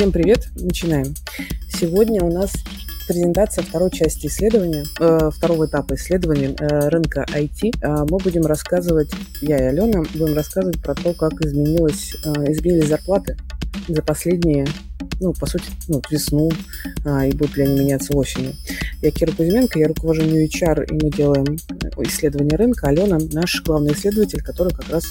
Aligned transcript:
Всем 0.00 0.12
привет, 0.12 0.48
начинаем. 0.54 1.14
Сегодня 1.68 2.22
у 2.22 2.32
нас 2.32 2.54
презентация 3.06 3.62
второй 3.62 3.90
части 3.90 4.28
исследования, 4.28 4.86
э, 4.98 5.28
второго 5.30 5.66
этапа 5.66 5.92
исследования 5.92 6.56
э, 6.58 6.88
рынка 6.88 7.26
IT. 7.28 7.76
Э, 7.82 8.06
мы 8.08 8.16
будем 8.16 8.46
рассказывать, 8.46 9.10
я 9.42 9.58
и 9.58 9.62
Алена, 9.64 10.02
будем 10.14 10.34
рассказывать 10.34 10.80
про 10.82 10.94
то, 10.94 11.12
как 11.12 11.34
изменилось, 11.42 12.14
э, 12.24 12.50
изменились 12.50 12.88
зарплаты 12.88 13.36
за 13.88 14.00
последние, 14.00 14.66
ну, 15.20 15.32
по 15.32 15.46
сути, 15.46 15.64
ну, 15.88 16.02
весну, 16.10 16.50
э, 17.04 17.28
и 17.28 17.32
будут 17.32 17.56
ли 17.56 17.64
они 17.64 17.80
меняться 17.80 18.16
осенью. 18.16 18.54
Я 19.02 19.10
Кира 19.10 19.32
Кузьменко, 19.32 19.78
я 19.78 19.88
руковожу 19.88 20.22
New 20.22 20.46
HR, 20.46 20.86
и 20.86 21.04
мы 21.04 21.10
делаем 21.10 21.58
исследование 21.98 22.56
рынка. 22.56 22.88
Алена 22.88 23.18
наш 23.32 23.62
главный 23.62 23.92
исследователь, 23.92 24.42
который 24.42 24.72
как 24.72 24.88
раз 24.90 25.04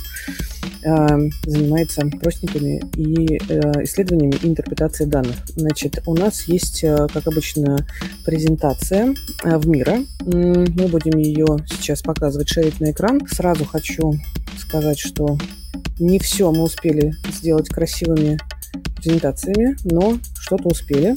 э, 0.83 1.29
занимается 1.45 2.01
опросниками 2.01 2.81
и 2.95 3.37
э, 3.37 3.83
исследованиями 3.83 4.35
и 4.41 4.47
интерпретацией 4.47 5.09
данных. 5.09 5.35
Значит, 5.55 6.01
у 6.05 6.15
нас 6.15 6.43
есть, 6.43 6.83
э, 6.83 7.07
как 7.13 7.27
обычно, 7.27 7.85
презентация 8.25 9.15
э, 9.43 9.57
в 9.57 9.67
мира. 9.67 9.99
Мы 10.25 10.87
будем 10.87 11.17
ее 11.17 11.45
сейчас 11.69 12.01
показывать, 12.01 12.49
шерить 12.49 12.79
на 12.79 12.91
экран. 12.91 13.21
Сразу 13.27 13.65
хочу 13.65 14.13
сказать, 14.57 14.99
что 14.99 15.37
не 15.99 16.19
все 16.19 16.51
мы 16.51 16.63
успели 16.63 17.13
сделать 17.31 17.69
красивыми 17.69 18.39
презентациями, 18.97 19.75
но 19.83 20.17
что-то 20.39 20.69
успели. 20.69 21.15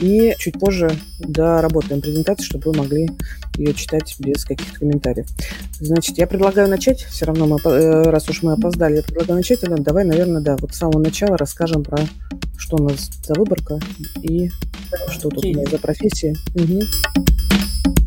И 0.00 0.34
чуть 0.38 0.58
позже 0.58 0.90
доработаем 1.18 2.00
презентацию, 2.00 2.46
чтобы 2.46 2.70
вы 2.70 2.78
могли 2.78 3.10
ее 3.58 3.74
читать 3.74 4.16
без 4.18 4.44
каких-то 4.46 4.78
комментариев. 4.78 5.26
Значит, 5.78 6.16
я 6.16 6.26
предлагаю 6.26 6.68
начать. 6.68 7.02
Все 7.02 7.26
равно, 7.26 7.46
мы, 7.46 7.58
э, 7.70 8.02
раз 8.04 8.28
уж 8.30 8.42
мы 8.42 8.52
опоздали, 8.52 8.96
я 8.96 9.02
предлагаю 9.02 9.38
начать. 9.38 9.60
Давай, 9.60 10.04
наверное, 10.04 10.40
да, 10.40 10.56
вот 10.56 10.74
с 10.74 10.78
самого 10.78 11.00
начала 11.00 11.36
расскажем 11.36 11.84
про 11.84 11.98
что 12.56 12.76
у 12.76 12.82
нас 12.82 13.10
за 13.24 13.34
выборка 13.34 13.78
и 14.22 14.50
что 15.10 15.28
тут 15.28 15.44
у 15.44 15.52
нас 15.52 15.70
за 15.70 15.78
профессии. 15.78 16.34
Угу. 16.54 17.99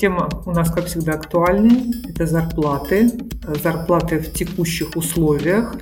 Тема 0.00 0.30
у 0.46 0.52
нас, 0.52 0.70
как 0.70 0.86
всегда, 0.86 1.12
актуальная. 1.12 1.84
Это 2.08 2.26
зарплаты. 2.26 3.10
Зарплаты 3.62 4.18
в 4.18 4.32
текущих 4.32 4.96
условиях 4.96 5.76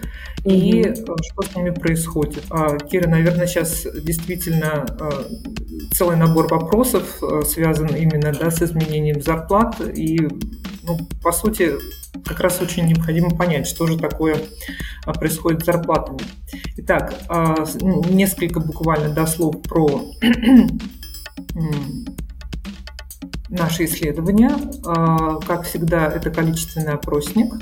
и 0.44 0.82
mm 0.82 1.16
что 1.22 1.42
с 1.42 1.54
ними 1.54 1.70
происходит. 1.70 2.42
А, 2.50 2.78
Кира, 2.78 3.08
наверное, 3.08 3.46
сейчас 3.46 3.86
действительно 4.02 4.84
а, 4.98 5.24
целый 5.92 6.16
набор 6.16 6.52
вопросов 6.52 7.22
связан 7.46 7.94
именно 7.94 8.32
да, 8.32 8.50
с 8.50 8.60
изменением 8.60 9.22
зарплат. 9.22 9.80
И, 9.80 10.18
ну, 10.82 10.98
по 11.22 11.30
сути, 11.30 11.74
как 12.24 12.40
раз 12.40 12.60
очень 12.60 12.86
необходимо 12.86 13.30
понять, 13.30 13.68
что 13.68 13.86
же 13.86 13.96
такое 13.96 14.34
происходит 15.04 15.62
с 15.62 15.66
зарплатами. 15.66 16.18
Итак, 16.78 17.14
несколько 18.10 18.58
буквально 18.58 19.10
до 19.10 19.26
слов 19.26 19.62
про 19.62 20.06
наши 23.48 23.84
исследования. 23.84 24.50
Как 25.46 25.64
всегда, 25.64 26.06
это 26.06 26.30
количественный 26.30 26.94
опросник. 26.94 27.52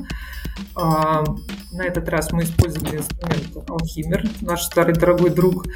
А, 0.75 1.25
на 1.73 1.83
этот 1.83 2.09
раз 2.09 2.33
мы 2.33 2.45
использовали 2.45 2.99
инструмент 2.99 3.57
Alchemir, 3.69 4.29
наш 4.41 4.63
старый 4.63 4.95
дорогой 4.95 5.31
друг. 5.31 5.67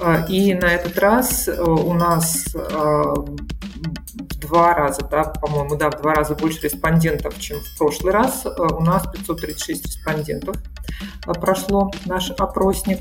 А, 0.00 0.24
и 0.28 0.54
на 0.54 0.66
этот 0.66 0.98
раз 0.98 1.48
э, 1.48 1.60
у 1.60 1.92
нас 1.94 2.46
а, 2.54 3.14
в 3.14 3.36
два 4.40 4.74
раза, 4.74 5.02
да, 5.10 5.24
по-моему, 5.24 5.76
да, 5.76 5.90
в 5.90 6.00
два 6.00 6.14
раза 6.14 6.34
больше 6.34 6.62
респондентов, 6.62 7.38
чем 7.38 7.58
в 7.60 7.78
прошлый 7.78 8.12
раз. 8.12 8.46
У 8.46 8.82
нас 8.82 9.06
536 9.12 9.86
респондентов 9.86 10.56
прошло 11.24 11.90
наш 12.06 12.30
опросник. 12.30 13.00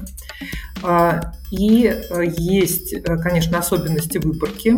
И 1.51 1.85
э, 1.85 2.23
есть, 2.37 2.93
э, 2.93 3.17
конечно, 3.17 3.59
особенности 3.59 4.17
выборки. 4.17 4.77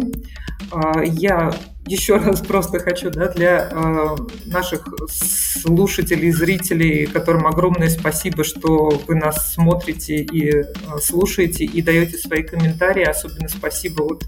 Я 1.03 1.51
еще 1.89 2.17
раз 2.17 2.41
просто 2.41 2.79
хочу 2.79 3.09
да, 3.09 3.29
для 3.29 3.69
э, 3.71 4.15
наших 4.45 4.87
слушателей, 5.09 6.31
зрителей, 6.31 7.07
которым 7.07 7.47
огромное 7.47 7.89
спасибо, 7.89 8.43
что 8.43 8.89
вы 9.07 9.15
нас 9.15 9.53
смотрите 9.53 10.17
и 10.17 10.49
э, 10.49 10.63
слушаете 11.01 11.65
и 11.65 11.81
даете 11.81 12.17
свои 12.17 12.43
комментарии. 12.43 13.03
Особенно 13.03 13.49
спасибо 13.49 14.03
от 14.03 14.23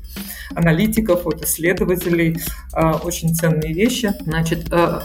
аналитиков, 0.56 1.28
от 1.28 1.44
исследователей. 1.44 2.38
Э, 2.76 2.94
очень 3.04 3.36
ценные 3.36 3.74
вещи. 3.74 4.14
Значит, 4.22 4.68
э, 4.72 5.00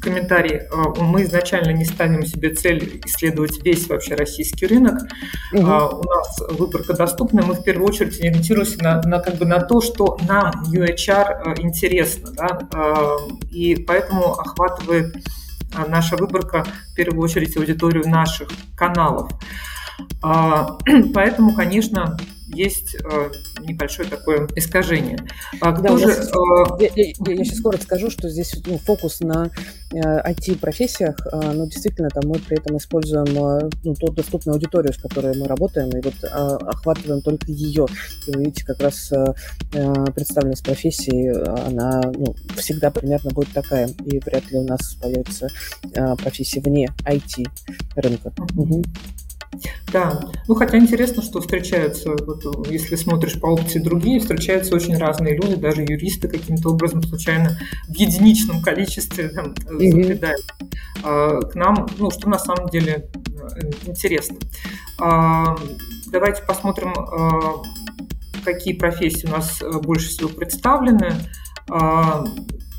комментарий. 0.00 0.56
Э, 0.56 0.66
мы 1.00 1.22
изначально 1.22 1.72
не 1.72 1.84
ставим 1.84 2.24
себе 2.24 2.54
цель 2.54 3.00
исследовать 3.04 3.62
весь 3.64 3.88
вообще 3.88 4.14
российский 4.14 4.66
рынок. 4.66 5.02
Угу. 5.52 5.62
У 5.62 6.04
нас 6.04 6.40
выборка 6.50 6.94
доступна. 6.94 7.42
Мы 7.42 7.54
в 7.54 7.62
первую 7.62 7.88
очередь 7.88 8.18
ориентируемся 8.20 8.82
на, 8.82 9.02
на, 9.02 9.20
как 9.20 9.36
бы 9.36 9.46
на 9.46 9.60
то, 9.60 9.80
что 9.80 10.18
нам 10.28 10.52
UHR 10.72 11.60
интересно 11.60 11.84
интересно, 11.84 12.30
да, 12.32 12.58
а, 12.72 13.16
и 13.50 13.76
поэтому 13.76 14.32
охватывает 14.32 15.14
а, 15.74 15.86
наша 15.86 16.16
выборка 16.16 16.64
в 16.92 16.94
первую 16.94 17.22
очередь 17.22 17.56
аудиторию 17.56 18.08
наших 18.08 18.48
каналов. 18.76 19.30
А, 20.22 20.78
поэтому, 21.14 21.54
конечно, 21.54 22.16
есть 22.54 22.96
э, 22.96 23.30
небольшое 23.60 24.08
такое 24.08 24.48
искажение. 24.56 25.18
А 25.60 25.72
кто 25.72 25.82
да, 25.82 25.98
же, 25.98 26.06
я, 26.80 26.88
я, 26.94 27.12
я, 27.26 27.32
я 27.34 27.44
сейчас 27.44 27.58
скоро 27.58 27.76
скажу, 27.78 28.10
что 28.10 28.28
здесь 28.28 28.54
ну, 28.66 28.78
фокус 28.78 29.20
на 29.20 29.50
IT-профессиях, 29.92 31.16
э, 31.26 31.52
но 31.52 31.66
действительно 31.66 32.08
там 32.10 32.24
мы 32.26 32.38
при 32.38 32.58
этом 32.58 32.76
используем 32.76 33.26
э, 33.26 33.70
ну, 33.84 33.94
ту 33.94 34.12
доступную 34.12 34.54
аудиторию, 34.54 34.92
с 34.92 34.98
которой 34.98 35.36
мы 35.36 35.46
работаем, 35.46 35.90
и 35.90 36.00
вот 36.00 36.14
охватываем 36.24 37.20
только 37.20 37.46
ее. 37.50 37.86
И 38.26 38.32
вы 38.32 38.44
видите, 38.44 38.64
как 38.64 38.80
раз 38.80 39.12
представленность 39.70 40.64
профессии, 40.64 41.28
она 41.66 42.00
ну, 42.16 42.34
всегда 42.56 42.90
примерно 42.90 43.30
будет 43.30 43.52
такая, 43.52 43.88
и 44.04 44.20
вряд 44.20 44.50
ли 44.50 44.58
у 44.58 44.64
нас 44.64 44.94
появится 44.94 45.48
профессия 46.18 46.60
вне 46.60 46.88
IT-рынка. 47.06 48.32
Угу. 48.56 48.82
Да, 49.92 50.30
ну 50.48 50.54
хотя 50.54 50.78
интересно, 50.78 51.22
что 51.22 51.40
встречаются, 51.40 52.10
вот, 52.10 52.68
если 52.70 52.96
смотришь 52.96 53.40
по 53.40 53.46
опции 53.46 53.78
другие, 53.78 54.20
встречаются 54.20 54.74
очень 54.74 54.96
разные 54.96 55.36
люди, 55.36 55.54
даже 55.56 55.82
юристы 55.82 56.28
каким-то 56.28 56.70
образом 56.70 57.02
случайно 57.02 57.58
в 57.88 57.94
единичном 57.94 58.62
количестве 58.62 59.28
там, 59.28 59.52
mm-hmm. 59.52 59.90
забредают 59.90 60.44
а, 61.02 61.40
к 61.40 61.54
нам, 61.54 61.86
ну 61.98 62.10
что 62.10 62.28
на 62.28 62.38
самом 62.38 62.68
деле 62.68 63.08
э, 63.26 63.70
интересно. 63.86 64.36
А, 65.00 65.56
давайте 66.06 66.42
посмотрим, 66.42 66.92
а, 66.96 67.62
какие 68.44 68.74
профессии 68.74 69.26
у 69.26 69.30
нас 69.30 69.62
э, 69.62 69.70
больше 69.80 70.08
всего 70.08 70.28
представлены. 70.28 71.12
А, 71.70 72.24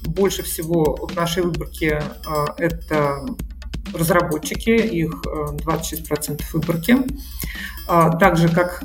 больше 0.08 0.44
всего 0.44 0.96
в 0.96 1.16
нашей 1.16 1.44
выборке 1.44 2.02
а, 2.28 2.54
это 2.58 3.26
разработчики, 3.94 4.70
их 4.70 5.22
26% 5.66 6.32
э, 6.32 6.44
выборки. 6.54 6.98
А, 7.88 8.16
так 8.18 8.38
же, 8.38 8.50
как 8.50 8.84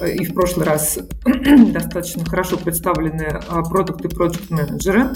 э, 0.00 0.12
и 0.12 0.24
в 0.24 0.34
прошлый 0.34 0.66
раз 0.66 0.98
достаточно 1.72 2.24
хорошо 2.24 2.56
представлены 2.56 3.40
а, 3.48 3.62
продукты 3.62 4.08
и 4.08 4.10
проект-менеджеры. 4.10 5.12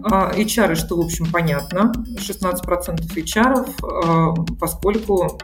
HR, 0.00 0.74
что, 0.74 0.96
в 0.96 1.00
общем, 1.00 1.30
понятно, 1.30 1.92
16% 2.16 3.14
HR, 3.14 4.56
поскольку 4.58 5.38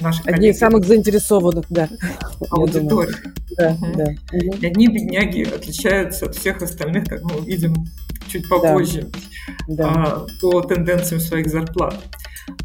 наши 0.00 0.22
Одни 0.24 0.50
из 0.50 0.58
самых 0.58 0.84
заинтересованных, 0.84 1.64
да. 1.70 1.88
Аудитория. 2.50 3.16
Да, 3.56 3.70
угу. 3.70 3.86
да. 3.96 4.12
И 4.32 4.66
одни 4.66 4.88
бедняги 4.88 5.42
отличаются 5.42 6.26
от 6.26 6.36
всех 6.36 6.62
остальных, 6.62 7.06
как 7.06 7.22
мы 7.22 7.38
увидим 7.38 7.74
чуть 8.28 8.48
попозже, 8.48 9.08
да. 9.68 9.92
Да. 9.94 10.26
по 10.40 10.60
тенденциям 10.62 11.20
своих 11.20 11.48
зарплат. 11.48 11.94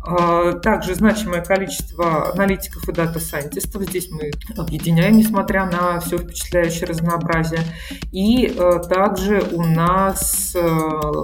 А, 0.04 0.54
также 0.54 0.96
значимое 0.96 1.42
количество 1.42 2.32
аналитиков 2.32 2.88
и 2.90 2.92
дата-сайентистов. 2.92 3.84
Здесь 3.84 4.10
мы 4.12 4.32
объединяем, 4.58 5.18
несмотря 5.18 5.66
на 5.66 6.00
все 6.00 6.18
впечатляющее 6.18 6.86
разнообразие. 6.86 7.62
И 8.12 8.48
э, 8.48 8.80
также 8.90 9.42
у 9.52 9.64
нас 9.64 10.56
э, 10.56 10.62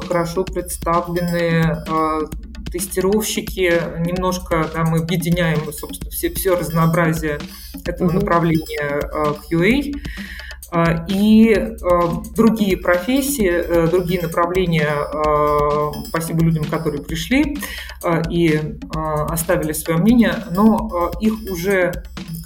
хорошо 0.07 0.43
представлены 0.43 1.83
э, 1.87 2.19
тестировщики, 2.71 3.81
немножко 4.05 4.69
да, 4.73 4.83
мы 4.83 4.99
объединяем, 4.99 5.71
собственно, 5.73 6.11
все, 6.11 6.29
все 6.33 6.55
разнообразие 6.55 7.39
этого 7.85 8.09
mm-hmm. 8.09 8.13
направления 8.13 9.01
QA. 9.49 9.93
А, 10.71 11.05
и 11.07 11.53
а, 11.53 12.21
другие 12.35 12.77
профессии, 12.77 13.49
э, 13.49 13.87
другие 13.87 14.21
направления, 14.21 14.89
а, 14.89 15.91
спасибо 16.09 16.43
людям, 16.43 16.65
которые 16.65 17.03
пришли 17.03 17.57
и 18.29 18.59
оставили 19.29 19.73
свое 19.73 19.99
мнение, 19.99 20.33
но 20.51 21.11
их 21.19 21.33
уже 21.49 21.91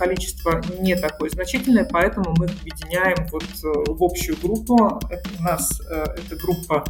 количество 0.01 0.62
не 0.79 0.95
такое 0.95 1.29
значительное, 1.29 1.85
поэтому 1.85 2.33
мы 2.35 2.45
объединяем 2.45 3.27
вот 3.31 3.44
э, 3.44 3.91
в 3.91 4.03
общую 4.03 4.35
группу. 4.41 5.00
Это 5.09 5.29
у 5.39 5.44
нас 5.44 5.79
э, 5.91 6.06
эта 6.17 6.35
группа 6.38 6.85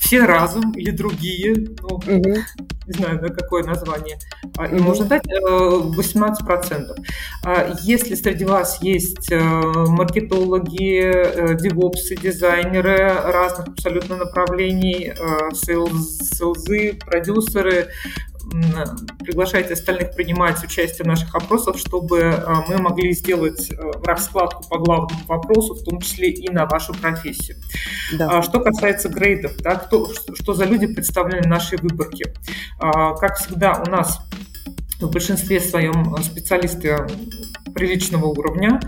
все 0.00 0.24
разум 0.24 0.72
или 0.72 0.90
другие, 0.90 1.54
ну, 1.82 1.96
угу. 1.96 2.36
не 2.86 2.92
знаю, 2.92 3.20
да, 3.20 3.28
какое 3.28 3.64
название, 3.64 4.18
и 4.70 4.74
угу. 4.74 4.84
можно 4.84 5.06
дать 5.06 5.24
18%. 5.26 6.94
А 7.44 7.74
если 7.82 8.14
среди 8.14 8.44
вас 8.44 8.82
есть 8.82 9.30
э, 9.30 9.40
маркетологи, 9.40 11.00
э, 11.02 11.56
девопсы, 11.56 12.16
дизайнеры 12.16 12.96
разных 13.24 13.68
абсолютно 13.68 14.16
направлений, 14.16 15.12
селзы, 15.52 16.98
продюсеры, 17.04 17.88
приглашайте 19.24 19.74
остальных 19.74 20.14
принимать 20.14 20.62
участие 20.62 21.04
в 21.04 21.06
наших 21.06 21.34
опросах, 21.34 21.78
чтобы 21.78 22.18
э, 22.18 22.54
мы 22.68 22.78
могли 22.78 23.12
сделать 23.12 23.70
э, 23.70 23.74
раскладку 24.04 24.64
по 24.68 24.78
главному 24.78 25.20
вопросу, 25.26 25.74
в 25.74 25.82
том 25.84 26.00
числе 26.00 26.30
и 26.30 26.48
на 26.50 26.66
вашу 26.66 26.94
профессию. 26.94 27.56
Да. 28.18 28.38
А 28.38 28.42
что 28.42 28.60
касается 28.60 29.08
грейдов, 29.08 29.56
да, 29.58 29.74
кто, 29.74 30.12
что 30.12 30.54
за 30.54 30.64
люди 30.64 30.86
представлены 30.86 31.42
в 31.42 31.46
нашей 31.46 31.78
выборке. 31.78 32.34
А, 32.78 33.14
как 33.14 33.36
всегда, 33.36 33.82
у 33.84 33.90
нас 33.90 34.20
в 35.00 35.10
большинстве 35.10 35.60
своем 35.60 36.16
специалисты 36.22 37.06
приличного 37.74 38.26
уровня. 38.26 38.80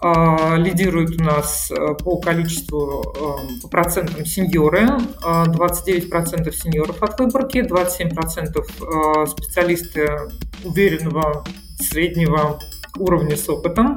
А, 0.00 0.56
лидируют 0.56 1.20
у 1.20 1.24
нас 1.24 1.72
э, 1.72 1.94
по 1.94 2.18
количеству, 2.18 3.02
э, 3.16 3.60
по 3.62 3.68
процентам 3.68 4.24
сеньоры. 4.24 4.86
29% 5.20 6.48
а, 6.48 6.52
сеньоров 6.52 7.02
от 7.02 7.18
выборки, 7.18 7.58
27% 7.58 8.58
э, 8.58 9.26
специалисты 9.26 10.30
уверенного 10.64 11.44
среднего 11.80 12.60
уровня 12.96 13.36
с 13.36 13.48
опытом. 13.48 13.96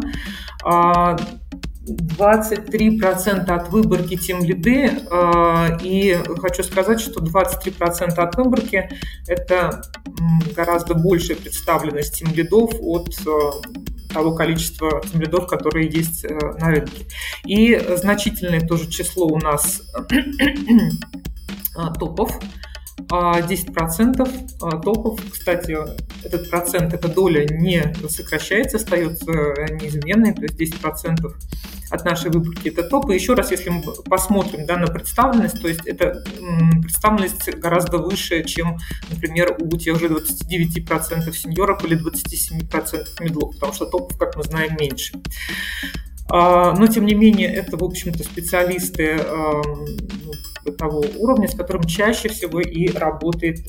23% 1.88 3.50
от 3.50 3.69
выборки 3.69 4.16
тем 4.16 4.44
лиды, 4.44 4.92
и 5.81 6.19
хочу 6.39 6.63
сказать, 6.63 7.01
что 7.01 7.22
23% 7.22 8.13
от 8.18 8.36
выборки– 8.36 8.89
это 9.28 9.81
гораздо 10.56 10.94
большая 10.94 11.38
представленность 11.38 12.19
тем 12.19 12.33
лидов 12.33 12.72
от 12.81 13.16
того 14.13 14.36
количества 14.36 15.01
земледов, 15.12 15.48
которые 15.48 15.89
есть 15.89 16.25
э, 16.25 16.38
на 16.60 16.68
рынке. 16.69 17.06
И 17.45 17.80
значительное 17.95 18.60
тоже 18.60 18.89
число 18.89 19.27
у 19.27 19.38
нас 19.38 19.81
топов, 21.98 22.38
10% 23.10 24.57
а, 24.62 24.68
а, 24.68 24.80
топов, 24.80 25.19
кстати, 25.31 25.77
этот 26.24 26.50
процент, 26.50 26.94
эта 26.94 27.07
доля 27.07 27.45
не 27.45 27.94
сокращается, 28.10 28.77
остается 28.77 29.31
неизменной, 29.31 30.34
то 30.34 30.44
есть 30.44 30.60
10% 30.60 31.16
от 31.92 32.06
нашей 32.06 32.32
выборки 32.32 32.70
это 32.70 32.84
топы. 32.84 33.14
Еще 33.14 33.34
раз, 33.34 33.52
если 33.52 33.70
мы 33.70 33.84
посмотрим 34.10 34.66
да, 34.66 34.78
на 34.78 34.88
представленность, 34.88 35.62
то 35.62 35.68
есть 35.68 35.86
это 35.86 36.24
представленность 36.82 37.54
гораздо 37.58 37.98
выше, 37.98 38.44
чем, 38.44 38.78
например, 39.10 39.58
у 39.60 39.78
тех 39.78 40.00
же 40.00 40.08
29% 40.08 41.34
сеньоров 41.34 41.84
или 41.84 41.98
27% 41.98 43.06
медлов, 43.20 43.54
потому 43.56 43.74
что 43.74 43.86
топов, 43.86 44.18
как 44.18 44.36
мы 44.38 44.44
знаем, 44.44 44.76
меньше. 44.80 45.14
А, 46.30 46.74
но, 46.74 46.88
тем 46.88 47.06
не 47.06 47.14
менее, 47.14 47.54
это, 47.54 47.76
в 47.76 47.84
общем-то, 47.84 48.24
специалисты 48.24 49.20
ну, 50.66 50.72
того 50.74 51.04
уровня, 51.18 51.48
с 51.48 51.56
которым 51.56 51.84
чаще 51.84 52.30
всего 52.30 52.62
и 52.62 52.88
работает 52.88 53.60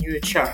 New 0.00 0.20
HR. 0.20 0.50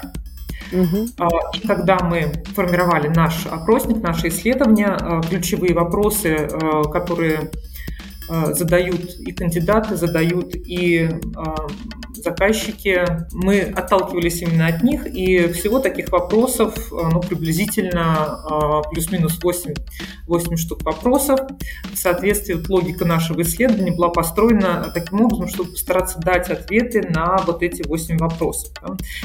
Угу. 0.73 1.09
И 1.55 1.67
когда 1.67 1.99
мы 2.01 2.33
формировали 2.55 3.09
наш 3.09 3.47
опросник, 3.47 4.03
наше 4.03 4.29
исследование, 4.29 4.89
а, 4.89 5.21
ключевые 5.23 5.75
вопросы, 5.75 6.49
а, 6.51 6.85
которые 6.85 7.51
задают 8.53 9.15
и 9.21 9.33
кандидаты, 9.33 9.97
задают 9.97 10.55
и 10.55 11.09
заказчики. 12.29 13.05
Мы 13.33 13.61
отталкивались 13.61 14.43
именно 14.43 14.67
от 14.67 14.83
них, 14.83 15.07
и 15.07 15.49
всего 15.53 15.79
таких 15.79 16.11
вопросов, 16.11 16.75
ну, 16.91 17.21
приблизительно 17.21 18.83
плюс-минус 18.91 19.39
8, 19.43 19.75
8 20.27 20.57
штук 20.57 20.83
вопросов. 20.85 21.41
В 21.93 21.97
соответствии 21.97 22.55
вот 22.55 22.69
логика 22.69 23.05
нашего 23.05 23.43
исследования 23.43 23.93
была 23.93 24.09
построена 24.09 24.91
таким 24.93 25.23
образом, 25.23 25.49
чтобы 25.49 25.71
постараться 25.73 26.19
дать 26.19 26.51
ответы 26.51 27.03
на 27.09 27.39
вот 27.47 27.63
эти 27.63 27.83
8 27.87 28.19
вопросов. 28.19 28.73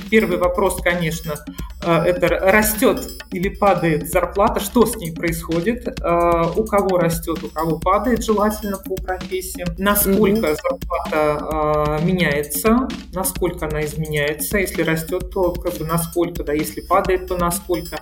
Первый 0.10 0.38
вопрос, 0.38 0.82
конечно, 0.82 1.36
это 1.82 2.28
растет 2.28 3.02
или 3.32 3.50
падает 3.50 4.10
зарплата, 4.10 4.60
что 4.60 4.86
с 4.86 4.96
ней 4.96 5.12
происходит, 5.14 5.88
у 5.88 6.64
кого 6.64 6.98
растет, 6.98 7.44
у 7.44 7.50
кого 7.50 7.80
падает, 7.80 8.24
желательно 8.24 8.78
по 8.78 8.96
профессии, 8.96 9.66
насколько 9.78 10.48
mm-hmm. 10.48 10.58
зарплата 10.62 12.00
меняется, 12.04 12.88
насколько 13.14 13.68
она 13.68 13.84
изменяется, 13.86 14.58
если 14.58 14.82
растет, 14.82 15.30
то 15.32 15.54
как 15.54 15.78
бы 15.78 15.86
насколько, 15.86 16.44
да, 16.44 16.54
если 16.54 16.82
падает, 16.82 17.28
то 17.28 17.38
насколько, 17.38 18.00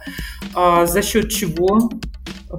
а, 0.53 0.85
за 0.85 1.01
счет 1.01 1.29
чего 1.29 1.89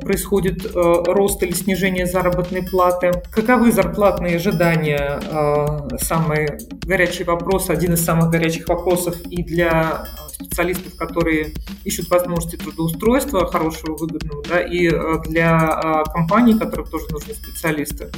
происходит 0.01 0.65
э, 0.65 0.71
рост 0.75 1.43
или 1.43 1.53
снижение 1.53 2.07
заработной 2.07 2.63
платы, 2.63 3.13
каковы 3.31 3.73
зарплатные 3.73 4.37
ожидания, 4.37 5.21
э, 5.21 5.97
самый 5.99 6.59
горячий 6.87 7.25
вопрос, 7.25 7.69
один 7.69 7.95
из 7.95 8.05
самых 8.05 8.31
горячих 8.31 8.69
вопросов 8.69 9.21
и 9.29 9.43
для 9.43 10.07
специалистов, 10.45 10.97
которые 10.97 11.53
ищут 11.85 12.09
возможности 12.11 12.57
трудоустройства 12.57 13.51
хорошего, 13.51 13.97
выгодного, 13.97 14.43
да, 14.49 14.61
и 14.61 14.89
э, 14.89 15.19
для 15.27 16.03
компаний, 16.13 16.59
которым 16.59 16.87
тоже 16.87 17.07
нужны 17.11 17.35
специалисты. 17.35 18.11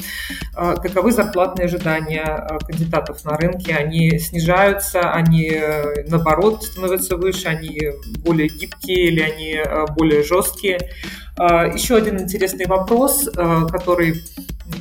Каковы 0.55 1.13
зарплатные 1.13 1.67
ожидания 1.67 2.47
кандидатов 2.67 3.25
на 3.25 3.37
рынке? 3.37 3.75
Они 3.75 4.19
снижаются, 4.19 5.13
они 5.13 5.61
наоборот 6.09 6.63
становятся 6.65 7.17
выше, 7.17 7.49
они 7.49 7.81
более 8.19 8.49
гибкие 8.49 9.09
или 9.09 9.21
они 9.21 9.61
более 9.95 10.23
жесткие? 10.23 10.91
А, 11.37 11.67
еще 11.67 11.97
один 11.97 12.21
интересный 12.21 12.67
вопрос, 12.67 13.29
а, 13.37 13.67
который 13.67 14.23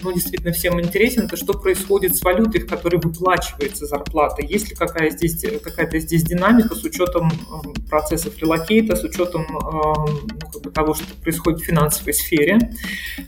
ну, 0.01 0.13
действительно 0.13 0.53
всем 0.53 0.79
интересен, 0.79 1.25
это 1.25 1.35
что 1.35 1.53
происходит 1.53 2.15
с 2.15 2.21
валютой, 2.21 2.61
в 2.61 2.67
которой 2.67 2.97
выплачивается 2.97 3.85
зарплата. 3.85 4.43
Есть 4.45 4.69
ли 4.69 4.75
какая 4.75 5.09
здесь, 5.09 5.43
какая-то 5.63 5.99
здесь 5.99 6.23
динамика 6.23 6.75
с 6.75 6.83
учетом 6.83 7.31
процессов 7.89 8.37
релокейта, 8.37 8.95
с 8.95 9.03
учетом 9.03 9.47
ну, 9.49 10.51
как 10.51 10.61
бы 10.61 10.71
того, 10.71 10.93
что 10.93 11.05
происходит 11.21 11.61
в 11.61 11.65
финансовой 11.65 12.13
сфере 12.13 12.59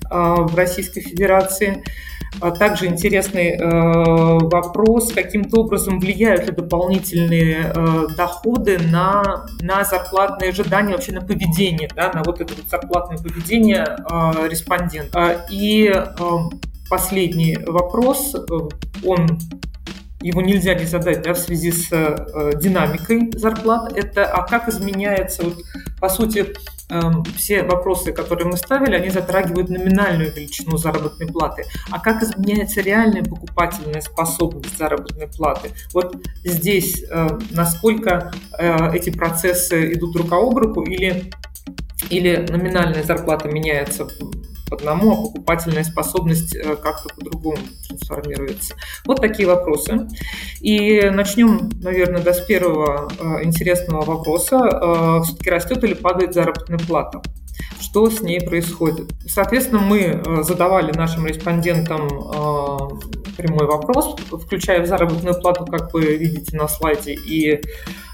а, 0.10 0.36
в 0.36 0.56
Российской 0.56 1.02
Федерации. 1.02 1.84
А 2.42 2.52
также 2.52 2.88
интересный 2.88 3.52
э, 3.52 3.60
вопрос, 3.62 5.12
каким-то 5.14 5.62
образом 5.62 6.00
влияют 6.00 6.46
ли 6.46 6.52
дополнительные 6.52 7.72
э, 7.74 8.08
доходы 8.18 8.78
на, 8.78 9.46
на 9.62 9.84
зарплатные 9.84 10.50
ожидания, 10.50 10.94
вообще 10.94 11.14
на 11.14 11.22
поведение, 11.22 11.90
да, 11.96 12.12
на 12.14 12.24
вот 12.24 12.42
это 12.42 12.54
вот 12.54 12.70
зарплатное 12.70 13.18
поведение 13.18 13.86
э, 13.86 14.48
респондента. 14.50 15.46
И 15.50 15.92
последний 16.90 17.58
вопрос, 17.66 18.36
он 19.06 19.40
его 20.22 20.42
нельзя 20.42 20.74
не 20.74 20.86
задать 20.86 21.22
да, 21.22 21.34
в 21.34 21.38
связи 21.38 21.72
с 21.72 21.90
э, 21.92 22.52
динамикой 22.60 23.32
зарплат. 23.36 23.96
Это 23.96 24.26
а 24.26 24.48
как 24.48 24.70
изменяется, 24.70 25.44
вот, 25.44 25.58
по 26.00 26.10
сути, 26.10 26.54
э, 26.90 27.02
все 27.36 27.64
вопросы, 27.64 28.14
которые 28.14 28.48
мы 28.48 28.58
ставили, 28.58 28.96
они 28.96 29.10
затрагивают 29.10 29.70
номинальную 29.70 30.32
величину 30.34 30.78
заработной 30.78 31.28
платы. 31.28 31.66
А 31.92 32.00
как 32.00 32.24
изменяется 32.24 32.82
реальная 32.82 33.24
покупательная 33.24 34.02
способность 34.02 34.78
заработной 34.78 35.28
платы? 35.28 35.72
Вот 35.94 36.16
здесь 36.44 37.04
э, 37.10 37.28
насколько 37.52 38.32
э, 38.58 38.96
эти 38.96 39.10
процессы 39.10 39.94
идут 39.94 40.16
рука 40.16 40.38
об 40.38 40.58
руку 40.58 40.82
или 40.82 41.32
или 42.10 42.46
номинальная 42.50 43.04
зарплата 43.04 43.48
меняется 43.48 44.08
одному, 44.72 45.12
а 45.12 45.16
покупательная 45.28 45.84
способность 45.84 46.56
э, 46.56 46.76
как-то 46.76 47.10
по-другому 47.16 47.58
трансформируется. 47.88 48.76
Вот 49.06 49.22
такие 49.22 49.48
вопросы. 49.48 50.08
И 50.62 51.02
начнем, 51.10 51.70
наверное, 51.82 52.22
да, 52.22 52.34
с 52.34 52.42
первого 52.42 53.12
э, 53.20 53.44
интересного 53.44 54.04
вопроса. 54.04 54.56
Э, 54.56 55.22
Все-таки 55.24 55.50
растет 55.50 55.84
или 55.84 55.94
падает 55.94 56.34
заработная 56.34 56.80
плата? 56.80 57.22
Что 57.80 58.10
с 58.10 58.22
ней 58.22 58.42
происходит? 58.42 59.12
Соответственно, 59.28 59.80
мы 59.80 60.22
задавали 60.44 60.92
нашим 60.92 61.26
респондентам 61.26 62.10
прямой 63.38 63.68
вопрос, 63.68 64.18
включая 64.32 64.82
в 64.82 64.88
заработную 64.88 65.40
плату, 65.40 65.66
как 65.66 65.94
вы 65.94 66.18
видите 66.18 66.58
на 66.58 66.68
слайде, 66.68 67.14
и 67.14 67.62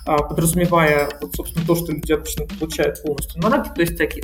подразумевая, 0.05 1.09
вот, 1.21 1.35
собственно, 1.35 1.65
то, 1.65 1.75
что 1.75 1.91
люди 1.91 2.11
обычно 2.11 2.45
получают 2.45 3.01
полностью 3.01 3.41
на 3.41 3.49
рынке, 3.49 3.71
то 3.73 3.81
есть 3.81 3.97
такие, 3.97 4.23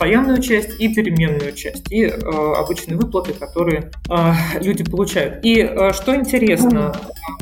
постоянную 0.00 0.40
часть 0.40 0.80
и 0.80 0.94
переменную 0.94 1.52
часть, 1.52 1.92
и 1.92 2.04
э, 2.04 2.14
обычные 2.16 2.96
выплаты, 2.96 3.34
которые 3.34 3.90
э, 4.08 4.32
люди 4.62 4.82
получают. 4.82 5.44
И 5.44 5.60
э, 5.60 5.92
что 5.92 6.16
интересно, 6.16 6.94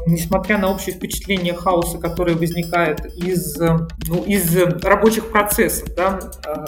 несмотря 0.09 0.59
на 0.59 0.69
общее 0.69 0.97
впечатление 0.97 1.55
хаоса, 1.55 1.99
которое 1.99 2.35
возникает 2.35 3.07
из, 3.15 3.57
ну, 3.57 4.25
из 4.27 4.57
рабочих 4.83 5.31
процессов, 5.31 5.95
да, 5.95 6.19
э, 6.45 6.65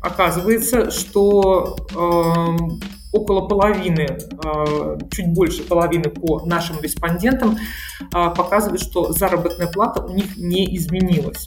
оказывается, 0.00 0.90
что 0.90 1.76
э, 1.94 2.99
около 3.12 3.48
половины, 3.48 4.06
э, 4.06 4.98
чуть 5.10 5.32
больше 5.32 5.62
половины 5.62 6.10
по 6.10 6.44
нашим 6.46 6.80
респондентам 6.80 7.56
э, 7.56 8.06
показывает, 8.10 8.80
что 8.80 9.12
заработная 9.12 9.66
плата 9.66 10.02
у 10.02 10.12
них 10.14 10.36
не 10.36 10.76
изменилась. 10.76 11.44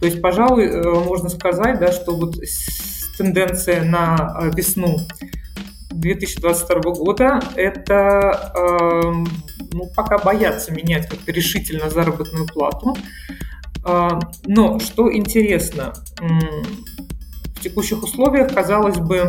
То 0.00 0.06
есть, 0.06 0.20
пожалуй, 0.20 0.66
э, 0.66 0.82
можно 1.04 1.28
сказать, 1.28 1.78
да, 1.80 1.92
что 1.92 2.14
вот 2.14 2.36
тенденция 3.16 3.82
на 3.84 4.50
весну 4.54 4.98
2022 5.90 6.92
года 6.92 7.40
это 7.56 8.54
ну, 9.72 9.90
пока 9.96 10.18
боятся 10.18 10.72
менять 10.72 11.08
как-то 11.08 11.32
решительно 11.32 11.90
заработную 11.90 12.46
плату. 12.46 12.96
Но 14.46 14.78
что 14.78 15.12
интересно, 15.12 15.94
в 17.58 17.62
текущих 17.62 18.02
условиях, 18.02 18.54
казалось 18.54 18.98
бы, 18.98 19.28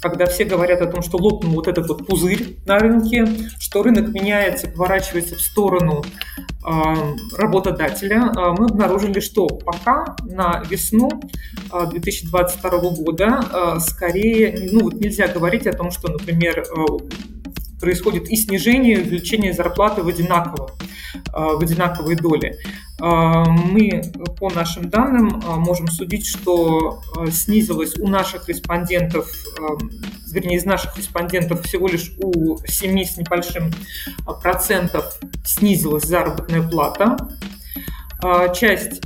когда 0.00 0.26
все 0.26 0.44
говорят 0.44 0.80
о 0.82 0.86
том, 0.86 1.02
что 1.02 1.16
лопнул 1.16 1.54
вот 1.54 1.66
этот 1.66 1.88
вот 1.88 2.06
пузырь 2.06 2.58
на 2.66 2.78
рынке, 2.78 3.26
что 3.58 3.82
рынок 3.82 4.08
меняется, 4.08 4.68
поворачивается 4.68 5.34
в 5.34 5.40
сторону 5.40 6.04
э, 6.66 6.70
работодателя, 7.36 8.32
э, 8.36 8.54
мы 8.58 8.66
обнаружили, 8.66 9.20
что 9.20 9.46
пока 9.46 10.16
на 10.24 10.62
весну 10.68 11.10
э, 11.72 11.86
2022 11.90 12.70
года 12.90 13.44
э, 13.52 13.80
скорее, 13.80 14.68
ну 14.72 14.84
вот 14.84 14.94
нельзя 14.94 15.26
говорить 15.28 15.66
о 15.66 15.72
том, 15.72 15.90
что, 15.90 16.12
например, 16.12 16.60
э, 16.60 17.43
происходит 17.80 18.28
и 18.28 18.36
снижение, 18.36 18.96
и 18.96 19.02
увеличение 19.02 19.52
зарплаты 19.52 20.02
в 20.02 20.08
одинаковом, 20.08 20.70
в 21.32 21.62
одинаковой 21.62 22.16
доле. 22.16 22.58
А, 23.00 23.44
мы 23.44 24.02
по 24.38 24.50
нашим 24.50 24.88
данным 24.88 25.42
а, 25.46 25.56
можем 25.56 25.88
судить, 25.88 26.26
что 26.26 27.02
снизилась 27.30 27.98
у 27.98 28.06
наших 28.06 28.48
респондентов, 28.48 29.30
вернее, 30.30 30.56
из 30.56 30.64
наших 30.64 30.96
респондентов 30.96 31.64
всего 31.64 31.88
лишь 31.88 32.12
у 32.18 32.58
7 32.64 33.04
с 33.04 33.16
небольшим 33.16 33.72
процентов 34.42 35.18
снизилась 35.44 36.04
заработная 36.04 36.62
плата. 36.62 37.16
Часть 38.54 39.02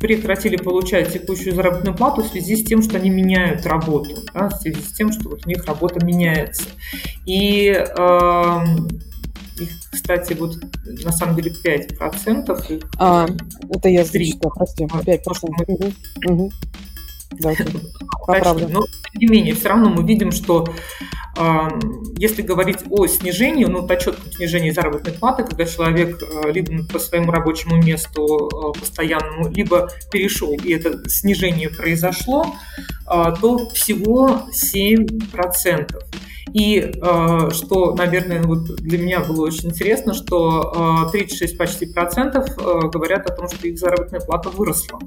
прекратили 0.00 0.56
получать 0.56 1.12
текущую 1.12 1.54
заработную 1.54 1.96
плату 1.96 2.22
в 2.22 2.28
связи 2.28 2.56
с 2.56 2.64
тем, 2.64 2.82
что 2.82 2.96
они 2.96 3.10
меняют 3.10 3.66
работу, 3.66 4.22
да, 4.32 4.48
в 4.48 4.54
связи 4.54 4.80
с 4.80 4.92
тем, 4.92 5.12
что 5.12 5.30
вот 5.30 5.46
у 5.46 5.48
них 5.48 5.64
работа 5.64 6.04
меняется. 6.04 6.64
И 7.26 7.84
их, 9.60 9.70
кстати, 9.90 10.34
вот 10.34 10.56
на 11.04 11.12
самом 11.12 11.36
деле 11.36 11.52
5%. 11.64 12.70
Их, 12.70 12.82
а, 12.98 13.26
это 13.70 13.88
я 13.88 14.04
3. 14.04 14.32
Что, 14.32 14.50
прости, 14.50 14.84
5%. 14.84 15.64
Угу. 15.66 15.92
Угу. 16.26 16.52
Давайте 17.40 17.66
поправлю. 18.26 18.68
Но, 18.68 18.84
тем 19.18 19.30
не 19.30 19.38
менее, 19.38 19.54
все 19.54 19.68
равно 19.68 19.90
мы 19.90 20.04
видим, 20.04 20.32
что 20.32 20.66
э, 21.36 21.68
если 22.16 22.42
говорить 22.42 22.78
о 22.90 23.06
снижении, 23.06 23.64
ну, 23.64 23.86
о 23.86 23.96
четком 23.96 24.32
снижении 24.32 24.70
заработной 24.70 25.12
платы, 25.12 25.44
когда 25.44 25.64
человек 25.64 26.22
э, 26.22 26.52
либо 26.52 26.84
по 26.84 26.98
своему 26.98 27.30
рабочему 27.32 27.82
месту 27.82 28.48
э, 28.48 28.78
постоянному, 28.78 29.48
либо 29.50 29.88
перешел, 30.10 30.52
и 30.52 30.72
это 30.72 31.08
снижение 31.08 31.70
произошло, 31.70 32.54
то 33.06 33.70
всего 33.70 34.42
7%. 34.52 35.88
И 36.54 36.92
что, 37.52 37.94
наверное, 37.94 38.42
вот 38.42 38.76
для 38.76 38.98
меня 38.98 39.20
было 39.20 39.46
очень 39.46 39.68
интересно, 39.68 40.14
что 40.14 41.06
э, 41.08 41.12
36 41.12 41.58
почти 41.58 41.86
процентов 41.86 42.48
говорят 42.56 43.28
о 43.30 43.34
том, 43.34 43.48
что 43.48 43.66
их 43.66 43.78
заработная 43.78 44.20
плата 44.20 44.48
выросла. 44.50 44.98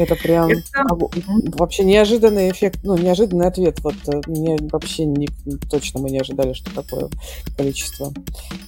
Это 0.00 0.16
прям 0.16 0.48
это... 0.48 0.62
вообще 1.58 1.84
неожиданный 1.84 2.50
эффект, 2.50 2.80
ну, 2.84 2.96
неожиданный 2.96 3.46
ответ. 3.46 3.80
Вот 3.80 3.94
э, 4.06 4.22
мне 4.26 4.56
вообще 4.72 5.04
не, 5.04 5.28
точно 5.70 6.00
мы 6.00 6.08
не 6.08 6.18
ожидали, 6.18 6.54
что 6.54 6.74
такое 6.74 7.10
количество 7.54 8.10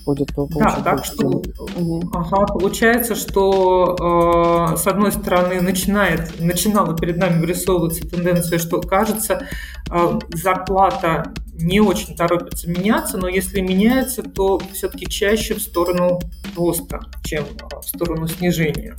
будет 0.04 0.34
получать. 0.34 0.58
Да, 0.58 0.80
так 0.82 1.06
что 1.06 1.26
угу. 1.26 2.02
ага, 2.12 2.46
получается, 2.48 3.14
что 3.14 4.74
э, 4.74 4.76
с 4.76 4.86
одной 4.86 5.10
стороны 5.10 5.62
начинает, 5.62 6.38
начинала 6.38 6.94
перед 6.94 7.16
нами 7.16 7.40
вырисовываться 7.40 8.06
тенденция, 8.06 8.58
что 8.58 8.82
кажется, 8.82 9.46
э, 9.90 10.18
зарплата 10.34 11.32
не 11.54 11.80
очень 11.80 12.14
торопится 12.14 12.68
меняться, 12.68 13.16
но 13.16 13.26
если 13.26 13.62
меняется, 13.62 14.22
то 14.22 14.60
все-таки 14.74 15.06
чаще 15.06 15.54
в 15.54 15.62
сторону 15.62 16.20
роста, 16.54 17.00
чем 17.24 17.46
в 17.82 17.88
сторону 17.88 18.28
снижения. 18.28 18.96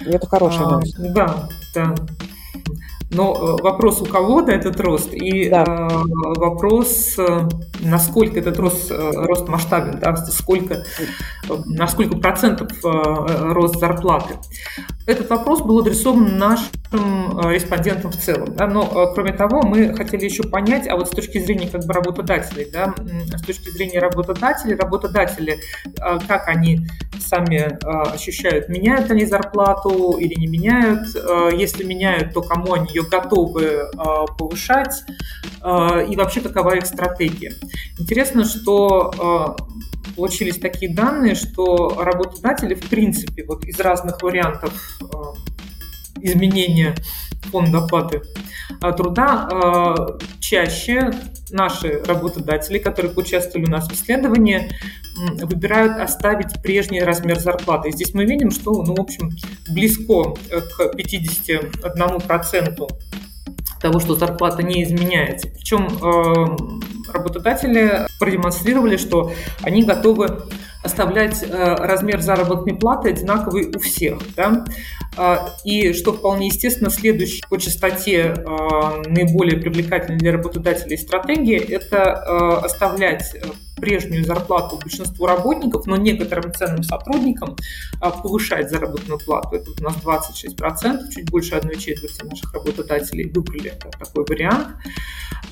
Это 0.00 0.26
хорошая 0.26 0.66
новость. 0.66 0.96
А, 0.98 1.02
да, 1.02 1.48
да. 1.74 1.94
Но 3.10 3.32
э, 3.32 3.62
вопрос 3.62 4.00
у 4.00 4.06
кого-то 4.06 4.50
этот 4.50 4.80
рост 4.80 5.12
и 5.12 5.48
да. 5.48 5.64
э, 5.64 5.88
вопрос, 6.36 7.14
э, 7.18 7.48
насколько 7.80 8.40
этот 8.40 8.58
рост, 8.58 8.90
э, 8.90 9.10
рост 9.14 9.48
масштабен, 9.48 10.00
да, 10.00 10.16
сколько, 10.16 10.84
на 11.66 11.86
сколько 11.86 12.16
процентов 12.16 12.72
э, 12.84 13.52
рост 13.52 13.78
зарплаты. 13.78 14.34
Этот 15.06 15.28
вопрос 15.28 15.60
был 15.60 15.80
адресован 15.80 16.38
нашим 16.38 16.70
респондентам 17.50 18.10
в 18.10 18.16
целом. 18.16 18.54
Да, 18.54 18.66
но, 18.66 19.12
кроме 19.14 19.32
того, 19.32 19.62
мы 19.62 19.94
хотели 19.94 20.24
еще 20.24 20.44
понять, 20.44 20.88
а 20.88 20.96
вот 20.96 21.08
с 21.08 21.10
точки 21.10 21.38
зрения 21.38 21.68
как 21.68 21.84
бы 21.84 21.92
работодателей, 21.92 22.68
да, 22.72 22.94
с 23.36 23.42
точки 23.42 23.68
зрения 23.70 23.98
работодателей, 23.98 24.76
работодатели, 24.76 25.58
как 26.26 26.48
они 26.48 26.86
сами 27.20 27.78
ощущают, 28.14 28.68
меняют 28.68 29.10
они 29.10 29.26
зарплату 29.26 30.16
или 30.18 30.34
не 30.38 30.46
меняют, 30.46 31.06
если 31.52 31.84
меняют, 31.84 32.32
то 32.32 32.42
кому 32.42 32.72
они 32.74 32.88
ее 32.88 33.02
готовы 33.02 33.90
повышать, 34.38 35.04
и 35.62 36.16
вообще 36.16 36.40
какова 36.40 36.76
их 36.76 36.86
стратегия. 36.86 37.52
Интересно, 37.98 38.44
что 38.44 39.56
получились 40.16 40.58
такие 40.58 40.92
данные, 40.92 41.34
что 41.34 42.02
работодатели, 42.02 42.74
в 42.74 42.88
принципе, 42.88 43.44
вот 43.44 43.64
из 43.64 43.78
разных 43.80 44.22
вариантов 44.22 44.72
э, 45.00 45.06
изменения 46.22 46.94
фонда 47.50 47.78
оплаты 47.78 48.22
э, 48.82 48.92
труда 48.92 49.48
э, 49.50 50.18
чаще 50.40 51.10
наши 51.50 52.02
работодатели, 52.04 52.78
которые 52.78 53.12
участвовали 53.14 53.66
у 53.66 53.70
нас 53.70 53.88
в 53.88 53.92
исследовании, 53.92 54.70
выбирают 55.42 56.00
оставить 56.00 56.60
прежний 56.62 57.00
размер 57.00 57.38
зарплаты. 57.38 57.90
И 57.90 57.92
здесь 57.92 58.14
мы 58.14 58.24
видим, 58.24 58.50
что, 58.50 58.82
ну, 58.82 58.96
в 58.96 59.00
общем, 59.00 59.30
близко 59.68 60.34
к 60.50 60.96
51% 60.96 62.88
того, 63.80 64.00
что 64.00 64.16
зарплата 64.16 64.62
не 64.64 64.82
изменяется. 64.82 65.48
Причем 65.48 66.82
работодатели 67.14 68.06
продемонстрировали, 68.18 68.96
что 68.96 69.32
они 69.62 69.84
готовы 69.84 70.42
оставлять 70.82 71.42
э, 71.42 71.74
размер 71.76 72.20
заработной 72.20 72.74
платы 72.74 73.08
одинаковый 73.08 73.72
у 73.74 73.78
всех. 73.78 74.18
Да? 74.36 74.64
Э, 75.16 75.36
и 75.64 75.92
что 75.94 76.12
вполне 76.12 76.48
естественно, 76.48 76.90
следующей 76.90 77.42
по 77.48 77.56
частоте 77.58 78.34
э, 78.36 78.44
наиболее 79.06 79.58
привлекательной 79.58 80.18
для 80.18 80.32
работодателей 80.32 80.98
стратегии– 80.98 81.58
это 81.72 81.96
э, 81.96 82.64
оставлять 82.66 83.34
прежнюю 83.76 84.24
зарплату 84.24 84.78
большинству 84.78 85.26
работников, 85.26 85.86
но 85.86 85.96
некоторым 85.96 86.52
ценным 86.54 86.82
сотрудникам 86.82 87.56
а, 88.00 88.10
повышать 88.10 88.70
заработную 88.70 89.18
плату. 89.18 89.56
Это 89.56 89.70
у 89.78 89.84
нас 89.84 89.96
26%, 89.96 91.10
чуть 91.10 91.30
больше 91.30 91.54
одной 91.54 91.76
четверти 91.76 92.24
наших 92.24 92.52
работодателей 92.52 93.30
выбрали 93.30 93.74
такой 93.98 94.24
вариант. 94.28 94.68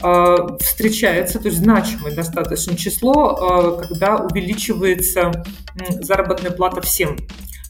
А, 0.00 0.56
встречается, 0.58 1.38
то 1.38 1.48
есть 1.48 1.58
значимое 1.58 2.14
достаточно 2.14 2.76
число, 2.76 3.12
а, 3.12 3.82
когда 3.82 4.16
увеличивается 4.16 5.44
заработная 6.00 6.50
плата 6.50 6.80
всем 6.80 7.16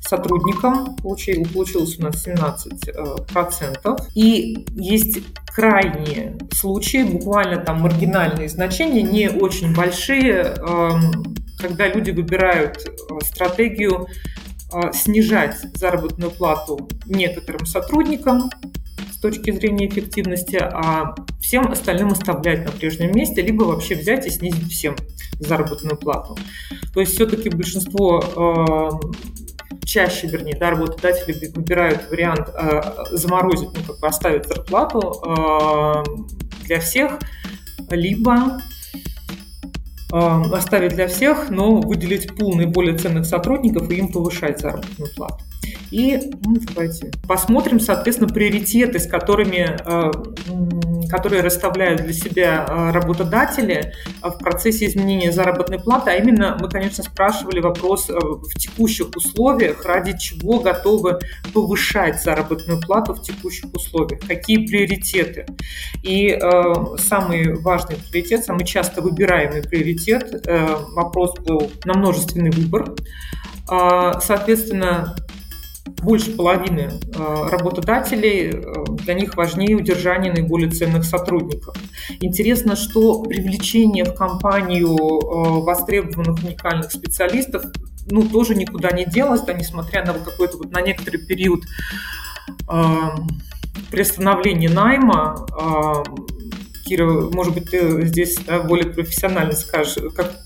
сотрудникам, 0.03 0.97
получил, 0.97 1.45
получилось 1.53 1.99
у 1.99 2.03
нас 2.03 2.27
17%. 2.27 3.77
Э, 3.85 3.97
И 4.15 4.67
есть 4.75 5.19
крайние 5.47 6.37
случаи, 6.53 7.05
буквально 7.05 7.59
там 7.59 7.81
маргинальные 7.81 8.49
значения, 8.49 9.03
не 9.03 9.29
очень 9.29 9.75
большие, 9.75 10.55
эм, 10.59 11.37
когда 11.59 11.89
люди 11.89 12.11
выбирают 12.11 12.79
э, 12.79 13.25
стратегию 13.25 14.09
э, 14.73 14.93
снижать 14.93 15.57
заработную 15.75 16.31
плату 16.31 16.89
некоторым 17.07 17.67
сотрудникам, 17.67 18.51
точки 19.23 19.53
зрения 19.53 19.87
эффективности, 19.87 20.57
а 20.57 21.15
всем 21.41 21.71
остальным 21.71 22.09
оставлять 22.09 22.67
на 22.67 22.73
прежнем 22.73 23.13
месте, 23.13 23.41
либо 23.41 23.63
вообще 23.63 23.95
взять 23.95 24.27
и 24.27 24.31
снизить 24.31 24.71
всем 24.71 24.97
заработную 25.39 25.97
плату. 25.97 26.37
То 26.93 27.01
есть 27.01 27.15
все-таки 27.15 27.49
большинство 27.49 29.01
чаще, 29.93 30.27
вернее, 30.27 30.57
да, 30.59 30.71
работодатели 30.71 31.51
выбирают 31.55 32.11
вариант 32.11 32.49
э, 32.55 32.81
заморозить, 33.11 33.69
ну, 33.75 33.83
как 33.87 34.01
бы 34.01 34.07
оставить 34.07 34.47
зарплату 34.47 35.23
э, 35.23 36.05
для 36.65 36.81
всех, 36.81 37.19
либо 37.91 38.59
э, 40.11 40.17
оставить 40.17 40.95
для 40.95 41.09
всех, 41.09 41.51
но 41.51 41.77
выделить 41.77 42.35
пул 42.35 42.57
наиболее 42.57 42.97
ценных 42.97 43.27
сотрудников 43.27 43.91
и 43.91 43.97
им 43.97 44.09
повышать 44.11 44.61
заработную 44.61 45.11
плату. 45.15 45.45
И 45.91 46.19
ну, 46.43 46.57
давайте 46.75 47.11
посмотрим, 47.29 47.79
соответственно, 47.79 48.33
приоритеты, 48.33 48.99
с 48.99 49.07
которыми, 49.07 49.77
э, 49.85 50.11
которые 51.13 51.43
расставляют 51.43 52.03
для 52.03 52.15
себя 52.15 52.67
э, 52.67 52.91
работодатели 52.91 53.93
э, 54.23 54.29
в 54.29 54.39
процессе 54.39 54.87
изменения 54.87 55.31
заработной 55.31 55.79
платы. 55.79 56.11
А 56.11 56.15
именно 56.15 56.57
мы, 56.59 56.71
конечно, 56.71 57.05
спрашивали 57.05 57.61
вопрос 57.61 58.09
в 58.09 58.59
текущих 58.59 59.11
условиях, 59.15 59.85
ради 59.85 60.17
чего 60.17 60.61
готовы 60.61 61.19
повышать 61.53 62.23
заработную 62.23 62.81
плату 62.81 63.13
в 63.13 63.23
текущих 63.23 63.67
условиях, 63.75 64.21
какие 64.27 64.67
приоритеты. 64.67 65.47
И 66.03 66.39
самый 66.99 67.55
важный 67.61 67.97
приоритет, 67.97 68.45
самый 68.45 68.65
часто 68.65 69.03
выбираемый 69.03 69.63
приоритет, 69.63 70.47
вопрос 70.95 71.39
был 71.41 71.71
на 71.85 71.95
множественный 71.95 72.51
выбор. 72.51 72.95
Соответственно, 73.67 75.15
больше 76.01 76.33
половины 76.33 76.91
э, 77.15 77.49
работодателей, 77.51 78.51
э, 78.51 78.85
для 79.05 79.15
них 79.15 79.37
важнее 79.37 79.77
удержание 79.77 80.33
наиболее 80.33 80.71
ценных 80.71 81.05
сотрудников. 81.05 81.77
Интересно, 82.21 82.77
что 82.77 83.23
привлечение 83.23 84.05
в 84.05 84.15
компанию 84.15 84.97
э, 84.97 85.65
востребованных 85.65 86.43
уникальных 86.43 86.91
специалистов 86.91 87.65
ну, 88.11 88.23
тоже 88.23 88.55
никуда 88.55 88.91
не 88.91 89.05
делось, 89.05 89.43
да, 89.43 89.53
несмотря 89.53 90.05
на 90.05 90.15
какой-то 90.15 90.59
вот 90.59 90.73
на 90.73 90.81
некоторый 90.81 91.19
период 91.19 91.63
приостановления 93.91 94.69
найма, 94.69 95.47
Кира, 96.85 97.31
может 97.33 97.55
быть, 97.55 97.71
ты 97.71 98.05
здесь 98.07 98.37
да, 98.47 98.61
более 98.61 98.93
профессионально 98.93 99.53
скажешь, 99.53 99.97
как, 100.17 100.42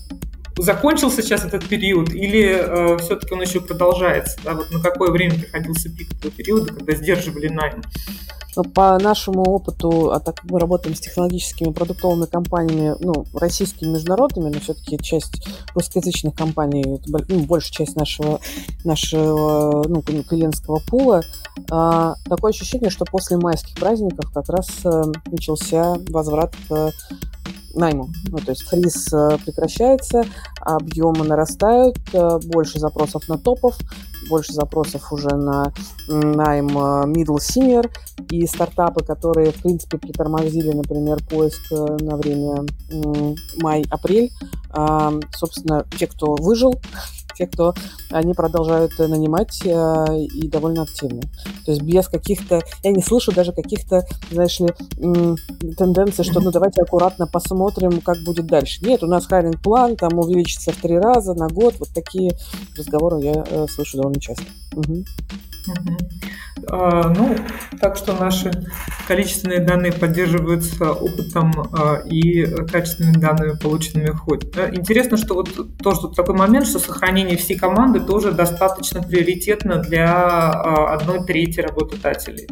закончился 0.57 1.21
сейчас 1.21 1.45
этот 1.45 1.67
период 1.67 2.09
или 2.13 2.43
э, 2.43 2.97
все-таки 2.97 3.33
он 3.33 3.41
еще 3.41 3.61
продолжается? 3.61 4.39
Да? 4.43 4.53
Вот 4.53 4.71
на 4.71 4.79
какое 4.79 5.11
время 5.11 5.35
приходился 5.35 5.89
пик 5.89 6.13
этого 6.13 6.31
периода, 6.31 6.73
когда 6.73 6.93
сдерживали 6.93 7.47
найм? 7.47 7.81
Ну, 8.57 8.63
по 8.63 8.97
нашему 8.97 9.43
опыту, 9.43 10.11
а 10.11 10.19
так 10.19 10.43
мы 10.45 10.59
работаем 10.59 10.95
с 10.95 10.99
технологическими 10.99 11.71
продуктовыми 11.71 12.25
компаниями, 12.25 12.95
ну, 12.99 13.23
российскими, 13.35 13.89
международными, 13.89 14.51
но 14.51 14.59
все-таки 14.59 14.97
часть 14.97 15.47
русскоязычных 15.75 16.33
компаний, 16.33 16.99
ну, 17.05 17.39
большая 17.41 17.71
часть 17.71 17.95
нашего, 17.95 18.39
нашего 18.83 19.87
ну, 19.87 20.01
клиентского 20.01 20.79
пула, 20.87 21.21
а, 21.69 22.15
такое 22.27 22.49
ощущение, 22.49 22.89
что 22.89 23.05
после 23.05 23.37
майских 23.37 23.75
праздников 23.75 24.31
как 24.33 24.49
раз 24.49 24.67
а, 24.83 25.03
начался 25.27 25.97
возврат 26.09 26.55
к 26.67 26.91
найму. 27.77 28.09
Ну, 28.29 28.37
то 28.37 28.51
есть 28.51 28.63
фриз 28.63 29.11
э, 29.13 29.37
прекращается, 29.45 30.25
объемы 30.61 31.25
нарастают, 31.25 31.97
э, 32.13 32.39
больше 32.45 32.79
запросов 32.79 33.27
на 33.29 33.37
топов, 33.37 33.77
больше 34.29 34.53
запросов 34.53 35.11
уже 35.11 35.29
на 35.29 35.73
найм 36.07 36.69
э, 36.69 37.05
middle 37.07 37.37
senior 37.37 37.89
и 38.29 38.45
стартапы, 38.47 39.03
которые, 39.03 39.51
в 39.51 39.61
принципе, 39.61 39.97
притормозили, 39.97 40.71
например, 40.71 41.23
поиск 41.29 41.71
на 41.71 42.17
время 42.17 42.65
май-апрель. 43.61 44.31
А, 44.69 45.13
собственно, 45.35 45.85
те, 45.97 46.07
кто 46.07 46.35
выжил, 46.35 46.75
те, 47.37 47.47
кто 47.47 47.73
они 48.11 48.33
продолжают 48.33 48.97
нанимать 48.99 49.61
э, 49.65 50.05
и 50.33 50.47
довольно 50.47 50.83
активно. 50.83 51.21
То 51.65 51.71
есть 51.71 51.81
без 51.81 52.07
каких-то, 52.07 52.61
я 52.83 52.91
не 52.91 53.01
слышу 53.01 53.31
даже 53.31 53.51
каких-то, 53.53 54.05
знаешь 54.31 54.59
ли, 54.59 54.67
тенденций, 55.77 56.25
что 56.25 56.39
ну 56.39 56.51
давайте 56.51 56.81
аккуратно 56.81 57.27
посмотрим, 57.27 58.01
как 58.01 58.17
будет 58.25 58.47
дальше. 58.47 58.83
Нет, 58.85 59.03
у 59.03 59.07
нас 59.07 59.25
харинг 59.25 59.61
план, 59.61 59.95
там 59.95 60.17
увеличится 60.19 60.71
в 60.71 60.77
три 60.77 60.97
раза 60.97 61.33
на 61.33 61.47
год. 61.47 61.75
Вот 61.79 61.89
такие 61.93 62.31
разговоры 62.77 63.21
я 63.21 63.43
э, 63.47 63.67
слышу 63.69 63.97
довольно 63.97 64.16
часто. 64.19 64.45
Угу. 64.75 65.03
А, 66.69 67.09
ну, 67.09 67.35
так 67.79 67.97
что 67.97 68.13
наши 68.13 68.51
количественные 69.07 69.59
данные 69.59 69.93
поддерживаются 69.93 70.91
опытом 70.91 71.53
а, 71.71 72.01
и 72.05 72.45
качественными 72.65 73.17
данными, 73.17 73.57
полученными 73.57 74.11
в 74.11 74.17
ходе. 74.17 74.47
Интересно, 74.73 75.17
что 75.17 75.35
вот 75.35 75.49
тоже 75.77 76.01
тут 76.01 76.15
такой 76.15 76.35
момент, 76.35 76.67
что 76.67 76.79
сохранение 76.79 77.37
всей 77.37 77.57
команды 77.57 77.99
тоже 77.99 78.31
достаточно 78.31 79.01
приоритетно 79.01 79.77
для 79.77 80.07
а, 80.07 80.95
одной 80.95 81.23
трети 81.25 81.59
работодателей. 81.59 82.47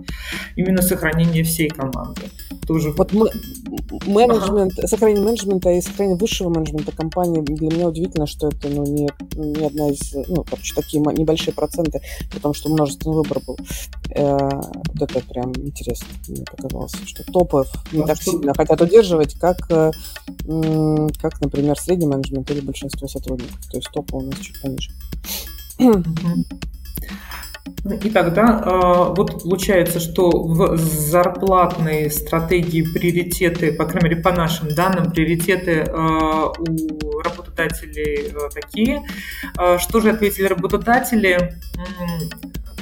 Именно 0.56 0.82
сохранение 0.82 1.43
всей 1.43 1.69
команды. 1.69 2.21
Тоже 2.67 2.91
вот 2.91 3.12
мы, 3.12 3.30
менеджмент, 4.06 4.73
ага. 4.78 4.88
сохранение 4.88 5.23
менеджмента 5.25 5.71
и 5.71 5.82
сохранение 5.82 6.17
высшего 6.17 6.49
менеджмента 6.49 6.95
компании 6.95 7.41
для 7.41 7.67
меня 7.67 7.88
удивительно, 7.88 8.28
что 8.28 8.47
это 8.47 8.69
ну, 8.69 8.84
не, 8.86 9.10
не 9.36 9.65
одна 9.65 9.89
из, 9.89 10.13
ну, 10.28 10.43
короче, 10.43 10.73
такие 10.75 11.01
небольшие 11.01 11.54
проценты, 11.55 12.01
потому 12.31 12.53
что 12.53 12.69
множественный 12.69 13.15
выбор 13.15 13.39
был. 13.45 13.57
Э, 14.11 14.49
вот 14.93 15.01
это 15.01 15.19
прям 15.21 15.53
интересно 15.55 16.07
мне 16.27 16.43
показалось, 16.43 16.93
что 17.05 17.23
топов 17.31 17.71
не 17.91 18.03
а 18.03 18.07
так 18.07 18.21
что... 18.21 18.31
сильно 18.31 18.53
хотят 18.53 18.81
удерживать, 18.81 19.33
как, 19.35 19.57
э, 19.69 19.91
как, 21.21 21.41
например, 21.41 21.79
средний 21.79 22.07
менеджмент 22.07 22.49
или 22.51 22.61
большинство 22.61 23.07
сотрудников. 23.07 23.59
То 23.69 23.77
есть 23.77 23.89
топы 23.91 24.15
у 24.17 24.21
нас 24.21 24.39
чуть 24.39 24.61
пониже. 24.61 24.91
И 28.04 28.10
тогда 28.10 28.62
э, 28.63 29.13
вот 29.15 29.43
получается, 29.43 29.99
что 29.99 30.30
в 30.30 30.78
зарплатной 30.78 32.10
стратегии 32.10 32.82
приоритеты, 32.82 33.73
по 33.73 33.86
крайней 33.86 34.10
мере, 34.10 34.21
по 34.21 34.32
нашим 34.32 34.69
данным, 34.69 35.12
приоритеты 35.12 35.71
э, 35.71 35.93
у 35.93 37.19
работодателей 37.21 38.32
э, 38.32 38.49
такие. 38.54 39.04
Что 39.80 39.99
же 39.99 40.10
ответили 40.10 40.47
работодатели? 40.47 41.54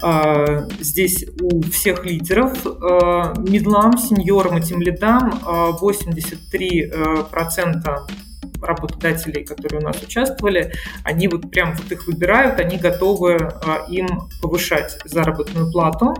э, 0.02 0.68
здесь 0.80 1.26
у 1.42 1.60
всех 1.64 2.06
лидеров. 2.06 2.64
Э, 2.64 3.34
медлам, 3.38 3.98
сеньорам 3.98 4.56
и 4.56 4.62
тем 4.62 4.80
лидам 4.80 5.38
83% 5.44 8.29
работодателей, 8.62 9.44
которые 9.44 9.80
у 9.80 9.84
нас 9.84 10.02
участвовали, 10.02 10.72
они 11.04 11.28
вот 11.28 11.50
прям 11.50 11.74
вот 11.74 11.90
их 11.90 12.06
выбирают, 12.06 12.60
они 12.60 12.76
готовы 12.76 13.50
им 13.88 14.06
повышать 14.40 14.98
заработную 15.04 15.70
плату. 15.70 16.14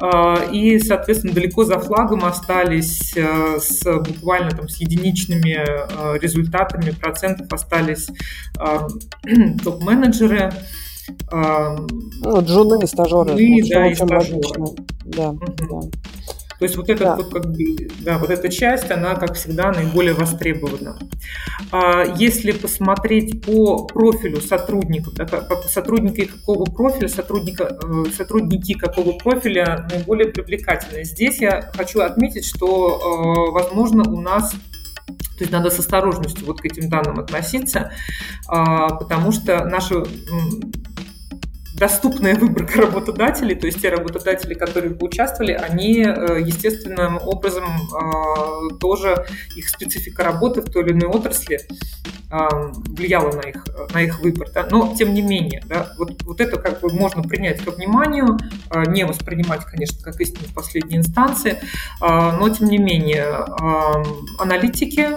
А, 0.00 0.44
и, 0.52 0.78
соответственно, 0.80 1.32
далеко 1.32 1.64
за 1.64 1.78
флагом 1.78 2.24
остались 2.24 3.16
э, 3.16 3.58
с 3.60 3.84
буквально 4.00 4.50
там 4.50 4.68
с 4.68 4.80
единичными 4.80 6.18
результатами 6.18 6.90
процентов 6.90 7.52
остались 7.52 8.08
а, 8.58 8.88
топ-менеджеры. 9.64 10.52
А, 11.30 11.76
ну, 12.22 12.42
джуны, 12.42 12.86
стажеры. 12.86 13.30
Джуны, 13.30 13.68
да, 13.68 13.86
и 13.86 13.94
стажеры. 13.94 14.40
Да, 15.04 15.30
угу. 15.30 15.44
да. 15.58 16.33
То 16.64 16.66
есть 16.66 16.78
вот, 16.78 16.88
этот, 16.88 17.04
да. 17.04 17.16
вот, 17.16 17.30
как 17.30 17.52
бы, 17.52 17.76
да, 18.00 18.16
вот 18.16 18.30
эта 18.30 18.48
часть, 18.48 18.90
она, 18.90 19.16
как 19.16 19.34
всегда, 19.34 19.70
наиболее 19.70 20.14
востребована. 20.14 20.98
А 21.70 22.04
если 22.16 22.52
посмотреть 22.52 23.44
по 23.44 23.84
профилю 23.84 24.40
сотрудников, 24.40 25.12
да, 25.12 25.28
сотрудники 25.68 26.24
какого 26.24 26.64
профиля, 26.64 27.08
сотрудника, 27.08 27.76
э, 27.82 28.04
сотрудники 28.16 28.72
какого 28.72 29.12
профиля 29.18 29.86
наиболее 29.92 30.32
привлекательны. 30.32 31.04
Здесь 31.04 31.38
я 31.42 31.70
хочу 31.74 32.00
отметить, 32.00 32.46
что, 32.46 32.98
э, 32.98 33.52
возможно, 33.52 34.10
у 34.10 34.22
нас 34.22 34.52
то 34.52 35.40
есть 35.40 35.52
надо 35.52 35.68
с 35.68 35.78
осторожностью 35.78 36.46
вот 36.46 36.62
к 36.62 36.64
этим 36.64 36.88
данным 36.88 37.18
относиться, 37.18 37.92
а, 38.48 38.88
потому 38.94 39.32
что 39.32 39.66
наши 39.66 40.02
доступная 41.74 42.36
выборка 42.36 42.82
работодателей, 42.82 43.54
то 43.54 43.66
есть 43.66 43.82
те 43.82 43.90
работодатели, 43.90 44.54
которые 44.54 44.94
поучаствовали, 44.94 45.52
они 45.52 46.02
э, 46.02 46.40
естественным 46.40 47.18
образом 47.22 47.64
э, 47.64 48.76
тоже 48.78 49.26
их 49.56 49.68
специфика 49.68 50.22
работы 50.22 50.60
в 50.62 50.70
той 50.70 50.84
или 50.84 50.92
иной 50.92 51.08
отрасли 51.08 51.60
влияло 52.30 53.30
на 53.30 53.42
их, 53.42 53.64
на 53.92 54.02
их 54.02 54.18
выбор. 54.20 54.48
Да? 54.52 54.66
Но, 54.68 54.92
тем 54.98 55.14
не 55.14 55.22
менее, 55.22 55.62
да, 55.66 55.92
вот, 55.96 56.20
вот 56.24 56.40
это 56.40 56.58
как 56.58 56.80
бы 56.80 56.92
можно 56.92 57.22
принять 57.22 57.62
ко 57.62 57.70
вниманию, 57.70 58.38
не 58.88 59.04
воспринимать, 59.04 59.64
конечно, 59.64 60.02
как 60.02 60.20
истину 60.20 60.48
в 60.48 60.54
последней 60.54 60.96
инстанции, 60.96 61.60
но, 62.00 62.48
тем 62.48 62.68
не 62.68 62.78
менее, 62.78 63.24
аналитики 64.40 65.10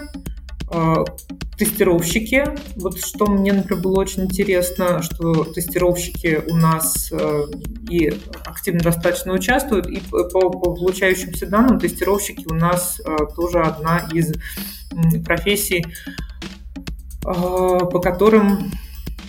тестировщики. 1.58 2.46
Вот 2.76 3.00
что 3.04 3.26
мне, 3.26 3.52
например, 3.52 3.82
было 3.82 4.00
очень 4.00 4.26
интересно, 4.26 5.02
что 5.02 5.44
тестировщики 5.44 6.42
у 6.50 6.56
нас 6.56 7.12
э, 7.12 7.44
и 7.90 8.14
активно 8.46 8.82
достаточно 8.82 9.34
участвуют, 9.34 9.88
и 9.88 10.00
по, 10.00 10.26
по 10.26 10.50
получающимся 10.50 11.48
данным 11.48 11.80
тестировщики 11.80 12.46
у 12.50 12.54
нас 12.54 13.02
э, 13.04 13.18
тоже 13.36 13.60
одна 13.62 14.08
из 14.14 14.34
профессий, 15.26 15.84
э, 15.86 17.24
по 17.24 18.00
которым 18.00 18.72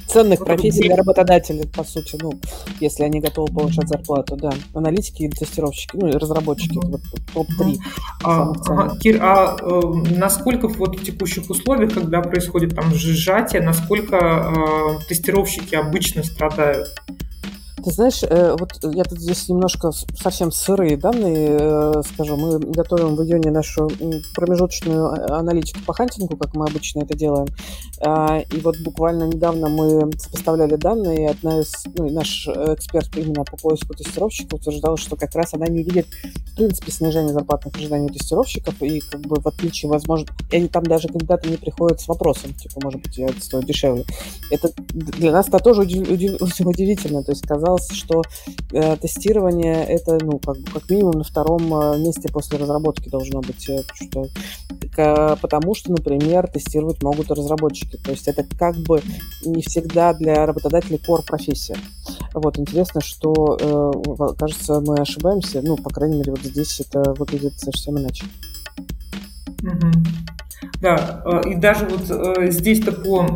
ценных 0.08 0.44
профессий 0.44 0.84
для 0.84 0.96
работодателей, 0.96 1.66
по 1.68 1.84
сути, 1.84 2.18
ну, 2.20 2.32
если 2.80 3.04
они 3.04 3.20
готовы 3.20 3.52
повышать 3.52 3.88
зарплату, 3.88 4.36
да. 4.36 4.50
Аналитики 4.74 5.24
и 5.24 5.28
тестировщики, 5.28 5.96
ну, 5.96 6.08
и 6.08 6.12
разработчики, 6.12 6.78
вот 6.82 7.00
топ-3. 7.34 7.76
А, 8.24 8.52
а, 8.68 8.96
Кир, 8.96 9.22
а 9.22 9.56
э, 9.60 9.80
насколько 10.16 10.68
вот 10.68 10.98
в 10.98 11.04
текущих 11.04 11.48
условиях, 11.50 11.94
когда 11.94 12.20
происходит 12.22 12.74
там 12.74 12.92
сжатие, 12.94 13.62
насколько 13.62 14.16
э, 14.16 15.06
тестировщики 15.08 15.74
обычно 15.74 16.22
страдают? 16.22 16.88
Ты 17.84 17.90
знаешь, 17.92 18.22
э, 18.22 18.56
вот 18.58 18.70
я 18.94 19.04
тут 19.04 19.20
здесь 19.20 19.48
немножко 19.48 19.92
совсем 19.92 20.50
сырые 20.50 20.96
данные 20.96 21.56
э, 21.60 22.02
скажу. 22.12 22.36
Мы 22.36 22.58
готовим 22.58 23.14
в 23.14 23.22
июне 23.22 23.50
нашу 23.50 23.90
промежуточную 24.34 25.06
а, 25.06 25.38
аналитику 25.38 25.80
по 25.86 25.92
хантингу, 25.92 26.36
как 26.36 26.54
мы 26.54 26.66
обычно 26.66 27.02
это 27.02 27.16
делаем. 27.16 27.46
А, 28.00 28.40
и 28.40 28.60
вот 28.60 28.76
буквально 28.80 29.24
недавно 29.24 29.68
мы 29.68 30.10
сопоставляли 30.18 30.76
данные, 30.76 31.24
и 31.24 31.26
одна 31.26 31.60
из, 31.60 31.72
ну, 31.96 32.10
наш 32.10 32.48
эксперт 32.48 33.16
именно 33.16 33.44
по 33.44 33.56
поиску 33.56 33.94
тестировщиков 33.94 34.60
утверждала, 34.60 34.96
что 34.96 35.16
как 35.16 35.34
раз 35.34 35.54
она 35.54 35.66
не 35.66 35.82
видит, 35.82 36.06
в 36.52 36.56
принципе, 36.56 36.90
снижения 36.90 37.32
зарплатных 37.32 37.76
ожиданий 37.76 38.08
тестировщиков, 38.08 38.80
и 38.82 39.00
как 39.00 39.20
бы 39.20 39.40
в 39.40 39.46
отличие, 39.46 39.90
возможно, 39.90 40.28
они 40.52 40.68
там 40.68 40.84
даже 40.84 41.08
кандидаты 41.08 41.48
не 41.48 41.56
приходят 41.56 42.00
с 42.00 42.08
вопросом, 42.08 42.54
типа, 42.54 42.80
может 42.82 43.02
быть, 43.02 43.16
я 43.18 43.28
стою 43.40 43.62
дешевле. 43.62 44.04
Это 44.50 44.70
для 44.92 45.32
нас 45.32 45.48
это 45.48 45.58
тоже 45.58 45.82
удив, 45.82 46.08
удивительно, 46.60 47.22
то 47.22 47.32
есть 47.32 47.46
казалось, 47.46 47.77
казалось, 47.78 47.90
что 47.92 48.22
э, 48.72 48.96
тестирование 48.96 49.84
это, 49.84 50.18
ну, 50.22 50.38
как, 50.38 50.56
как 50.72 50.90
минимум 50.90 51.18
на 51.18 51.24
втором 51.24 51.62
э, 51.74 51.98
месте 51.98 52.28
после 52.32 52.58
разработки 52.58 53.08
должно 53.08 53.40
быть, 53.40 53.68
э, 53.68 53.82
что, 53.94 54.26
к, 54.94 55.38
потому 55.40 55.74
что, 55.74 55.92
например, 55.92 56.48
тестировать 56.48 57.02
могут 57.02 57.30
разработчики. 57.30 57.96
То 58.04 58.10
есть 58.10 58.28
это 58.28 58.44
как 58.58 58.76
бы 58.76 59.02
не 59.44 59.62
всегда 59.62 60.12
для 60.14 60.46
работодателей 60.46 60.98
core 60.98 61.24
профессия. 61.26 61.76
Вот, 62.34 62.58
интересно, 62.58 63.00
что, 63.00 63.56
э, 63.60 64.34
кажется, 64.38 64.80
мы 64.80 64.96
ошибаемся, 64.96 65.62
ну, 65.62 65.76
по 65.76 65.90
крайней 65.90 66.18
мере, 66.18 66.32
вот 66.32 66.42
здесь 66.42 66.80
это 66.80 67.12
выглядит 67.14 67.58
совсем 67.58 67.98
иначе. 67.98 68.24
Да, 70.80 71.22
э, 71.24 71.50
и 71.50 71.54
даже 71.56 71.86
вот 71.86 72.52
здесь-то 72.52 72.92
по 72.92 73.26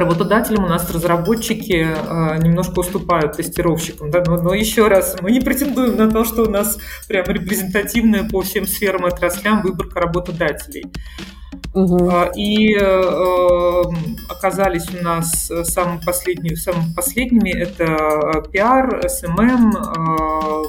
работодателям 0.00 0.64
у 0.64 0.68
нас 0.68 0.90
разработчики 0.90 1.86
э, 1.86 2.38
немножко 2.38 2.80
уступают 2.80 3.36
тестировщикам, 3.36 4.10
да, 4.10 4.22
но, 4.26 4.40
но 4.40 4.54
еще 4.54 4.88
раз, 4.88 5.16
мы 5.20 5.30
не 5.30 5.40
претендуем 5.40 5.96
на 5.96 6.10
то, 6.10 6.24
что 6.24 6.42
у 6.42 6.50
нас 6.50 6.78
прям 7.08 7.26
репрезентативная 7.26 8.28
по 8.28 8.42
всем 8.42 8.66
сферам 8.66 9.06
и 9.06 9.08
отраслям 9.08 9.62
выборка 9.62 10.00
работодателей. 10.00 10.84
Угу. 11.74 12.10
И 12.36 12.76
э, 12.78 13.82
оказались 14.28 14.86
у 14.92 15.02
нас 15.02 15.50
самыми 15.64 16.00
последними, 16.04 16.54
самыми 16.54 16.92
последними 16.94 17.50
это 17.50 18.42
пиар, 18.52 19.00
SMM, 19.08 19.72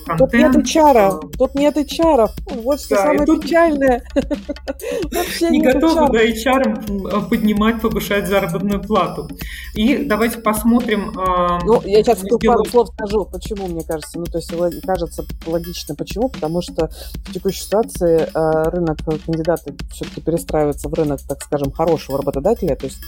контент. 0.05 0.19
Тут 0.19 0.33
нет 0.33 0.55
HR, 0.55 1.31
тут 1.37 1.55
нет 1.55 1.77
HR, 1.77 2.29
вот 2.63 2.79
что 2.79 2.95
да, 2.95 3.01
самое 3.03 3.25
печальное. 3.25 4.03
Не 5.51 5.61
готовы 5.61 6.09
да, 6.11 6.25
HR 6.25 7.27
поднимать, 7.27 7.81
повышать 7.81 8.27
заработную 8.27 8.81
плату. 8.81 9.27
И 9.75 10.05
давайте 10.05 10.39
посмотрим. 10.39 11.11
Ну, 11.13 11.81
я 11.83 12.03
сейчас 12.03 12.23
пару 12.45 12.63
слов 12.65 12.89
скажу, 12.93 13.25
почему, 13.25 13.67
мне 13.67 13.83
кажется. 13.83 14.19
Ну, 14.19 14.25
то 14.25 14.37
есть, 14.37 14.53
кажется 14.85 15.25
логично, 15.45 15.95
почему, 15.95 16.29
потому 16.29 16.61
что 16.61 16.89
в 17.15 17.33
текущей 17.33 17.63
ситуации 17.63 18.29
рынок 18.69 18.99
кандидаты 19.25 19.75
все-таки 19.91 20.21
перестраивается 20.21 20.72
в 20.81 20.93
рынок, 20.93 21.21
так 21.27 21.41
скажем, 21.41 21.71
хорошего 21.71 22.17
работодателя, 22.17 22.75
то 22.75 22.85
есть 22.85 22.99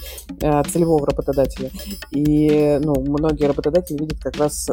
э, 0.42 0.64
целевого 0.72 1.06
работодателя. 1.06 1.72
И 2.12 2.80
ну, 2.84 2.96
многие 3.02 3.46
работодатели 3.46 3.98
видят 3.98 4.20
как 4.20 4.38
раз 4.38 4.70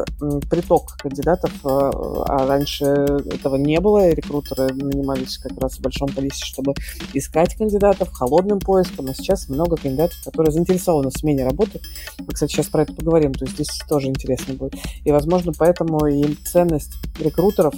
приток 0.49 0.97
кандидатов, 0.97 1.51
э, 1.63 1.67
а 1.67 2.47
раньше 2.47 2.85
этого 2.85 3.55
не 3.55 3.79
было, 3.79 4.09
и 4.09 4.15
рекрутеры 4.15 4.73
нанимались 4.73 5.37
как 5.37 5.59
раз 5.59 5.77
в 5.77 5.81
большом 5.81 6.09
количестве, 6.09 6.47
чтобы 6.47 6.73
искать 7.13 7.55
кандидатов 7.55 8.11
холодным 8.11 8.59
поиском, 8.59 9.07
а 9.09 9.13
сейчас 9.13 9.49
много 9.49 9.77
кандидатов, 9.77 10.17
которые 10.23 10.51
заинтересованы 10.51 11.09
в 11.09 11.17
смене 11.17 11.45
работы. 11.45 11.79
Мы, 12.19 12.27
кстати, 12.33 12.51
сейчас 12.51 12.67
про 12.67 12.83
это 12.83 12.93
поговорим, 12.93 13.33
то 13.33 13.45
есть 13.45 13.55
здесь 13.55 13.69
тоже 13.87 14.07
интересно 14.07 14.53
будет. 14.53 14.75
И, 15.03 15.11
возможно, 15.11 15.51
поэтому 15.57 16.05
и 16.05 16.35
ценность 16.45 16.93
рекрутеров, 17.19 17.73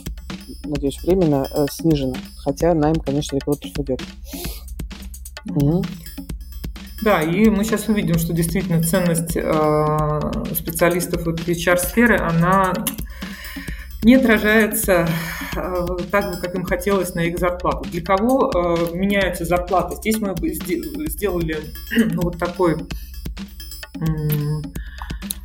надеюсь, 0.64 1.02
временно 1.02 1.48
э, 1.50 1.66
снижена, 1.72 2.16
хотя 2.38 2.74
найм, 2.74 2.96
конечно, 2.96 3.36
рекрутеров 3.36 3.78
идет. 3.80 4.02
Да, 7.04 7.22
и 7.22 7.50
мы 7.50 7.64
сейчас 7.64 7.88
увидим, 7.88 8.18
что 8.18 8.34
действительно 8.34 8.82
ценность 8.82 9.36
э, 9.36 10.20
специалистов 10.56 11.26
вот 11.26 11.40
HR-сферы, 11.42 12.18
она 12.18 12.74
не 14.02 14.16
отражается 14.16 15.08
э, 15.56 15.86
так 16.10 16.40
как 16.42 16.56
им 16.56 16.64
хотелось 16.64 17.14
на 17.14 17.22
их 17.22 17.38
зарплату. 17.38 17.90
Для 17.90 18.02
кого 18.02 18.52
э, 18.52 18.96
меняются 18.96 19.46
зарплаты? 19.46 19.96
Здесь 19.98 20.20
мы 20.20 20.36
сделали 21.10 21.60
ну, 22.14 22.22
вот 22.22 22.38
такой 22.38 22.78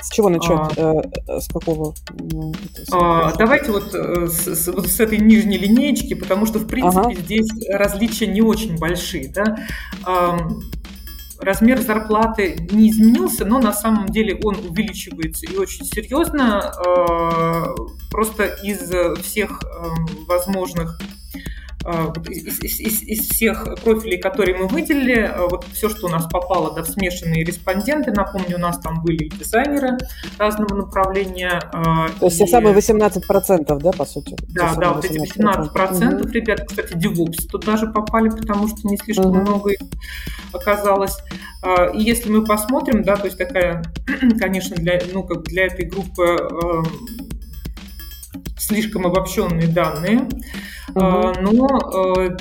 с 0.03 0.11
чего 0.11 0.29
начать? 0.29 0.79
А, 0.79 1.03
э, 1.29 1.41
с 1.41 1.49
какого? 1.49 1.95
Ну, 2.33 2.53
а, 2.93 3.33
давайте 3.37 3.71
вот 3.71 3.95
э, 3.95 4.29
с, 4.29 4.47
с, 4.47 4.67
вот 4.69 4.89
с 4.89 5.01
этой 5.01 5.19
нижней 5.19 5.59
линеечки, 5.59 6.15
потому 6.15 6.47
что, 6.47 6.59
в 6.59 6.67
принципе, 6.67 7.01
ага. 7.01 7.15
здесь 7.15 7.51
различия 7.69 8.27
не 8.27 8.43
очень 8.43 8.79
большие. 8.79 9.29
Да? 9.29 9.57
А, 10.05 10.39
размер 11.39 11.81
зарплаты 11.81 12.69
не 12.71 12.91
изменился, 12.91 13.45
но 13.45 13.59
на 13.59 13.73
самом 13.73 14.07
деле 14.07 14.39
он 14.43 14.57
увеличивается 14.57 15.47
и 15.47 15.57
очень 15.57 15.85
серьезно, 15.85 16.61
а, 16.61 17.75
просто 18.11 18.45
из 18.45 18.91
всех 19.23 19.61
возможных 20.27 20.99
а, 21.85 22.13
из, 22.29 22.61
из, 22.61 23.03
из 23.03 23.29
всех 23.29 23.65
профилей, 23.83 24.19
которые 24.19 24.57
мы 24.57 24.67
выделили, 24.67 25.21
а, 25.21 25.47
вот 25.49 25.65
все, 25.73 25.89
что 25.89 26.09
у 26.09 26.11
нас 26.11 26.27
попало 26.27 26.75
да, 26.75 26.83
в 26.83 26.89
смешанные 26.89 27.43
респонденты, 27.43 28.13
напомню, 28.13 28.57
у 28.57 28.61
нас 28.61 28.79
там 28.81 29.03
были 29.03 29.29
дизайнеры 29.29 29.97
разного 30.39 30.75
направления. 30.75 31.59
А, 31.73 32.09
То 32.19 32.27
есть 32.27 32.41
и... 32.41 32.45
все 32.45 32.47
самые 32.47 32.77
18%, 32.77 33.81
да, 33.81 33.93
по 33.93 34.05
сути? 34.05 34.37
Да, 34.49 34.75
да, 34.75 34.93
вот 34.93 35.07
эти 35.07 35.19
18%, 35.19 35.73
процентов, 35.73 36.27
угу. 36.27 36.33
ребят, 36.33 36.67
кстати, 36.67 36.93
DevOps 36.93 37.49
тут 37.51 37.65
даже 37.65 37.87
попали, 37.87 38.29
потому 38.29 38.69
что 38.69 38.87
не 38.87 38.99
слишком 38.99 39.31
угу. 39.31 39.41
много 39.41 39.71
их 39.71 39.81
оказалось. 40.53 41.17
И 41.95 42.01
если 42.01 42.31
мы 42.31 42.45
посмотрим, 42.45 43.03
да, 43.03 43.17
то 43.17 43.27
есть 43.27 43.39
такая, 43.39 43.83
конечно, 44.41 44.77
для, 44.77 45.01
ну, 45.13 45.23
как 45.23 45.45
для 45.45 45.67
этой 45.67 45.87
группы 45.87 46.37
слишком 48.61 49.07
обобщенные 49.07 49.67
данные. 49.67 50.29
Угу. 50.95 51.33
Но 51.41 51.67
э, 51.95 52.37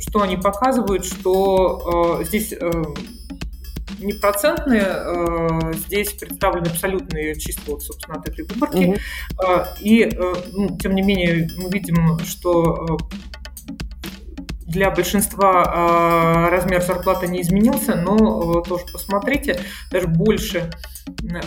что 0.00 0.22
они 0.22 0.36
показывают, 0.36 1.04
что 1.04 2.18
э, 2.20 2.24
здесь 2.24 2.52
э, 2.52 2.70
не 4.00 4.12
процентные, 4.12 5.74
здесь 5.86 6.12
представлены 6.12 6.68
абсолютные 6.68 7.34
числа, 7.34 7.62
вот, 7.74 7.82
собственно, 7.82 8.18
от 8.18 8.28
этой 8.28 8.44
выборки. 8.44 8.84
Угу. 8.84 8.96
И, 9.80 10.08
ну, 10.52 10.78
тем 10.78 10.94
не 10.94 11.02
менее, 11.02 11.48
мы 11.56 11.68
видим, 11.68 12.16
что 12.20 12.96
для 14.68 14.92
большинства 14.92 16.48
размер 16.48 16.80
зарплаты 16.82 17.26
не 17.26 17.40
изменился, 17.40 17.96
но 17.96 18.60
тоже 18.60 18.84
посмотрите, 18.92 19.58
даже 19.90 20.06
больше 20.06 20.70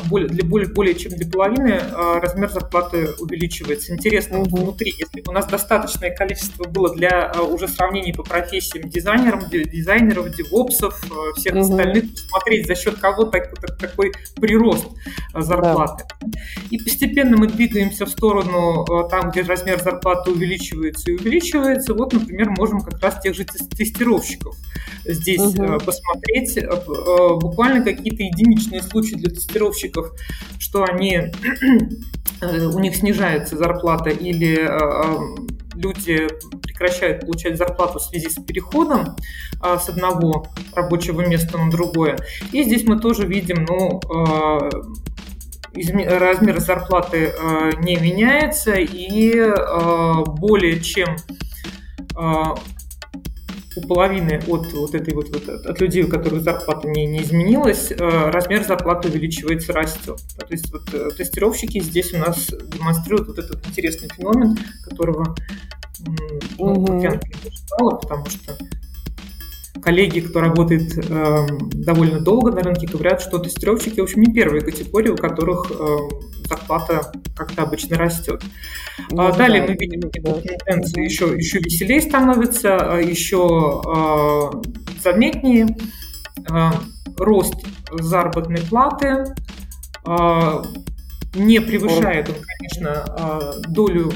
более, 0.09 0.29
для 0.29 0.45
более, 0.45 0.69
более 0.69 0.95
чем 0.95 1.13
для 1.13 1.29
половины 1.29 1.71
а, 1.71 2.19
размер 2.19 2.49
зарплаты 2.49 3.09
увеличивается. 3.19 3.93
Интересно, 3.93 4.39
угу. 4.39 4.57
внутри, 4.57 4.93
если 4.97 5.23
у 5.27 5.31
нас 5.31 5.47
достаточное 5.47 6.13
количество 6.15 6.65
было 6.67 6.93
для 6.95 7.31
а, 7.31 7.41
уже 7.41 7.67
сравнений 7.67 8.13
по 8.13 8.23
профессиям 8.23 8.89
дизайнеров, 8.89 9.49
дизайнеров, 9.49 10.35
девопсов, 10.35 11.01
а, 11.11 11.33
всех 11.39 11.53
угу. 11.53 11.61
остальных, 11.61 12.05
смотреть 12.17 12.67
за 12.67 12.75
счет 12.75 12.99
кого 12.99 13.25
так, 13.25 13.53
такой 13.79 14.11
прирост 14.39 14.87
зарплаты. 15.33 16.05
Да. 16.21 16.39
И 16.69 16.77
постепенно 16.77 17.37
мы 17.37 17.47
двигаемся 17.47 18.05
в 18.05 18.09
сторону 18.09 18.85
там, 19.09 19.31
где 19.31 19.41
размер 19.41 19.81
зарплаты 19.81 20.31
увеличивается 20.31 21.11
и 21.11 21.15
увеличивается. 21.15 21.93
Вот, 21.93 22.13
например, 22.13 22.49
можем 22.51 22.81
как 22.81 23.01
раз 23.01 23.21
тех 23.21 23.35
же 23.35 23.45
тестировщиков 23.45 24.55
здесь 25.05 25.41
угу. 25.41 25.79
посмотреть. 25.79 26.59
Буквально 27.41 27.83
какие-то 27.83 28.23
единичные 28.23 28.81
случаи 28.81 29.15
для 29.15 29.29
тестировщиков, 29.29 29.50
что 30.59 30.83
они, 30.83 31.17
э, 32.41 32.65
у 32.65 32.79
них 32.79 32.95
снижается 32.95 33.57
зарплата 33.57 34.09
или 34.09 34.57
э, 34.57 34.67
э, 34.67 35.75
люди 35.75 36.27
прекращают 36.61 37.21
получать 37.21 37.57
зарплату 37.57 37.99
в 37.99 38.03
связи 38.03 38.29
с 38.29 38.41
переходом 38.41 39.15
с 39.61 39.89
одного 39.89 40.47
рабочего 40.73 41.21
места 41.21 41.57
на 41.57 41.69
другое. 41.69 42.17
И 42.51 42.63
здесь 42.63 42.83
мы 42.83 42.99
тоже 42.99 43.25
видим, 43.25 43.65
ну, 43.65 44.01
размер 45.73 46.59
зарплаты 46.59 47.31
не 47.81 47.95
меняется 47.95 48.73
и 48.73 49.53
более 50.25 50.81
чем 50.81 51.15
у 53.83 53.87
половины 53.87 54.41
от 54.47 54.73
вот 54.73 54.95
этой 54.95 55.13
вот, 55.13 55.29
вот 55.29 55.47
от 55.47 55.81
людей, 55.81 56.03
у 56.03 56.07
которых 56.07 56.41
зарплата 56.41 56.87
не, 56.87 57.05
не 57.05 57.21
изменилась, 57.21 57.91
э, 57.91 57.95
размер 57.97 58.63
зарплаты 58.63 59.09
увеличивается, 59.09 59.73
растет. 59.73 60.19
То 60.37 60.47
есть 60.49 60.71
вот 60.71 60.93
э, 60.93 61.09
тестировщики 61.17 61.79
здесь 61.79 62.13
у 62.13 62.17
нас 62.17 62.47
демонстрируют 62.47 63.27
вот 63.27 63.39
этот 63.39 63.65
интересный 63.67 64.09
феномен, 64.09 64.57
которого 64.83 65.35
ну, 66.57 66.73
угу. 66.73 67.01
я 67.01 67.11
не 67.11 67.51
читала, 67.51 67.97
потому 67.97 68.25
что 68.27 68.57
коллеги, 69.81 70.19
кто 70.19 70.41
работает 70.41 70.97
э, 70.97 71.47
довольно 71.73 72.19
долго 72.19 72.51
на 72.51 72.61
рынке, 72.61 72.87
говорят, 72.87 73.21
что 73.21 73.39
тестировщики, 73.39 73.99
в 73.99 74.03
общем, 74.03 74.21
не 74.21 74.33
первые 74.33 74.61
категории, 74.61 75.09
у 75.09 75.15
которых 75.15 75.71
э, 75.71 75.97
зарплата 76.51 77.11
как-то 77.35 77.63
обычно 77.63 77.97
растет. 77.97 78.43
Ну, 79.09 79.27
а, 79.27 79.31
далее 79.31 79.61
мы 79.63 79.75
видим, 79.79 80.01
что 80.11 80.41
тенденции 80.41 81.03
еще, 81.03 81.35
еще 81.35 81.59
веселее 81.59 82.01
становятся, 82.01 82.77
а, 82.77 82.97
еще 82.99 83.81
э, 83.85 85.01
заметнее. 85.01 85.75
Э, 86.49 86.71
рост 87.17 87.55
заработной 87.91 88.61
платы 88.61 89.25
э, 90.05 90.63
не 91.35 91.59
превышает 91.59 92.29
он, 92.29 92.35
конечно, 92.35 93.53
долю 93.67 94.11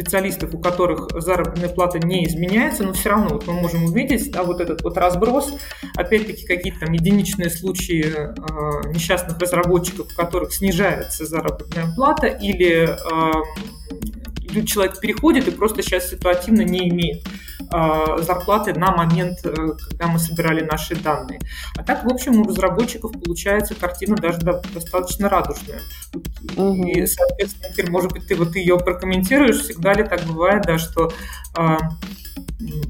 специалистов, 0.00 0.54
у 0.54 0.58
которых 0.58 1.08
заработная 1.20 1.68
плата 1.68 1.98
не 1.98 2.26
изменяется, 2.26 2.84
но 2.84 2.92
все 2.92 3.10
равно 3.10 3.28
вот 3.30 3.46
мы 3.46 3.54
можем 3.54 3.84
увидеть 3.84 4.30
да, 4.30 4.42
вот 4.42 4.60
этот 4.60 4.82
вот 4.82 4.96
разброс, 4.96 5.52
опять-таки 5.96 6.46
какие-то 6.46 6.80
там 6.80 6.92
единичные 6.92 7.50
случаи 7.50 8.04
э, 8.04 8.92
несчастных 8.92 9.38
разработчиков, 9.38 10.06
у 10.12 10.16
которых 10.16 10.54
снижается 10.54 11.26
заработная 11.26 11.92
плата 11.94 12.26
или 12.26 12.88
э, 12.88 14.64
человек 14.64 14.98
переходит 15.00 15.48
и 15.48 15.50
просто 15.50 15.82
сейчас 15.82 16.10
ситуативно 16.10 16.62
не 16.62 16.88
имеет 16.88 17.22
зарплаты 17.70 18.74
на 18.74 18.90
момент, 18.90 19.38
э, 19.44 19.54
когда 19.88 20.06
мы 20.08 20.18
собирали 20.18 20.62
наши 20.62 20.96
данные. 20.96 21.40
А 21.76 21.82
так, 21.82 22.04
в 22.04 22.08
общем, 22.12 22.40
у 22.40 22.44
разработчиков 22.44 23.12
получается 23.12 23.74
картина 23.74 24.16
даже 24.16 24.40
достаточно 24.40 25.28
радужная. 25.28 25.80
Угу. 26.56 26.86
И, 26.86 27.06
соответственно, 27.06 27.72
теперь, 27.72 27.90
может 27.90 28.12
быть, 28.12 28.26
ты 28.26 28.34
вот 28.34 28.56
ее 28.56 28.78
прокомментируешь, 28.78 29.60
всегда 29.60 29.94
ли 29.94 30.04
так 30.04 30.22
бывает, 30.24 30.62
да, 30.62 30.78
что 30.78 31.12
э, 31.56 31.76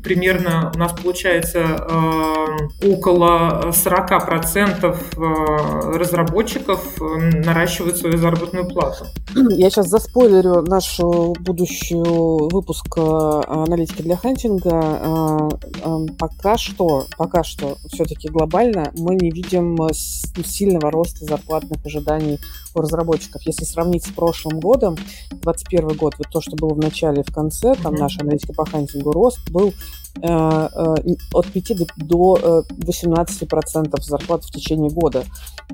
примерно 0.02 0.72
у 0.74 0.78
нас 0.78 0.92
получается 0.92 1.58
э, 1.60 2.88
около 2.92 3.70
40% 3.70 4.84
э, 4.84 5.98
разработчиков 5.98 7.00
э, 7.00 7.04
наращивают 7.44 7.96
свою 7.96 8.18
заработную 8.18 8.66
плату. 8.68 9.06
Я 9.50 9.70
сейчас 9.70 9.88
заспойлерю 9.88 10.62
наш 10.62 10.98
будущий 11.40 11.94
выпуск 12.52 12.98
аналитики 12.98 14.02
для 14.02 14.16
хантинга. 14.16 15.48
Пока 16.18 16.58
что, 16.58 17.06
пока 17.16 17.44
что 17.44 17.76
все-таки 17.92 18.28
глобально 18.28 18.90
мы 18.96 19.14
не 19.14 19.30
видим 19.30 19.78
сильного 20.44 20.90
роста 20.90 21.24
зарплатных 21.24 21.84
ожиданий 21.84 22.38
разработчиков. 22.76 23.42
Если 23.42 23.64
сравнить 23.64 24.04
с 24.04 24.10
прошлым 24.10 24.60
годом, 24.60 24.94
2021 25.30 25.96
год, 25.96 26.14
вот 26.18 26.28
то, 26.30 26.40
что 26.40 26.56
было 26.56 26.74
в 26.74 26.78
начале 26.78 27.22
и 27.22 27.24
в 27.28 27.32
конце, 27.32 27.74
там 27.74 27.94
mm-hmm. 27.94 27.98
наша 27.98 28.20
аналитика 28.20 28.52
по 28.52 28.64
хантингу 28.64 29.12
рост 29.12 29.38
был 29.50 29.72
от 30.22 31.46
5 31.52 31.86
до 31.96 32.64
18% 32.70 33.88
э, 33.92 34.02
зарплат 34.02 34.44
в 34.44 34.50
течение 34.50 34.90
года. 34.90 35.24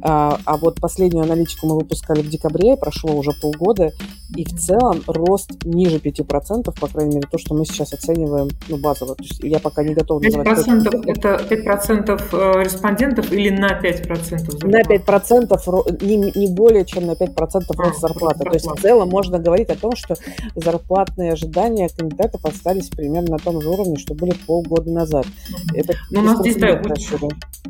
А, 0.03 0.39
а 0.45 0.57
вот 0.57 0.81
последнюю 0.81 1.25
аналитику 1.25 1.67
мы 1.67 1.77
выпускали 1.77 2.21
в 2.21 2.29
декабре, 2.29 2.77
прошло 2.77 3.15
уже 3.15 3.31
полгода, 3.41 3.93
и 4.35 4.45
в 4.45 4.59
целом 4.59 5.03
рост 5.07 5.65
ниже 5.65 5.99
5%, 5.99 6.79
по 6.79 6.89
крайней 6.89 7.17
мере, 7.17 7.29
то, 7.31 7.39
что 7.39 7.55
мы 7.55 7.65
сейчас 7.65 7.93
оцениваем 7.93 8.49
ну, 8.69 8.77
базово. 8.77 9.15
То 9.15 9.23
есть 9.23 9.43
я 9.43 9.59
пока 9.59 9.83
не 9.83 9.95
готова 9.95 10.21
5% 10.21 10.45
называть... 10.45 11.07
это 11.07 11.47
5% 11.49 12.63
респондентов 12.63 13.33
или 13.33 13.51
на 13.51 13.81
5%? 13.81 14.51
Зарплат? 14.51 14.65
На 14.65 14.83
5%, 14.83 16.05
не, 16.05 16.17
не 16.39 16.49
более 16.49 16.85
чем 16.85 17.07
на 17.07 17.13
5% 17.13 17.35
а, 17.37 17.83
рост 17.83 18.01
зарплаты. 18.01 18.45
То 18.45 18.53
есть 18.53 18.67
в 18.67 18.81
целом 18.81 19.09
можно 19.09 19.39
говорить 19.39 19.71
о 19.71 19.77
том, 19.77 19.93
что 19.95 20.17
зарплатные 20.55 21.33
ожидания 21.33 21.89
кандидатов 21.89 22.45
остались 22.45 22.89
примерно 22.89 23.33
на 23.33 23.39
том 23.39 23.61
же 23.61 23.69
уровне, 23.69 23.97
что 23.97 24.15
были 24.15 24.26
полгода 24.35 24.91
назад. 24.91 25.27
Это 25.75 25.95
ну, 26.11 26.21
у 26.21 26.23
нас 26.23 26.39
здесь 26.41 26.57
да, 26.57 26.83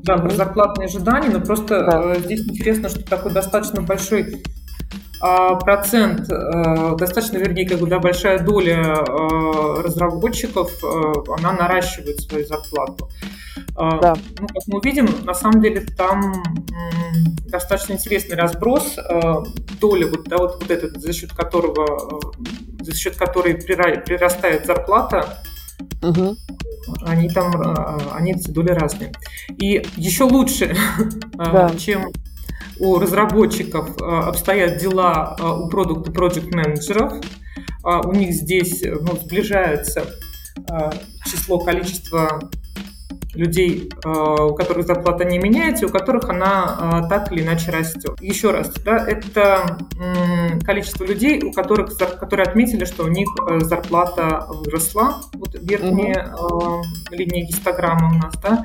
да, 0.06 0.16
mm-hmm. 0.16 0.34
зарплатные 0.34 0.86
ожидания, 0.86 1.28
но 1.30 1.40
просто 1.40 1.84
да. 1.84 2.14
Э, 2.14 2.20
здесь 2.20 2.46
интересно, 2.46 2.88
что 2.88 3.02
такой 3.04 3.32
достаточно 3.32 3.82
большой 3.82 4.42
а, 5.20 5.54
процент, 5.56 6.30
э, 6.30 6.96
достаточно, 6.96 7.38
вернее, 7.38 7.66
как 7.66 7.78
бы, 7.78 7.86
да, 7.86 7.98
большая 7.98 8.38
доля 8.38 8.96
э, 8.98 9.82
разработчиков, 9.82 10.70
она 11.38 11.52
наращивает 11.52 12.20
свою 12.20 12.46
зарплату. 12.46 13.08
А, 13.74 13.98
да. 14.00 14.14
Ну, 14.38 14.46
как 14.46 14.62
мы 14.66 14.80
видим, 14.82 15.08
на 15.24 15.34
самом 15.34 15.62
деле 15.62 15.80
там 15.96 16.42
достаточно 17.46 17.94
интересный 17.94 18.36
разброс 18.36 18.96
доли, 19.80 20.04
вот, 20.04 20.24
да, 20.24 20.36
вот, 20.36 20.58
вот 20.60 20.70
этот, 20.70 21.00
за 21.00 21.12
счет 21.12 21.32
которого, 21.32 22.20
за 22.80 22.94
счет 22.94 23.16
которой 23.16 23.54
прирастает 23.54 24.66
зарплата, 24.66 25.38
угу. 26.08 26.36
они 27.02 27.28
там, 27.28 27.52
они 28.12 28.32
эти 28.32 28.50
доли 28.50 28.70
разные. 28.70 29.12
И 29.58 29.84
еще 29.96 30.24
лучше, 30.24 30.76
да. 31.34 31.70
чем 31.78 32.10
у 32.78 32.98
разработчиков 32.98 33.96
обстоят 34.00 34.78
дела 34.78 35.36
у 35.40 35.68
продукта 35.68 36.10
project 36.10 36.54
менеджеров 36.54 37.14
у 37.82 38.12
них 38.12 38.32
здесь 38.32 38.82
ну, 38.82 39.16
сближается 39.16 40.04
число, 41.24 41.58
количество 41.58 42.50
людей, 43.36 43.90
э, 44.04 44.08
у 44.08 44.54
которых 44.54 44.86
зарплата 44.86 45.24
не 45.24 45.38
меняется, 45.38 45.86
у 45.86 45.88
которых 45.90 46.28
она 46.28 47.02
э, 47.04 47.08
так 47.08 47.30
или 47.32 47.42
иначе 47.42 47.70
растет. 47.70 48.20
Еще 48.20 48.50
раз, 48.50 48.70
да, 48.84 48.96
это 49.06 49.78
количество 50.64 51.04
людей, 51.04 51.42
у 51.42 51.52
которых, 51.52 51.96
которые 51.96 52.46
отметили, 52.46 52.84
что 52.84 53.04
у 53.04 53.08
них 53.08 53.28
э, 53.48 53.60
зарплата 53.60 54.46
выросла, 54.48 55.16
вот 55.34 55.54
верхняя 55.60 56.34
угу. 56.34 56.82
линия 57.10 57.46
гистограммы 57.46 58.16
у 58.16 58.18
нас, 58.18 58.34
да, 58.42 58.64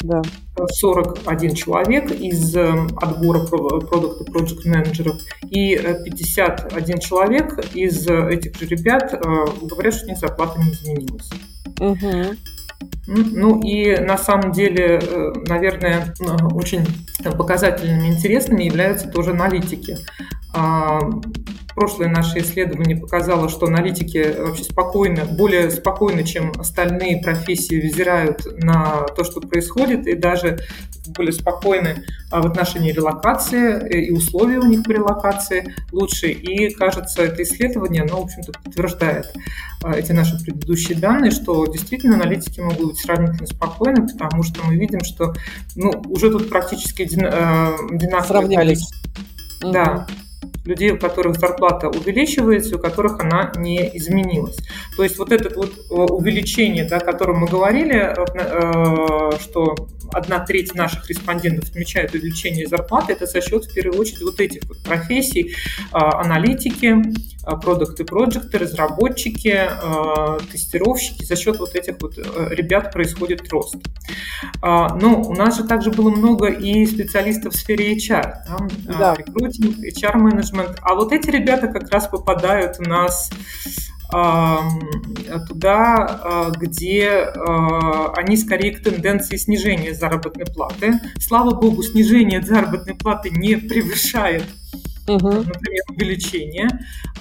да. 0.00 0.22
41 0.54 1.54
человек 1.54 2.10
из 2.10 2.54
отбора 2.54 3.46
продукта 3.46 4.24
Project 4.30 4.68
менеджеров 4.68 5.16
и 5.48 5.76
51 5.76 6.98
человек 6.98 7.58
из 7.74 8.06
этих 8.06 8.58
же 8.58 8.66
ребят 8.66 9.18
говорят, 9.62 9.94
что 9.94 10.04
у 10.04 10.08
них 10.10 10.18
зарплата 10.18 10.60
не 10.60 10.72
изменилась. 10.72 11.30
Угу. 11.80 12.36
Ну 13.06 13.60
и 13.60 13.96
на 13.96 14.16
самом 14.16 14.52
деле, 14.52 15.00
э, 15.02 15.32
наверное, 15.48 16.14
очень 16.52 16.86
показательными, 17.36 18.08
интересными 18.08 18.64
являются 18.64 19.08
тоже 19.08 19.30
аналитики. 19.32 19.96
Прошлое 21.74 22.08
наше 22.08 22.38
исследование 22.40 22.96
показало, 22.96 23.48
что 23.48 23.66
аналитики 23.66 24.34
вообще 24.38 24.64
спокойно, 24.64 25.24
более 25.24 25.70
спокойно, 25.70 26.24
чем 26.24 26.52
остальные 26.58 27.22
профессии, 27.22 27.80
взирают 27.80 28.40
на 28.62 29.06
то, 29.16 29.24
что 29.24 29.40
происходит, 29.40 30.06
и 30.06 30.14
даже 30.14 30.58
более 31.08 31.32
спокойны 31.32 32.04
а, 32.30 32.40
в 32.42 32.46
отношении 32.46 32.92
релокации, 32.92 33.82
э, 33.88 34.00
и 34.02 34.10
условия 34.12 34.58
у 34.58 34.66
них 34.66 34.84
при 34.84 34.94
релокации 34.94 35.74
лучше. 35.90 36.28
И, 36.28 36.72
кажется, 36.74 37.22
это 37.22 37.42
исследование, 37.42 38.02
оно, 38.02 38.20
в 38.20 38.24
общем-то, 38.24 38.52
подтверждает 38.52 39.26
а, 39.82 39.94
эти 39.94 40.12
наши 40.12 40.38
предыдущие 40.42 40.98
данные, 40.98 41.30
что 41.30 41.66
действительно 41.66 42.14
аналитики 42.14 42.60
могут 42.60 42.88
быть 42.88 42.98
сравнительно 42.98 43.46
спокойны, 43.46 44.06
потому 44.06 44.42
что 44.42 44.64
мы 44.64 44.76
видим, 44.76 45.00
что 45.00 45.34
ну, 45.74 45.90
уже 46.08 46.30
тут 46.30 46.48
практически 46.48 47.02
одинаковые... 47.02 48.22
Сравнялись. 48.22 48.90
Да, 49.60 50.06
людей, 50.64 50.90
у 50.90 50.98
которых 50.98 51.38
зарплата 51.38 51.88
увеличивается, 51.88 52.76
у 52.76 52.78
которых 52.78 53.20
она 53.20 53.52
не 53.56 53.90
изменилась. 53.96 54.56
То 54.96 55.02
есть 55.02 55.18
вот 55.18 55.32
это 55.32 55.54
вот 55.54 55.72
э, 55.72 55.94
увеличение, 55.94 56.84
да, 56.84 56.98
о 56.98 57.00
котором 57.00 57.38
мы 57.38 57.46
говорили, 57.48 58.14
э, 58.14 59.38
что 59.40 59.74
одна 60.12 60.40
треть 60.40 60.74
наших 60.74 61.08
респондентов 61.08 61.70
отмечает 61.70 62.14
увеличение 62.14 62.66
зарплаты, 62.66 63.12
это 63.12 63.26
за 63.26 63.40
счет, 63.40 63.64
в 63.64 63.74
первую 63.74 63.98
очередь, 64.00 64.22
вот 64.22 64.40
этих 64.40 64.62
вот 64.68 64.82
профессий, 64.82 65.54
аналитики, 65.90 67.02
а, 67.44 67.56
продукты 67.56 68.04
проекты 68.04 68.58
разработчики, 68.58 69.54
а, 69.54 70.38
тестировщики, 70.50 71.24
за 71.24 71.36
счет 71.36 71.58
вот 71.58 71.74
этих 71.74 71.96
вот 72.00 72.16
э, 72.18 72.48
ребят 72.50 72.92
происходит 72.92 73.50
рост. 73.50 73.76
Но 74.60 75.22
у 75.22 75.34
нас 75.34 75.56
же 75.56 75.64
также 75.64 75.90
было 75.90 76.10
много 76.10 76.48
и 76.48 76.84
специалистов 76.86 77.54
в 77.54 77.56
сфере 77.56 77.96
HR, 77.96 78.34
да? 78.86 78.98
Да. 78.98 79.14
рекрутинг, 79.14 79.78
HR-менеджмент, 79.78 80.78
а 80.82 80.94
вот 80.94 81.12
эти 81.12 81.30
ребята 81.30 81.68
как 81.68 81.90
раз 81.90 82.08
попадают 82.08 82.76
у 82.78 82.88
нас 82.88 83.30
туда, 85.48 86.20
а, 86.22 86.50
где 86.50 87.08
а, 87.08 88.12
они 88.14 88.36
скорее 88.36 88.72
к 88.72 88.82
тенденции 88.82 89.36
снижения 89.36 89.94
заработной 89.94 90.44
платы. 90.44 91.00
Слава 91.18 91.54
богу, 91.54 91.82
снижение 91.82 92.42
заработной 92.42 92.94
платы 92.94 93.30
не 93.30 93.56
превышает 93.56 94.44
угу. 95.06 95.28
например, 95.28 95.82
увеличение. 95.88 96.68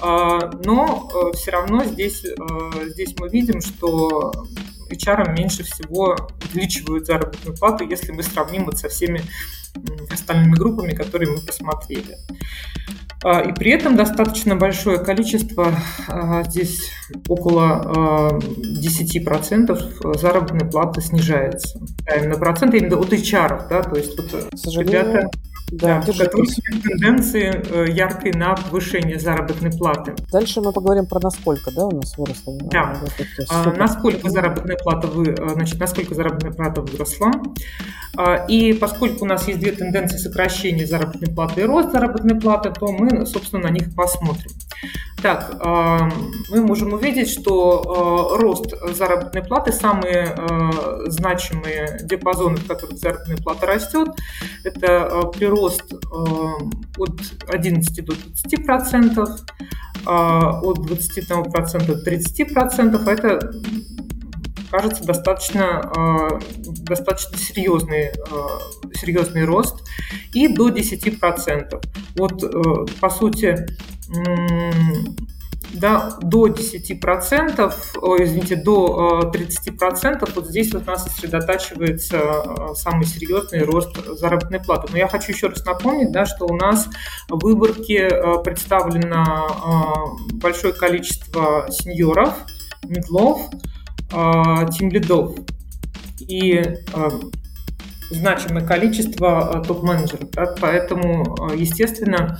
А, 0.02 0.52
но 0.64 1.10
э, 1.14 1.38
все 1.38 1.52
равно 1.52 1.84
здесь, 1.84 2.24
э, 2.26 2.90
здесь 2.90 3.16
мы 3.20 3.30
видим, 3.30 3.62
что 3.62 4.32
HR 4.92 5.34
меньше 5.38 5.64
всего 5.64 6.16
увеличивают 6.50 7.06
заработную 7.06 7.58
плату, 7.58 7.88
если 7.88 8.12
мы 8.12 8.24
сравним 8.24 8.66
вот 8.66 8.78
со 8.78 8.90
всеми 8.90 9.22
остальными 10.12 10.56
группами, 10.56 10.94
которые 10.94 11.32
мы 11.32 11.42
посмотрели. 11.42 12.18
А, 13.24 13.42
и 13.42 13.54
при 13.54 13.72
этом 13.72 13.96
достаточно 13.96 14.56
большое 14.56 14.98
количество, 14.98 15.76
а, 16.08 16.44
здесь 16.44 16.90
около 17.28 18.40
10% 18.60 19.72
а, 20.04 20.18
заработной 20.18 20.68
платы 20.68 21.02
снижается. 21.02 21.80
Именно 22.16 22.38
процент 22.38 22.74
именно 22.74 22.98
от 22.98 23.14
HR, 23.14 23.68
да, 23.70 23.84
то 23.84 23.96
есть 23.96 24.18
вот 24.18 24.52
ребята 24.76 25.30
да, 25.72 26.04
да, 26.06 26.26
которых 26.26 26.50
тенденции 26.84 27.64
э, 27.70 27.92
яркой 27.92 28.34
на 28.34 28.56
повышение 28.56 29.18
заработной 29.18 29.72
платы. 29.72 30.14
Дальше 30.32 30.60
мы 30.60 30.74
поговорим 30.74 31.06
про 31.06 31.22
насколько, 31.22 31.72
да, 31.74 31.86
у 31.86 31.96
нас 31.96 32.18
выросла. 32.18 32.58
Да, 32.64 33.02
а, 33.50 33.74
насколько 33.74 34.30
заработная 34.30 34.78
плата 34.78 35.08
вы, 35.08 35.30
э, 35.30 35.50
значит, 35.54 35.80
насколько 35.80 36.14
заработная 36.14 36.52
плата 36.52 36.82
выросла. 36.82 37.32
А, 38.18 38.46
и 38.48 38.74
поскольку 38.74 39.24
у 39.24 39.28
нас 39.28 39.48
есть 39.48 39.60
две 39.60 39.72
тенденции 39.72 40.18
сокращения 40.18 40.86
заработной 40.86 41.34
платы 41.34 41.62
и 41.62 41.64
рост 41.64 41.92
заработной 41.92 42.40
платы, 42.40 42.72
то 42.78 42.92
мы, 42.92 43.26
собственно, 43.26 43.64
на 43.64 43.70
них 43.70 43.96
посмотрим. 43.96 44.52
Так, 45.22 45.56
а, 45.62 46.10
мы 46.50 46.62
можем 46.62 46.94
увидеть, 46.94 47.30
что 47.30 48.36
рост 48.40 48.74
заработной 48.94 49.44
платы, 49.44 49.72
самые 49.72 50.36
значимые 51.06 52.00
диапазоны, 52.04 52.58
в 52.58 52.68
которых 52.68 52.98
заработная 52.98 53.38
плата 53.38 53.66
растет, 53.68 54.10
это 54.64 55.32
прирост 55.34 55.61
рост 55.62 55.94
э, 55.94 55.98
от 56.98 57.22
11 57.48 58.06
до 58.06 58.14
20 58.14 58.66
процентов, 58.66 59.30
а 60.06 60.60
от 60.62 60.86
21 60.86 61.52
процента 61.52 61.96
до 61.96 62.02
30 62.02 62.54
процентов. 62.54 63.08
Это 63.08 63.52
кажется 64.72 65.04
достаточно, 65.04 65.92
э, 65.96 66.40
достаточно 66.84 67.38
серьезный, 67.38 68.06
э, 68.06 68.12
серьезный 68.94 69.46
рост 69.46 69.84
и 70.34 70.48
до 70.48 70.70
10 70.70 71.20
процентов. 71.20 71.84
Вот, 72.16 72.44
по 73.00 73.10
сути, 73.10 73.66
да, 75.74 76.18
до 76.22 76.48
10%, 76.48 77.74
о, 78.02 78.24
извините, 78.24 78.56
до 78.56 79.32
30%, 79.34 80.30
э, 80.30 80.32
вот 80.36 80.48
здесь 80.48 80.74
вот 80.74 80.84
у 80.84 80.92
нас 80.92 81.04
сосредотачивается 81.04 82.18
э, 82.18 82.74
самый 82.76 83.06
серьезный 83.06 83.64
рост 83.64 83.96
заработной 84.18 84.60
платы. 84.60 84.88
Но 84.92 84.98
я 84.98 85.08
хочу 85.08 85.32
еще 85.32 85.48
раз 85.48 85.66
напомнить, 85.66 86.12
да, 86.12 86.26
что 86.26 86.46
у 86.46 86.56
нас 86.56 86.88
в 87.30 87.44
выборке 87.44 88.08
э, 88.08 88.44
представлено 88.44 90.18
большое 90.34 90.74
количество 90.74 91.68
сеньоров, 91.70 92.36
медлов, 92.84 93.42
тимлидов. 94.10 95.36
И 96.20 96.62
значимое 98.12 98.66
количество 98.66 99.64
топ-менеджеров. 99.66 100.30
Да, 100.32 100.56
поэтому, 100.60 101.50
естественно, 101.56 102.38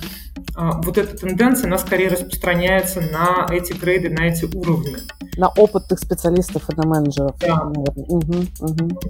а, 0.54 0.80
вот 0.82 0.98
эта 0.98 1.16
тенденция, 1.16 1.66
она 1.66 1.78
скорее 1.78 2.08
распространяется 2.08 3.00
на 3.00 3.46
эти 3.50 3.72
грейды, 3.72 4.10
на 4.10 4.28
эти 4.28 4.44
уровни. 4.44 4.96
На 5.36 5.48
опытных 5.48 5.98
специалистов 5.98 6.68
и 6.70 6.76
на 6.76 6.86
менеджеров. 6.86 7.34
Да. 7.40 7.62
Угу, 7.64 8.44
угу. 8.60 9.00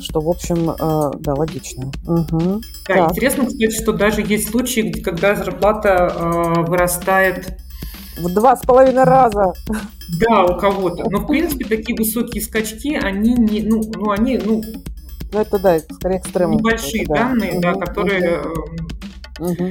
Что, 0.00 0.20
в 0.20 0.28
общем, 0.28 0.70
э, 0.70 1.10
да, 1.20 1.34
логично. 1.34 1.90
Угу. 2.06 2.60
Да, 2.88 2.94
так. 2.94 3.10
интересно, 3.10 3.46
кстати, 3.46 3.70
что 3.70 3.92
даже 3.92 4.22
есть 4.22 4.50
случаи, 4.50 4.90
когда 5.00 5.36
зарплата 5.36 6.12
э, 6.14 6.60
вырастает 6.66 7.56
в 8.16 8.34
два 8.34 8.56
с 8.56 8.62
половиной 8.62 9.04
раза. 9.04 9.52
Да, 10.20 10.44
у 10.44 10.58
кого-то. 10.58 11.08
Но, 11.08 11.18
в 11.18 11.26
принципе, 11.26 11.64
такие 11.64 11.96
высокие 11.96 12.42
скачки, 12.42 12.94
они 12.96 13.34
не, 13.34 13.62
ну, 13.62 13.80
ну 13.94 14.10
они, 14.10 14.38
ну, 14.38 14.62
ну, 15.32 15.40
это 15.40 15.58
да, 15.58 15.78
скорее 15.78 16.18
экстремум. 16.18 16.58
Небольшие 16.58 17.06
данные, 17.06 17.60
да, 17.60 17.74
да 17.74 17.80
которые 17.86 18.42
угу. 19.38 19.68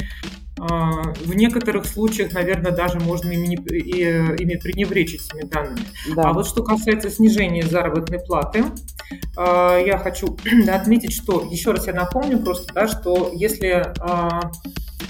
В 0.59 1.35
некоторых 1.35 1.85
случаях, 1.85 2.33
наверное, 2.33 2.71
даже 2.71 2.99
можно 2.99 3.31
ими, 3.31 3.55
ими 3.55 4.55
пренебречь 4.55 5.13
этими 5.13 5.47
данными. 5.47 5.85
Да. 6.13 6.23
А 6.23 6.33
вот 6.33 6.47
что 6.47 6.63
касается 6.63 7.09
снижения 7.09 7.63
заработной 7.63 8.19
платы, 8.19 8.65
а, 9.37 9.77
я 9.77 9.97
хочу 9.97 10.37
отметить, 10.67 11.13
что, 11.13 11.47
еще 11.49 11.71
раз 11.71 11.87
я 11.87 11.93
напомню 11.93 12.39
просто, 12.39 12.73
да, 12.73 12.87
что 12.89 13.31
если 13.33 13.93
а, 13.99 14.51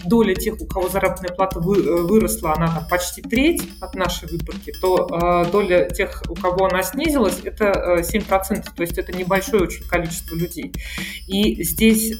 доля 0.05 0.35
тех, 0.35 0.59
у 0.59 0.65
кого 0.65 0.89
заработная 0.89 1.33
плата 1.35 1.59
выросла, 1.59 2.53
она 2.53 2.67
там 2.67 2.87
почти 2.89 3.21
треть 3.21 3.61
от 3.81 3.95
нашей 3.95 4.29
выборки, 4.29 4.71
то 4.81 5.47
доля 5.51 5.89
тех, 5.89 6.23
у 6.29 6.35
кого 6.35 6.65
она 6.65 6.83
снизилась, 6.83 7.39
это 7.43 7.99
7%, 7.99 8.65
то 8.75 8.81
есть 8.81 8.97
это 8.97 9.11
небольшое 9.15 9.63
очень 9.63 9.85
количество 9.87 10.35
людей. 10.35 10.73
И 11.27 11.63
здесь 11.63 12.13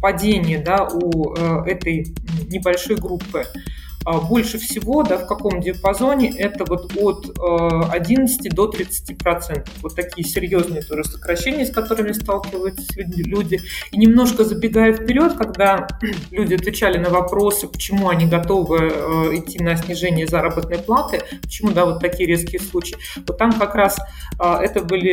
падение 0.00 0.58
да, 0.58 0.84
у 0.84 1.34
э, 1.34 1.70
этой 1.70 2.14
небольшой 2.48 2.96
группы 2.96 3.46
больше 4.04 4.58
всего, 4.58 5.02
да, 5.02 5.18
в 5.18 5.26
каком 5.26 5.60
диапазоне, 5.60 6.30
это 6.36 6.64
вот 6.64 6.96
от 6.96 7.38
11 7.92 8.46
э, 8.46 8.50
до 8.50 8.68
30 8.68 9.18
процентов. 9.18 9.72
Вот 9.82 9.94
такие 9.94 10.26
серьезные 10.26 10.82
тоже 10.82 11.04
сокращения, 11.04 11.66
с 11.66 11.70
которыми 11.70 12.12
сталкиваются 12.12 12.84
люди. 12.96 13.60
И 13.90 13.98
немножко 13.98 14.44
забегая 14.44 14.92
вперед, 14.92 15.34
когда 15.34 15.88
люди 16.30 16.54
отвечали 16.54 16.98
на 16.98 17.10
вопросы, 17.10 17.68
почему 17.68 18.08
они 18.08 18.26
готовы 18.26 18.90
э, 18.90 19.36
идти 19.36 19.62
на 19.62 19.76
снижение 19.76 20.26
заработной 20.26 20.78
платы, 20.78 21.20
почему, 21.42 21.72
да, 21.72 21.84
вот 21.84 22.00
такие 22.00 22.28
резкие 22.28 22.60
случаи, 22.60 22.96
вот 23.26 23.36
там 23.36 23.52
как 23.52 23.74
раз 23.74 23.98
э, 24.40 24.54
это 24.62 24.80
были 24.80 25.08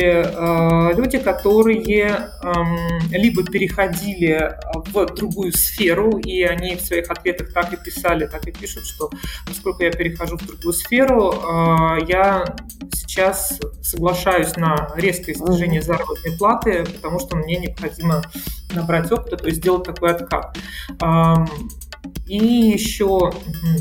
люди, 0.96 1.18
которые 1.18 2.30
эм, 2.42 2.98
либо 3.10 3.44
переходили 3.44 4.54
в 4.74 5.06
другую 5.14 5.52
сферу, 5.52 6.18
и 6.18 6.42
они 6.42 6.76
в 6.76 6.80
своих 6.80 7.10
ответах 7.10 7.52
так 7.52 7.72
и 7.72 7.76
писали, 7.76 8.26
так 8.26 8.46
и 8.46 8.52
пишут, 8.52 8.85
что 8.86 9.10
поскольку 9.46 9.82
я 9.82 9.90
перехожу 9.90 10.36
в 10.36 10.46
другую 10.46 10.72
сферу, 10.72 11.32
а, 11.32 11.98
я 12.06 12.44
сейчас 12.92 13.58
соглашаюсь 13.82 14.56
на 14.56 14.90
резкое 14.96 15.34
снижение 15.34 15.82
заработной 15.82 16.36
платы, 16.36 16.84
потому 16.84 17.18
что 17.18 17.36
мне 17.36 17.58
необходимо 17.58 18.22
набрать 18.74 19.10
опыта, 19.12 19.36
то 19.36 19.46
есть 19.46 19.58
сделать 19.58 19.84
такой 19.84 20.12
откат. 20.12 20.56
И 22.26 22.36
еще, 22.36 23.32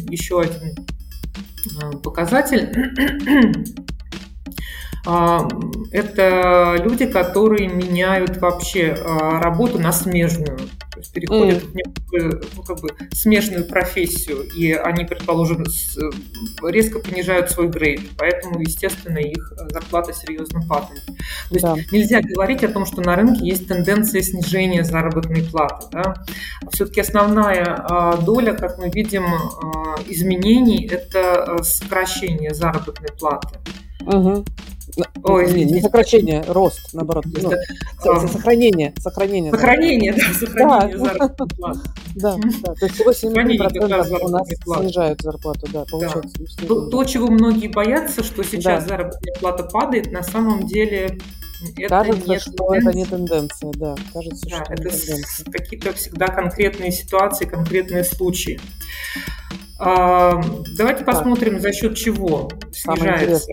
еще 0.07 0.41
один 0.41 0.75
а, 1.81 1.91
показатель. 1.97 2.71
Это 5.91 6.77
люди, 6.83 7.05
которые 7.05 7.67
меняют 7.67 8.37
вообще 8.37 8.93
работу 8.93 9.77
на 9.77 9.91
смежную 9.91 10.57
переходят 11.13 11.63
mm. 11.63 11.67
в 11.67 11.75
некую 11.75 12.43
ну, 12.55 12.63
как 12.63 12.79
бы 12.81 12.89
смежную 13.13 13.65
профессию, 13.65 14.43
и 14.55 14.71
они, 14.73 15.05
предположим, 15.05 15.65
резко 16.63 16.99
понижают 16.99 17.51
свой 17.51 17.67
грейд, 17.67 18.01
поэтому, 18.17 18.59
естественно, 18.59 19.17
их 19.17 19.53
зарплата 19.69 20.13
серьезно 20.13 20.61
падает. 20.67 21.03
То 21.49 21.59
да. 21.59 21.75
есть 21.75 21.91
нельзя 21.91 22.21
говорить 22.21 22.63
о 22.63 22.69
том, 22.69 22.85
что 22.85 23.01
на 23.01 23.15
рынке 23.15 23.45
есть 23.45 23.67
тенденция 23.67 24.21
снижения 24.21 24.83
заработной 24.83 25.43
платы. 25.43 25.87
Да? 25.91 26.15
Все-таки 26.71 27.01
основная 27.01 27.65
а, 27.65 28.17
доля, 28.17 28.53
как 28.53 28.77
мы 28.77 28.89
видим, 28.89 29.25
а, 29.25 29.95
изменений– 30.07 30.87
это 30.91 31.63
сокращение 31.63 32.53
заработной 32.53 33.09
платы. 33.17 33.59
Угу. 34.01 34.45
Ой, 35.23 35.51
не, 35.53 35.65
не 35.65 35.81
сокращение, 35.81 36.43
рост, 36.47 36.93
наоборот. 36.93 37.25
Ну, 37.25 37.51
а, 38.05 38.27
сохранение, 38.27 38.93
сохранение. 38.99 39.51
Сохранение, 39.51 40.13
да, 40.13 40.33
сохранение 40.33 40.97
да. 40.97 41.03
заработной 41.05 41.47
платы. 41.47 41.79
Да, 42.15 42.37
да, 42.37 42.73
то 42.75 42.85
есть 42.85 42.95
всего 42.95 43.11
7% 43.11 44.19
у 44.21 44.29
нас 44.29 44.47
снижают 44.47 45.21
зарплату, 45.21 45.67
да, 45.73 45.83
получается. 45.91 46.31
Да. 46.61 46.67
То, 46.67 46.85
то, 46.89 47.03
чего 47.03 47.27
многие 47.27 47.67
боятся, 47.67 48.23
что 48.23 48.41
сейчас 48.41 48.83
да. 48.83 48.89
заработная 48.89 49.33
плата 49.37 49.63
падает, 49.63 50.13
на 50.13 50.23
самом 50.23 50.65
деле 50.65 51.19
это 51.77 51.89
Кажется, 51.89 52.29
не 52.29 52.39
что 52.39 52.51
тенденция. 52.51 52.89
это 52.89 52.97
не 52.97 53.05
тенденция, 53.05 53.71
да. 53.73 53.95
Кажется, 54.13 54.49
да, 54.49 54.63
что 54.63 54.73
это 54.73 55.51
какие-то 55.51 55.93
всегда 55.93 56.27
конкретные 56.27 56.91
ситуации, 56.91 57.45
конкретные 57.45 58.05
случаи. 58.05 58.59
А, 59.77 60.41
давайте 60.77 61.03
так. 61.03 61.15
посмотрим, 61.15 61.59
за 61.59 61.73
счет 61.73 61.97
чего 61.97 62.49
снижается 62.71 63.51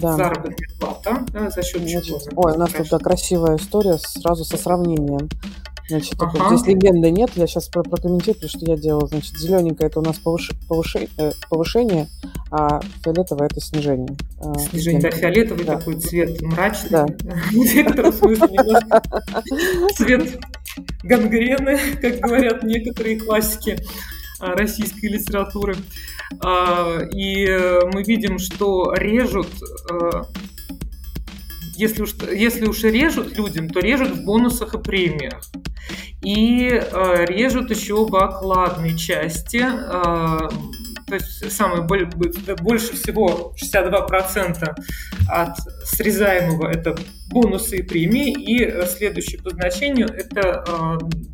да. 0.00 0.16
заработная 0.16 0.68
плата, 0.78 1.24
да, 1.32 1.50
за 1.50 1.62
счет 1.62 1.82
Значит, 1.82 2.04
чего. 2.04 2.20
Ой, 2.36 2.52
у 2.52 2.58
нас 2.58 2.70
тут 2.70 3.02
красивая 3.02 3.56
история 3.56 3.98
сразу 3.98 4.44
со 4.44 4.56
сравнением. 4.56 5.28
Значит, 5.88 6.14
ага. 6.18 6.56
здесь 6.56 6.66
легенды 6.68 7.10
нет, 7.10 7.30
я 7.34 7.46
сейчас 7.46 7.68
прокомментирую, 7.68 8.34
потому 8.34 8.48
что 8.48 8.70
я 8.70 8.76
делала. 8.76 9.06
Значит, 9.08 9.36
зелененькое 9.36 9.90
это 9.90 10.00
у 10.00 10.02
нас 10.02 10.18
повыш... 10.18 10.52
повыш... 10.68 10.96
Э, 11.18 11.32
повышение, 11.50 12.08
а 12.50 12.80
фиолетовое 13.04 13.48
это 13.48 13.60
снижение. 13.60 14.16
А, 14.40 14.54
снижение, 14.58 15.02
да, 15.02 15.10
фиолетовый 15.10 15.64
да. 15.64 15.76
такой 15.78 15.96
цвет 15.96 16.40
мрачный. 16.40 16.90
Да. 16.90 17.06
Цвет 19.96 20.38
гангрены, 21.02 21.78
как 22.00 22.20
говорят 22.20 22.62
некоторые 22.62 23.18
классики. 23.18 23.78
А, 24.42 24.56
российской 24.56 25.06
литературы. 25.06 25.76
А, 26.40 26.98
и 27.14 27.46
э, 27.46 27.80
мы 27.92 28.02
видим, 28.02 28.40
что 28.40 28.92
режут 28.92 29.46
э, 29.88 30.22
если 31.76 32.02
уж, 32.02 32.14
если 32.32 32.66
уж 32.66 32.82
режут 32.82 33.36
людям, 33.38 33.68
то 33.68 33.78
режут 33.78 34.10
в 34.10 34.24
бонусах 34.24 34.74
и 34.74 34.78
премиях. 34.78 35.44
И 36.22 36.68
э, 36.70 37.24
режут 37.26 37.70
еще 37.70 38.04
в 38.04 38.16
окладной 38.16 38.98
части. 38.98 39.60
То 39.60 41.16
есть 41.16 41.52
самое 41.52 41.82
больше 41.82 42.96
всего 42.96 43.54
62% 43.62 44.74
от 45.28 45.56
срезаемого 45.84 46.68
это 46.68 46.96
бонусы 47.32 47.78
и 47.78 47.82
премии, 47.82 48.30
и 48.30 48.64
э, 48.64 48.86
следующее 48.86 49.40
по 49.40 49.50
значению 49.50 50.08
это 50.08 50.64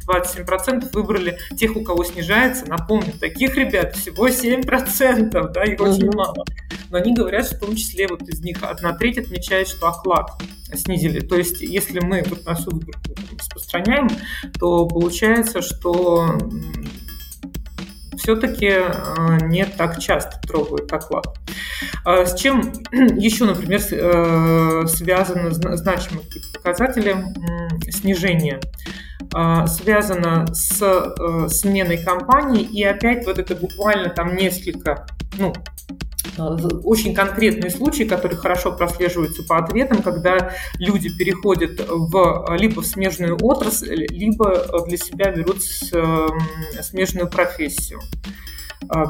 27% 0.07 0.85
э, 0.85 0.89
выбрали 0.93 1.39
тех, 1.57 1.77
у 1.77 1.83
кого 1.83 2.05
снижается. 2.05 2.67
Напомню, 2.67 3.13
таких 3.21 3.57
ребят 3.57 3.97
всего 3.97 4.29
7%, 4.29 5.53
да, 5.53 5.65
их 5.65 5.81
очень 5.81 6.11
мало. 6.13 6.45
Но 6.91 6.99
они 6.99 7.15
говорят, 7.15 7.47
что 7.47 7.57
в 7.57 7.61
том 7.61 7.77
числе 7.77 8.07
вот 8.09 8.23
из 8.23 8.41
них 8.41 8.63
одна 8.63 8.95
треть 8.95 9.19
отмечает, 9.19 9.69
что 9.69 9.89
оклад 9.89 10.31
снизили. 10.75 11.21
То 11.21 11.37
есть, 11.37 11.61
если 11.61 12.01
мы 12.01 12.23
вот 12.29 12.45
нашу 12.47 12.71
выборку 12.71 13.15
распространяем, 13.39 14.09
то 14.59 14.87
получается, 14.87 15.61
что 15.61 16.39
все-таки 18.29 18.67
э, 18.67 19.39
не 19.45 19.65
так 19.65 19.99
часто 19.99 20.39
трогают 20.47 20.93
оклад. 20.93 21.35
А 22.05 22.27
с 22.27 22.39
чем 22.39 22.61
еще, 22.93 23.47
например, 23.47 23.81
э, 23.91 24.87
связаны 24.87 25.51
значимые 25.51 26.27
показатели 26.53 27.17
снижения? 27.91 28.61
А, 29.33 29.67
связано 29.67 30.47
с 30.53 30.83
э, 30.83 31.49
сменой 31.49 31.97
компании, 31.97 32.63
и 32.63 32.85
опять 32.85 33.25
вот 33.25 33.39
это 33.39 33.57
буквально 33.57 34.11
там 34.11 34.37
несколько, 34.37 35.07
ну, 35.39 35.55
очень 36.85 37.15
конкретные 37.15 37.71
случаи, 37.71 38.05
которые 38.05 38.39
хорошо 38.39 38.73
прослеживаются 38.73 39.43
по 39.43 39.59
ответам, 39.59 40.03
когда 40.03 40.53
люди 40.79 41.11
переходят 41.17 41.81
в, 41.89 42.57
либо 42.57 42.83
в 42.83 42.87
смежную 42.87 43.37
отрасль, 43.41 44.07
либо 44.11 44.85
для 44.87 44.97
себя 44.97 45.31
берут 45.31 45.63
смежную 45.63 47.29
профессию 47.29 48.01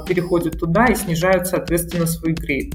переходят 0.06 0.58
туда 0.58 0.86
и 0.86 0.94
снижают, 0.94 1.46
соответственно, 1.46 2.06
свой 2.06 2.32
грейд. 2.32 2.74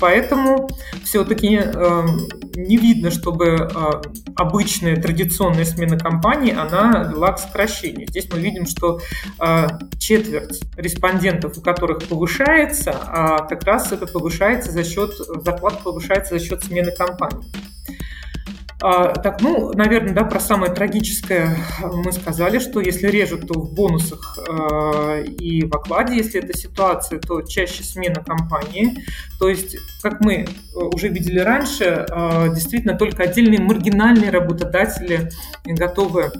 Поэтому 0.00 0.68
все-таки 1.04 1.60
э, 1.62 2.06
не 2.56 2.78
видно, 2.78 3.10
чтобы 3.10 3.46
э, 3.46 3.68
обычная 4.34 4.96
традиционная 4.96 5.66
смена 5.66 5.98
компании, 5.98 6.54
она 6.54 7.10
вела 7.12 7.32
к 7.32 7.38
сокращению. 7.38 8.08
Здесь 8.08 8.28
мы 8.32 8.40
видим, 8.40 8.66
что 8.66 9.00
э, 9.38 9.68
четверть 9.98 10.60
респондентов, 10.76 11.58
у 11.58 11.60
которых 11.60 12.04
повышается, 12.08 12.92
а 12.92 13.46
как 13.46 13.64
раз 13.64 13.92
это 13.92 14.06
повышается 14.06 14.72
за 14.72 14.84
счет, 14.84 15.12
зарплата 15.16 15.78
повышается 15.84 16.38
за 16.38 16.44
счет 16.44 16.64
смены 16.64 16.92
компании. 16.92 17.46
А, 18.82 19.12
так, 19.12 19.42
ну, 19.42 19.72
наверное, 19.74 20.14
да, 20.14 20.24
про 20.24 20.40
самое 20.40 20.72
трагическое 20.72 21.54
мы 21.82 22.12
сказали, 22.12 22.58
что 22.58 22.80
если 22.80 23.08
режут, 23.08 23.46
то 23.46 23.60
в 23.60 23.74
бонусах 23.74 24.38
э, 24.48 25.24
и 25.26 25.64
в 25.66 25.74
окладе, 25.74 26.16
если 26.16 26.42
это 26.42 26.56
ситуация, 26.56 27.18
то 27.18 27.42
чаще 27.42 27.82
смена 27.82 28.24
компании. 28.24 29.04
То 29.38 29.50
есть, 29.50 29.76
как 30.02 30.20
мы 30.20 30.46
уже 30.74 31.08
видели 31.08 31.40
раньше, 31.40 32.06
э, 32.08 32.54
действительно 32.54 32.96
только 32.96 33.24
отдельные 33.24 33.60
маргинальные 33.60 34.30
работодатели 34.30 35.30
готовы 35.66 36.32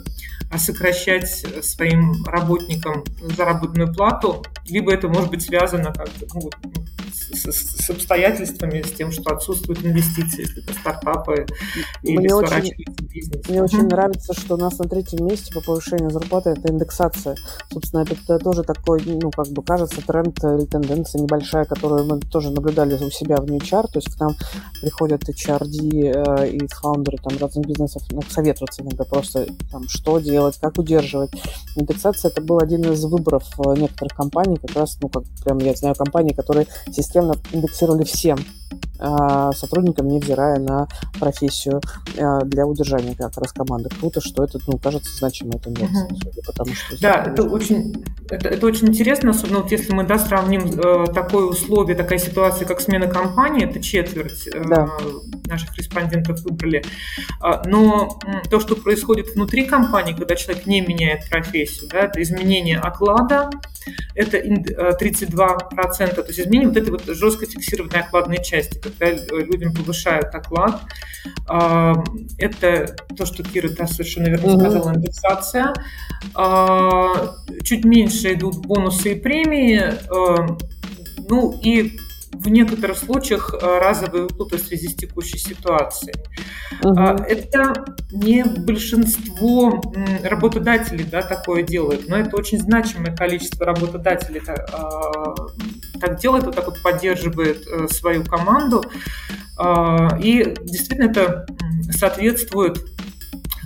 сокращать 0.57 1.45
своим 1.62 2.24
работникам 2.24 3.05
заработную 3.36 3.93
плату, 3.93 4.43
либо 4.68 4.93
это 4.93 5.09
может 5.09 5.30
быть 5.30 5.43
связано 5.43 5.93
как 5.93 6.09
ну, 6.34 6.51
с, 7.15 7.85
с 7.85 7.91
обстоятельствами, 7.91 8.83
с 8.83 8.93
тем, 8.93 9.13
что 9.13 9.35
отсутствуют 9.35 9.85
инвестиции, 9.85 10.43
если 10.43 10.63
это 10.63 10.73
стартапы 10.75 11.47
или 12.03 12.19
мне 12.19 12.35
очень, 12.35 12.75
бизнес. 13.13 13.49
Мне 13.49 13.63
очень 13.63 13.87
нравится, 13.87 14.33
что 14.35 14.55
у 14.55 14.59
нас 14.59 14.79
на 14.79 14.89
третьем 14.89 15.27
месте 15.27 15.53
по 15.53 15.61
повышению 15.61 16.11
зарплаты 16.11 16.51
это 16.51 16.73
индексация. 16.73 17.37
Собственно, 17.73 18.03
это 18.03 18.39
тоже 18.39 18.63
такой, 18.63 19.03
ну, 19.05 19.31
как 19.31 19.49
бы 19.49 19.63
кажется, 19.63 20.01
тренд 20.07 20.39
или 20.45 20.67
тенденция 20.67 21.23
небольшая, 21.23 21.65
которую 21.65 22.05
мы 22.05 22.21
тоже 22.21 22.51
наблюдали 22.51 22.95
у 22.95 23.11
себя 23.11 23.37
в 23.37 23.45
HR, 23.45 23.85
то 23.93 23.99
есть 23.99 24.15
к 24.15 24.21
нам 24.21 24.35
приходят 24.81 25.23
HRD 25.29 26.13
э, 26.15 26.51
и 26.51 26.67
фаундеры 26.69 27.19
там 27.19 27.39
разных 27.39 27.67
бизнесов 27.67 28.03
ну, 28.11 28.23
советоваться 28.29 28.83
иногда 28.83 29.05
просто 29.05 29.47
там, 29.71 29.89
что 29.89 30.19
делать, 30.19 30.59
как 30.61 30.79
удерживать. 30.79 31.31
Индексация 31.77 32.31
это 32.31 32.41
был 32.41 32.59
один 32.59 32.83
из 32.93 33.05
выборов 33.05 33.45
э, 33.59 33.81
некоторых 33.81 34.17
компаний, 34.17 34.57
как 34.57 34.75
раз, 34.77 34.99
ну, 35.01 35.09
как 35.09 35.25
прям 35.45 35.59
я 35.59 35.75
знаю 35.75 35.95
компании, 35.95 36.33
которые 36.33 36.67
системно 37.03 37.34
индексировали 37.53 38.05
всем 38.05 38.38
а, 39.03 39.53
сотрудникам, 39.53 40.09
невзирая 40.09 40.59
на 40.59 40.86
профессию 41.18 41.80
а, 42.18 42.40
для 42.40 42.66
удержания 42.66 43.14
как 43.14 43.36
раз 43.38 43.53
команды. 43.53 43.88
Круто, 43.98 44.20
что 44.20 44.44
это, 44.44 44.59
ну, 44.66 44.76
кажется, 44.76 45.16
значимой 45.16 45.59
тенденцией. 45.59 46.05
Угу. 46.05 46.42
Потому 46.46 46.74
что 46.74 47.01
да, 47.01 47.24
это 47.24 47.44
очень, 47.44 48.05
это, 48.28 48.48
это 48.48 48.66
очень 48.66 48.88
интересно, 48.88 49.30
особенно 49.30 49.61
вот 49.61 49.72
если 49.72 49.94
мы 49.94 50.05
да, 50.05 50.18
сравним 50.18 50.78
э, 50.78 51.07
такое 51.14 51.44
условие, 51.46 51.96
такая 51.96 52.18
ситуация, 52.18 52.66
как 52.66 52.82
смена 52.82 53.07
компании, 53.07 53.64
это 53.64 53.80
четверть 53.80 54.46
э, 54.46 54.62
да. 54.68 54.90
наших 55.46 55.74
респондентов 55.78 56.42
выбрали. 56.42 56.84
А, 57.40 57.62
но 57.64 58.18
то, 58.51 58.61
что 58.61 58.76
происходит 58.76 59.34
внутри 59.34 59.64
компании, 59.64 60.12
когда 60.12 60.36
человек 60.36 60.66
не 60.66 60.82
меняет 60.82 61.28
профессию, 61.30 61.88
да, 61.90 62.01
это 62.01 62.20
изменение 62.22 62.78
оклада, 62.78 63.48
это 64.14 64.36
32%, 64.36 66.03
э, 66.03 66.09
то 66.09 66.22
есть 66.22 66.40
изменение 66.40 66.68
вот 66.68 66.76
этой 66.76 66.89
вот 66.91 67.05
жестко 67.07 67.47
фиксированной 67.47 68.01
окладной 68.01 68.43
части, 68.43 68.78
когда 68.78 69.11
людям 69.11 69.74
повышают 69.74 70.34
оклад. 70.34 70.82
А, 71.47 72.03
это 72.38 72.97
то, 73.16 73.26
что 73.26 73.43
Кира 73.43 73.68
да, 73.68 73.86
совершенно 73.86 74.28
верно 74.28 74.59
сказала, 74.59 74.95
индексация. 74.95 75.74
А, 76.34 77.34
чуть 77.62 77.84
меньше 77.84 78.34
идут 78.34 78.59
бонусы 78.59 79.12
и 79.12 79.20
премии. 79.20 79.80
А, 79.80 80.57
ну 81.28 81.59
и 81.62 81.97
в 82.32 82.49
некоторых 82.49 82.97
случаях 82.97 83.53
разовые 83.61 84.22
выплаты 84.24 84.57
в 84.57 84.61
связи 84.61 84.88
с 84.88 84.95
текущей 84.95 85.38
ситуацией. 85.38 86.14
Угу. 86.82 87.24
Это 87.24 87.84
не 88.12 88.45
большинство 88.45 89.82
работодателей 90.22 91.05
да, 91.05 91.22
такое 91.22 91.62
делают, 91.62 92.09
но 92.09 92.16
это 92.16 92.36
очень 92.36 92.59
значимое 92.59 93.14
количество 93.14 93.66
работодателей 93.66 94.41
так 96.01 96.18
делает, 96.18 96.44
вот 96.44 96.57
так 96.57 96.66
вот 96.66 96.82
поддерживает 96.82 97.66
э, 97.66 97.88
свою 97.88 98.24
команду. 98.24 98.84
А, 99.57 100.18
и 100.20 100.57
действительно 100.62 101.11
это 101.11 101.46
соответствует 101.92 102.78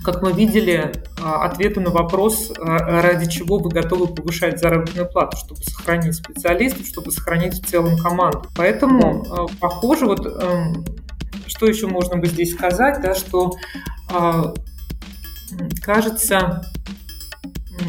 как 0.04 0.22
мы 0.22 0.32
видели, 0.32 0.92
а, 1.20 1.46
ответы 1.46 1.80
на 1.80 1.90
вопрос, 1.90 2.52
а, 2.58 3.00
ради 3.00 3.28
чего 3.28 3.58
вы 3.58 3.70
готовы 3.70 4.14
повышать 4.14 4.60
заработную 4.60 5.08
плату, 5.08 5.36
чтобы 5.38 5.62
сохранить 5.64 6.14
специалистов, 6.14 6.86
чтобы 6.86 7.10
сохранить 7.10 7.54
в 7.54 7.66
целом 7.66 7.96
команду. 7.96 8.44
Поэтому, 8.54 9.24
а, 9.30 9.46
похоже, 9.58 10.04
вот 10.04 10.26
эм, 10.26 10.84
что 11.46 11.66
еще 11.66 11.86
можно 11.86 12.18
бы 12.18 12.26
здесь 12.26 12.52
сказать, 12.52 13.00
да, 13.02 13.14
что 13.14 13.56
кажется, 15.82 16.64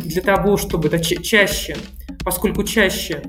для 0.03 0.21
того, 0.21 0.57
чтобы 0.57 0.89
да, 0.89 0.99
чаще, 0.99 1.77
поскольку 2.23 2.63
чаще 2.63 3.23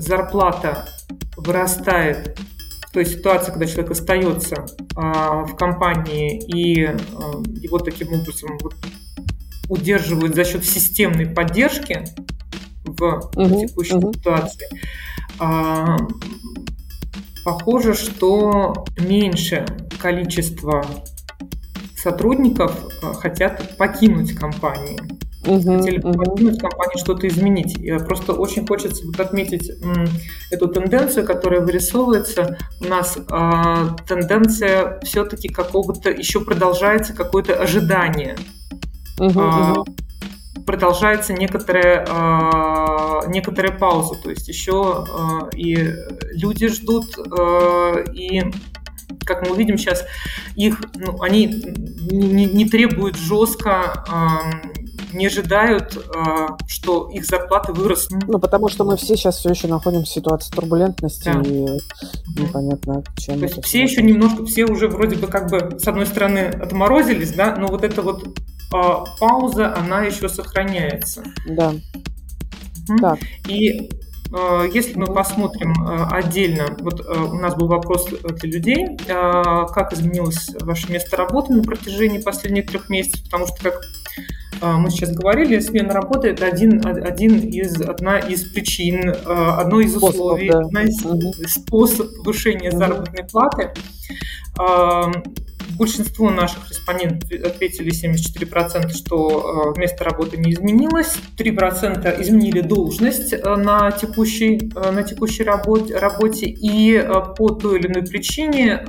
зарплата 0.00 0.88
вырастает 1.36 2.38
то 2.96 3.00
есть 3.00 3.18
ситуация, 3.18 3.52
когда 3.52 3.66
человек 3.66 3.90
остается 3.90 4.64
а, 4.94 5.44
в 5.44 5.54
компании 5.54 6.40
и 6.46 6.84
а, 6.86 6.96
его 7.60 7.78
таким 7.78 8.08
образом 8.08 8.56
вот, 8.62 8.74
удерживают 9.68 10.34
за 10.34 10.46
счет 10.46 10.64
системной 10.64 11.26
поддержки 11.26 12.06
в 12.86 13.30
угу, 13.36 13.66
текущей 13.66 13.96
угу. 13.96 14.14
ситуации, 14.14 14.68
а, 15.38 15.98
похоже, 17.44 17.92
что 17.92 18.86
меньше 18.98 19.66
количество 20.00 20.82
сотрудников 21.96 22.74
а, 23.02 23.12
хотят 23.12 23.76
покинуть 23.76 24.34
компанию 24.34 25.00
угу, 25.46 25.76
хотели 25.76 25.98
угу. 25.98 26.12
в 26.12 26.58
компании 26.58 26.98
что-то 26.98 27.28
изменить. 27.28 27.78
И 27.78 27.92
просто 27.98 28.32
очень 28.32 28.66
хочется 28.66 29.06
вот 29.06 29.18
отметить 29.20 29.70
эту 30.50 30.68
тенденцию, 30.68 31.26
которая 31.26 31.60
вырисовывается. 31.60 32.58
У 32.80 32.84
нас 32.84 33.18
а, 33.30 33.96
тенденция 34.06 35.00
все-таки 35.02 35.48
какого-то 35.48 36.10
еще 36.10 36.40
продолжается 36.40 37.12
какое-то 37.12 37.54
ожидание. 37.54 38.36
Угу, 39.18 39.40
а, 39.40 39.72
угу. 39.72 39.86
Продолжается 40.66 41.32
некоторая, 41.32 42.04
а, 42.08 43.26
некоторая 43.28 43.72
пауза, 43.72 44.20
то 44.20 44.30
есть 44.30 44.48
еще 44.48 45.06
а, 45.08 45.48
и 45.54 45.92
люди 46.32 46.68
ждут, 46.68 47.16
а, 47.18 48.02
и 48.12 48.42
как 49.24 49.48
мы 49.48 49.56
видим 49.56 49.78
сейчас, 49.78 50.04
их, 50.56 50.80
ну, 50.94 51.20
они 51.22 51.46
не, 52.10 52.46
не 52.46 52.68
требуют 52.68 53.16
жестко 53.16 54.04
не 55.12 55.26
ожидают, 55.26 55.98
а, 56.14 56.56
что 56.66 57.08
их 57.10 57.24
зарплаты 57.24 57.72
вырастут. 57.72 58.26
Ну, 58.26 58.38
потому 58.38 58.68
что 58.68 58.84
мы 58.84 58.96
все 58.96 59.16
сейчас 59.16 59.38
все 59.38 59.50
еще 59.50 59.68
находимся 59.68 60.10
в 60.10 60.14
ситуации 60.14 60.50
турбулентности 60.50 61.30
да. 61.32 61.40
и 61.42 62.40
непонятно, 62.40 63.02
чем. 63.16 63.38
То 63.38 63.44
есть 63.46 63.64
все 63.64 63.82
еще 63.82 64.02
немножко, 64.02 64.44
все 64.46 64.64
уже 64.66 64.88
вроде 64.88 65.16
бы 65.16 65.26
как 65.26 65.50
бы 65.50 65.78
с 65.78 65.86
одной 65.86 66.06
стороны 66.06 66.40
отморозились, 66.40 67.32
да, 67.32 67.56
но 67.56 67.68
вот 67.68 67.84
эта 67.84 68.02
вот 68.02 68.38
а, 68.72 69.04
пауза, 69.18 69.74
она 69.74 70.02
еще 70.02 70.28
сохраняется. 70.28 71.22
Да. 71.48 71.72
Так. 73.00 73.18
И 73.48 73.90
если 74.72 74.98
мы 74.98 75.06
посмотрим 75.06 75.74
отдельно, 76.10 76.76
вот 76.80 77.00
у 77.00 77.34
нас 77.34 77.54
был 77.54 77.68
вопрос 77.68 78.08
для 78.08 78.50
людей, 78.50 78.96
как 79.06 79.92
изменилось 79.92 80.50
ваше 80.60 80.92
место 80.92 81.16
работы 81.16 81.52
на 81.52 81.62
протяжении 81.62 82.18
последних 82.18 82.66
трех 82.66 82.88
месяцев, 82.88 83.24
потому 83.24 83.46
что, 83.46 83.62
как 83.62 83.80
мы 84.60 84.90
сейчас 84.90 85.12
говорили, 85.12 85.60
смена 85.60 85.92
работы– 85.92 86.28
это 86.30 86.46
один, 86.46 86.84
один 86.86 87.38
из, 87.40 87.80
одна 87.80 88.18
из 88.18 88.44
причин, 88.44 89.14
одно 89.26 89.80
из 89.80 89.92
способ, 89.92 90.14
условий, 90.14 90.50
да. 90.50 90.60
одна 90.60 90.82
из 90.84 91.04
угу. 91.04 91.32
способ 91.46 92.16
повышения 92.16 92.70
угу. 92.70 92.78
заработной 92.78 93.24
платы. 93.24 93.72
Большинство 95.76 96.30
наших 96.30 96.68
респондентов 96.70 97.30
ответили 97.44 97.92
74%, 97.92 98.92
что 98.92 99.74
место 99.76 100.04
работы 100.04 100.36
не 100.36 100.52
изменилось. 100.52 101.16
3% 101.36 102.22
изменили 102.22 102.60
должность 102.60 103.34
на 103.44 103.90
текущей, 103.90 104.70
на 104.74 105.02
текущей 105.02 105.44
работе. 105.44 106.46
И 106.46 107.02
по 107.36 107.50
той 107.50 107.78
или 107.78 107.88
иной 107.88 108.02
причине 108.02 108.84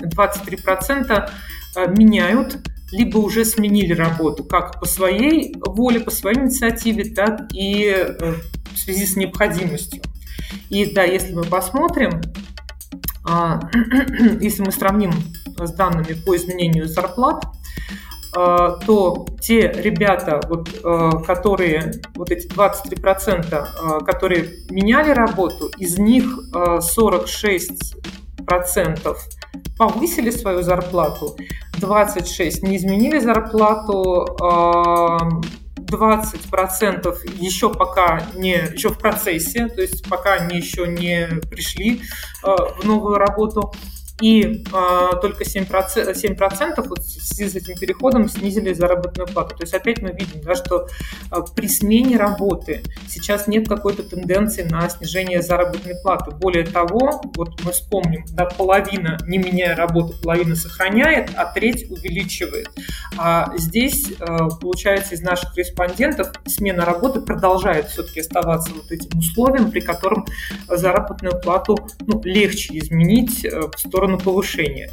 23% 0.00 1.30
меняют 1.96 2.58
либо 2.94 3.18
уже 3.18 3.44
сменили 3.44 3.92
работу 3.92 4.44
как 4.44 4.78
по 4.78 4.86
своей 4.86 5.54
воле, 5.58 6.00
по 6.00 6.10
своей 6.10 6.38
инициативе, 6.38 7.12
так 7.12 7.52
и 7.52 7.86
э, 7.86 8.34
в 8.72 8.78
связи 8.78 9.04
с 9.04 9.16
необходимостью. 9.16 10.00
И 10.70 10.92
да, 10.92 11.02
если 11.02 11.34
мы 11.34 11.42
посмотрим, 11.42 12.22
а, 13.24 13.60
если 14.40 14.62
мы 14.62 14.70
сравним 14.70 15.12
с 15.58 15.72
данными 15.72 16.14
по 16.24 16.36
изменению 16.36 16.88
зарплат, 16.88 17.44
а, 18.36 18.78
то 18.84 19.26
те 19.40 19.72
ребята, 19.72 20.40
вот, 20.48 20.68
а, 20.82 21.22
которые, 21.22 21.92
вот 22.14 22.32
эти 22.32 22.48
23%, 22.48 24.04
которые 24.04 24.50
меняли 24.70 25.10
работу, 25.10 25.70
из 25.78 25.98
них 25.98 26.24
46% 26.52 29.18
повысили 29.78 30.30
свою 30.30 30.62
зарплату, 30.62 31.36
26 31.78 32.62
не 32.62 32.76
изменили 32.76 33.18
зарплату, 33.18 34.26
20% 35.76 37.14
еще 37.38 37.70
пока 37.70 38.22
не 38.34 38.56
еще 38.72 38.88
в 38.88 38.98
процессе, 38.98 39.68
то 39.68 39.80
есть 39.80 40.08
пока 40.08 40.32
они 40.34 40.56
еще 40.56 40.88
не 40.88 41.28
пришли 41.48 42.02
в 42.42 42.84
новую 42.84 43.18
работу 43.18 43.72
и 44.20 44.42
э, 44.42 45.10
только 45.20 45.44
7%, 45.44 45.68
7% 45.68 46.88
вот 46.88 46.98
в 46.98 47.02
связи 47.02 47.50
с 47.50 47.56
этим 47.56 47.76
переходом 47.76 48.28
снизили 48.28 48.72
заработную 48.72 49.26
плату. 49.26 49.56
То 49.56 49.64
есть 49.64 49.74
опять 49.74 50.00
мы 50.02 50.12
видим, 50.12 50.40
да, 50.42 50.54
что 50.54 50.86
э, 51.30 51.36
при 51.54 51.66
смене 51.66 52.16
работы 52.16 52.82
сейчас 53.08 53.48
нет 53.48 53.68
какой-то 53.68 54.04
тенденции 54.04 54.62
на 54.62 54.88
снижение 54.88 55.42
заработной 55.42 55.96
платы. 56.00 56.30
Более 56.30 56.64
того, 56.64 57.22
вот 57.34 57.60
мы 57.64 57.72
вспомним, 57.72 58.24
да, 58.30 58.44
половина, 58.46 59.18
не 59.26 59.38
меняя 59.38 59.74
работу, 59.74 60.14
половина 60.22 60.54
сохраняет, 60.54 61.30
а 61.36 61.46
треть 61.46 61.90
увеличивает. 61.90 62.68
А 63.18 63.52
здесь, 63.56 64.12
э, 64.12 64.48
получается, 64.60 65.14
из 65.14 65.22
наших 65.22 65.56
респондентов 65.56 66.32
смена 66.46 66.84
работы 66.84 67.20
продолжает 67.20 67.88
все-таки 67.88 68.20
оставаться 68.20 68.72
вот 68.74 68.90
этим 68.92 69.18
условием, 69.18 69.70
при 69.70 69.80
котором 69.80 70.24
заработную 70.68 71.40
плату 71.40 71.76
ну, 72.06 72.20
легче 72.22 72.78
изменить 72.78 73.44
э, 73.44 73.62
в 73.74 73.78
сторону 73.78 74.13
сторону 74.14 74.18
повышения. 74.18 74.90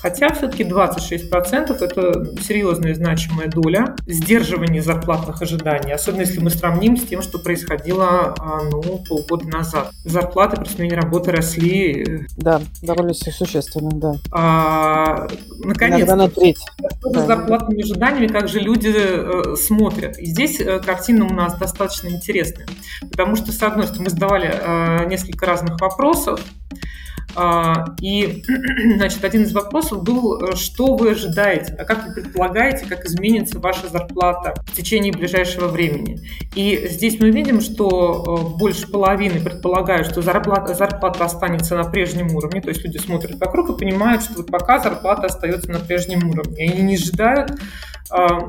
Хотя 0.00 0.34
все-таки 0.34 0.64
26% 0.64 1.76
это 1.80 2.42
серьезная 2.42 2.92
значимая 2.92 3.46
доля 3.46 3.94
сдерживания 4.08 4.82
зарплатных 4.82 5.40
ожиданий, 5.40 5.92
особенно 5.92 6.22
если 6.22 6.40
мы 6.40 6.50
сравним 6.50 6.96
с 6.96 7.04
тем, 7.04 7.22
что 7.22 7.38
происходило 7.38 8.34
а, 8.36 8.62
ну, 8.64 9.00
полгода 9.08 9.46
назад. 9.46 9.92
Зарплаты 10.04 10.60
при 10.60 10.68
смене 10.68 10.96
работы 10.96 11.30
росли. 11.30 12.02
Э, 12.02 12.18
да, 12.36 12.60
довольно 12.82 13.14
существенно, 13.14 13.90
да. 13.92 14.14
А, 14.32 15.28
наконец-то. 15.62 16.16
на 16.16 16.28
треть. 16.28 16.58
Что 16.98 17.10
да. 17.10 17.26
зарплатными 17.26 17.84
ожиданиями, 17.84 18.26
как 18.26 18.48
же 18.48 18.58
люди 18.58 18.92
э, 18.92 19.54
смотрят. 19.54 20.18
И 20.18 20.26
здесь 20.26 20.58
э, 20.58 20.80
картина 20.80 21.26
у 21.26 21.32
нас 21.32 21.56
достаточно 21.56 22.08
интересная, 22.08 22.66
потому 23.08 23.36
что, 23.36 23.52
с 23.52 23.62
одной 23.62 23.86
стороны, 23.86 24.06
мы 24.06 24.10
задавали 24.10 24.50
э, 24.52 25.06
несколько 25.08 25.46
разных 25.46 25.80
вопросов, 25.80 26.40
и, 28.00 28.44
значит, 28.96 29.24
один 29.24 29.42
из 29.44 29.52
вопросов 29.52 30.02
был, 30.02 30.38
э, 30.42 30.56
что 30.56 30.96
вы 30.96 31.12
ожидаете, 31.12 31.74
а 31.78 31.84
как 31.84 32.06
вы 32.06 32.14
предполагаете, 32.14 32.86
как 32.86 33.04
изменится 33.04 33.58
ваша 33.58 33.88
зарплата 33.88 34.54
в 34.66 34.76
течение 34.76 35.12
ближайшего 35.12 35.68
времени. 35.68 36.20
И 36.54 36.88
здесь 36.88 37.18
мы 37.20 37.30
видим, 37.30 37.60
что 37.60 38.44
э, 38.54 38.58
больше 38.58 38.86
половины 38.86 39.40
предполагают, 39.40 40.08
что 40.08 40.20
зарплата, 40.20 40.74
зарплата 40.74 41.24
останется 41.24 41.76
на 41.76 41.84
прежнем 41.84 42.34
уровне, 42.34 42.60
то 42.60 42.68
есть 42.68 42.84
люди 42.84 42.98
смотрят 42.98 43.38
вокруг 43.40 43.70
и 43.70 43.78
понимают, 43.78 44.22
что 44.22 44.34
вот 44.34 44.48
пока 44.48 44.78
зарплата 44.78 45.26
остается 45.26 45.70
на 45.70 45.80
прежнем 45.80 46.28
уровне. 46.28 46.70
Они 46.70 46.82
не 46.82 46.94
ожидают, 46.94 47.52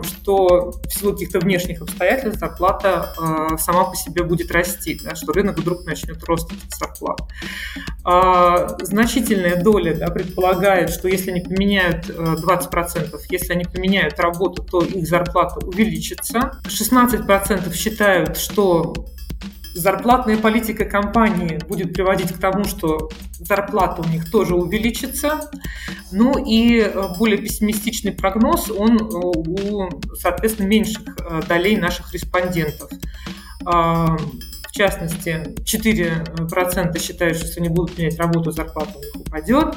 что 0.04 0.72
в 0.72 0.90
силу 0.90 1.14
каких-то 1.14 1.40
внешних 1.40 1.82
обстоятельств 1.82 2.40
зарплата 2.40 3.14
а, 3.18 3.58
сама 3.58 3.86
по 3.86 3.96
себе 3.96 4.24
будет 4.24 4.52
расти, 4.52 5.00
да, 5.04 5.16
что 5.16 5.32
рынок 5.32 5.58
вдруг 5.58 5.86
начнет 5.86 6.22
рост 6.26 6.52
зарплат. 6.78 7.22
Значительная 8.82 9.62
доля 9.62 9.96
да, 9.96 10.08
предполагает, 10.08 10.90
что 10.90 11.08
если 11.08 11.32
они 11.32 11.42
поменяют 11.42 12.10
20%, 12.10 13.16
э, 13.16 13.18
если 13.30 13.54
они 13.54 13.66
поменяют 13.66 14.20
работу, 14.20 14.64
то 14.64 14.82
их 14.84 15.08
зарплата 15.08 15.66
увеличится. 15.66 16.60
16% 16.66 17.74
считают, 17.74 18.38
что 18.38 18.94
зарплатная 19.76 20.38
политика 20.38 20.86
компании 20.86 21.60
будет 21.68 21.94
приводить 21.94 22.32
к 22.32 22.38
тому, 22.38 22.64
что 22.64 23.10
зарплата 23.40 24.02
у 24.02 24.10
них 24.10 24.30
тоже 24.30 24.56
увеличится. 24.56 25.50
Ну 26.12 26.34
и 26.46 26.80
э, 26.80 27.08
более 27.18 27.38
пессимистичный 27.38 28.12
прогноз, 28.12 28.70
он 28.70 28.98
э, 28.98 29.02
у, 29.04 29.90
соответственно, 30.16 30.68
меньших 30.68 31.04
долей 31.48 31.78
наших 31.78 32.14
респондентов. 32.14 32.90
Частности, 34.74 35.54
4% 35.64 37.00
считают, 37.00 37.38
что 37.38 37.46
если 37.46 37.60
они 37.60 37.70
будут 37.70 37.96
менять 37.96 38.18
работу, 38.18 38.50
зарплата 38.50 38.98
у 38.98 39.02
них 39.02 39.16
упадет. 39.16 39.76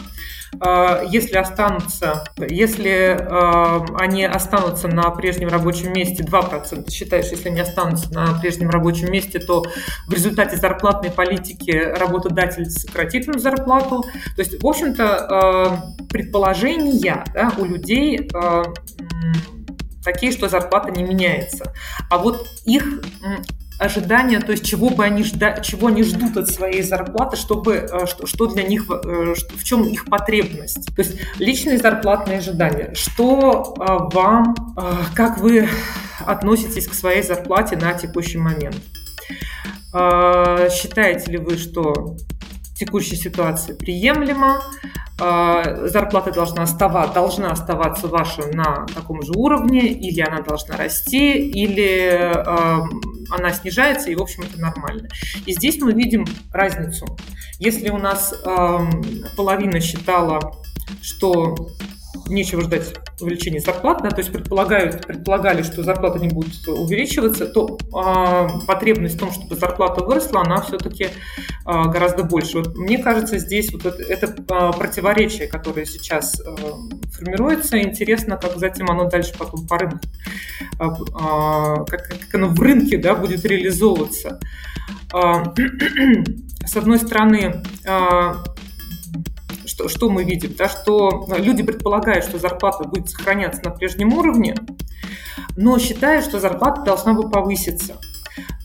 А, 0.59 1.03
если 1.07 1.36
останутся, 1.36 2.24
если 2.38 3.14
а, 3.20 3.84
они 3.99 4.24
останутся 4.24 4.88
на 4.88 5.11
прежнем 5.11 5.49
рабочем 5.49 5.92
месте, 5.92 6.24
2% 6.24 6.90
считают, 6.90 7.26
что 7.26 7.34
если 7.34 7.51
они 7.51 7.61
останутся 7.61 8.11
на 8.14 8.40
прежнем 8.40 8.70
рабочем 8.70 9.12
месте, 9.12 9.38
то 9.38 9.64
в 10.09 10.12
результате 10.14 10.57
зарплатной 10.57 11.11
политики 11.11 11.72
работодатель 11.72 12.64
сократит 12.70 13.28
им 13.28 13.38
зарплату. 13.38 14.03
То 14.34 14.40
есть, 14.42 14.62
в 14.62 14.66
общем-то, 14.66 15.05
а, 15.05 15.82
предположения 16.09 17.22
да, 17.34 17.53
у 17.59 17.66
людей 17.66 18.30
такие, 20.03 20.32
что 20.32 20.49
зарплата 20.49 20.90
не 20.90 21.03
меняется. 21.03 21.74
А 22.09 22.16
вот 22.16 22.47
их 22.64 23.03
ожидания, 23.79 24.41
то 24.41 24.53
есть 24.53 24.64
чего 24.64 24.91
бы 24.91 25.05
они 25.05 25.22
жда, 25.22 25.61
чего 25.61 25.89
они 25.89 26.03
ждут 26.03 26.37
от 26.37 26.49
своей 26.49 26.83
зарплаты, 26.83 27.37
чтобы 27.37 27.74
э, 27.74 28.07
что, 28.07 28.27
что 28.27 28.47
для 28.47 28.62
них 28.62 28.87
э, 28.91 29.35
в 29.55 29.64
чем 29.64 29.85
их 29.85 30.07
потребность. 30.07 30.95
То 30.95 31.03
есть 31.03 31.16
личные 31.39 31.79
зарплатные 31.79 32.39
ожидания. 32.39 32.93
Что 32.95 33.74
э, 33.79 34.14
вам, 34.14 34.55
как 35.14 35.39
вы 35.39 35.68
относитесь 36.24 36.87
к 36.87 36.95
своей 36.95 37.22
зарплате 37.22 37.77
на 37.77 37.93
текущий 37.95 38.39
момент? 38.39 38.77
Считаете 39.93 41.33
ли 41.33 41.39
вы, 41.39 41.57
что 41.57 42.16
текущая 42.79 43.16
ситуация 43.16 43.74
приемлема? 43.74 44.62
Зарплата 45.18 46.31
должна, 46.31 46.64
оставаться, 46.64 47.14
должна 47.14 47.51
оставаться 47.51 48.07
ваша 48.07 48.47
на 48.53 48.87
таком 48.95 49.22
же 49.22 49.33
уровне, 49.35 49.89
или 49.89 50.20
она 50.20 50.43
должна 50.43 50.77
расти, 50.77 51.51
или 51.51 52.33
она 53.31 53.51
снижается, 53.53 54.11
и, 54.11 54.14
в 54.14 54.20
общем, 54.20 54.43
это 54.43 54.61
нормально. 54.61 55.09
И 55.47 55.53
здесь 55.55 55.81
мы 55.81 55.93
видим 55.95 56.27
разницу. 56.53 57.07
Если 57.59 57.89
у 57.89 57.97
нас 57.97 58.35
половина 59.37 59.81
считала, 59.81 60.53
что 61.01 61.55
нечего 62.29 62.62
ждать 62.62 62.95
увеличения 63.20 63.61
зарплат, 63.61 64.03
да, 64.03 64.11
то 64.11 64.18
есть 64.18 64.33
предполагают, 64.33 65.07
предполагали, 65.07 65.62
что 65.62 65.83
зарплата 65.83 66.18
не 66.18 66.29
будет 66.29 66.66
увеличиваться, 66.66 67.47
то 67.47 67.79
э, 67.79 68.66
потребность 68.66 69.16
в 69.16 69.18
том, 69.18 69.33
чтобы 69.33 69.57
зарплата 69.57 70.05
выросла, 70.05 70.43
она 70.43 70.61
все-таки 70.61 71.05
э, 71.05 71.09
гораздо 71.64 72.24
больше. 72.24 72.59
Вот 72.59 72.77
мне 72.77 72.99
кажется, 72.99 73.39
здесь 73.39 73.72
вот 73.72 73.87
это, 73.87 74.03
это 74.03 74.27
э, 74.27 74.79
противоречие, 74.79 75.49
которое 75.49 75.87
сейчас 75.87 76.41
э, 76.41 76.57
формируется, 77.12 77.81
интересно, 77.81 78.37
как 78.37 78.57
затем 78.57 78.91
оно 78.91 79.09
дальше 79.09 79.33
потом 79.39 79.66
по 79.66 79.79
рынку, 79.79 80.01
э, 80.79 80.85
э, 80.85 81.85
как, 81.87 82.09
как 82.09 82.35
оно 82.35 82.49
в 82.49 82.61
рынке 82.61 82.99
да, 82.99 83.14
будет 83.14 83.45
реализовываться. 83.45 84.41
Э, 85.14 85.45
с 86.66 86.77
одной 86.77 86.99
стороны, 86.99 87.62
что, 89.66 89.88
что 89.88 90.08
мы 90.08 90.24
видим? 90.24 90.54
Да, 90.56 90.68
что 90.68 91.26
люди 91.36 91.62
предполагают, 91.62 92.24
что 92.24 92.38
зарплата 92.38 92.84
будет 92.84 93.10
сохраняться 93.10 93.62
на 93.64 93.70
прежнем 93.70 94.12
уровне, 94.12 94.54
но 95.56 95.78
считают, 95.78 96.24
что 96.24 96.40
зарплата 96.40 96.82
должна 96.82 97.12
бы 97.12 97.28
повыситься. 97.28 97.96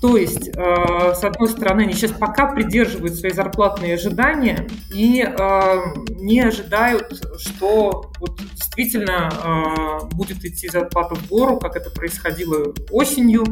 То 0.01 0.17
есть, 0.17 0.49
э, 0.49 1.13
с 1.13 1.23
одной 1.23 1.47
стороны, 1.47 1.81
они 1.81 1.93
сейчас 1.93 2.11
пока 2.11 2.47
придерживают 2.47 3.15
свои 3.15 3.31
зарплатные 3.31 3.93
ожидания 3.93 4.67
и 4.91 5.21
э, 5.23 5.79
не 6.15 6.41
ожидают, 6.41 7.21
что 7.39 8.11
вот 8.19 8.41
действительно 8.55 9.29
э, 9.31 10.15
будет 10.15 10.43
идти 10.43 10.67
зарплата 10.69 11.15
в 11.15 11.27
гору, 11.27 11.59
как 11.59 11.75
это 11.75 11.91
происходило 11.91 12.73
осенью 12.89 13.43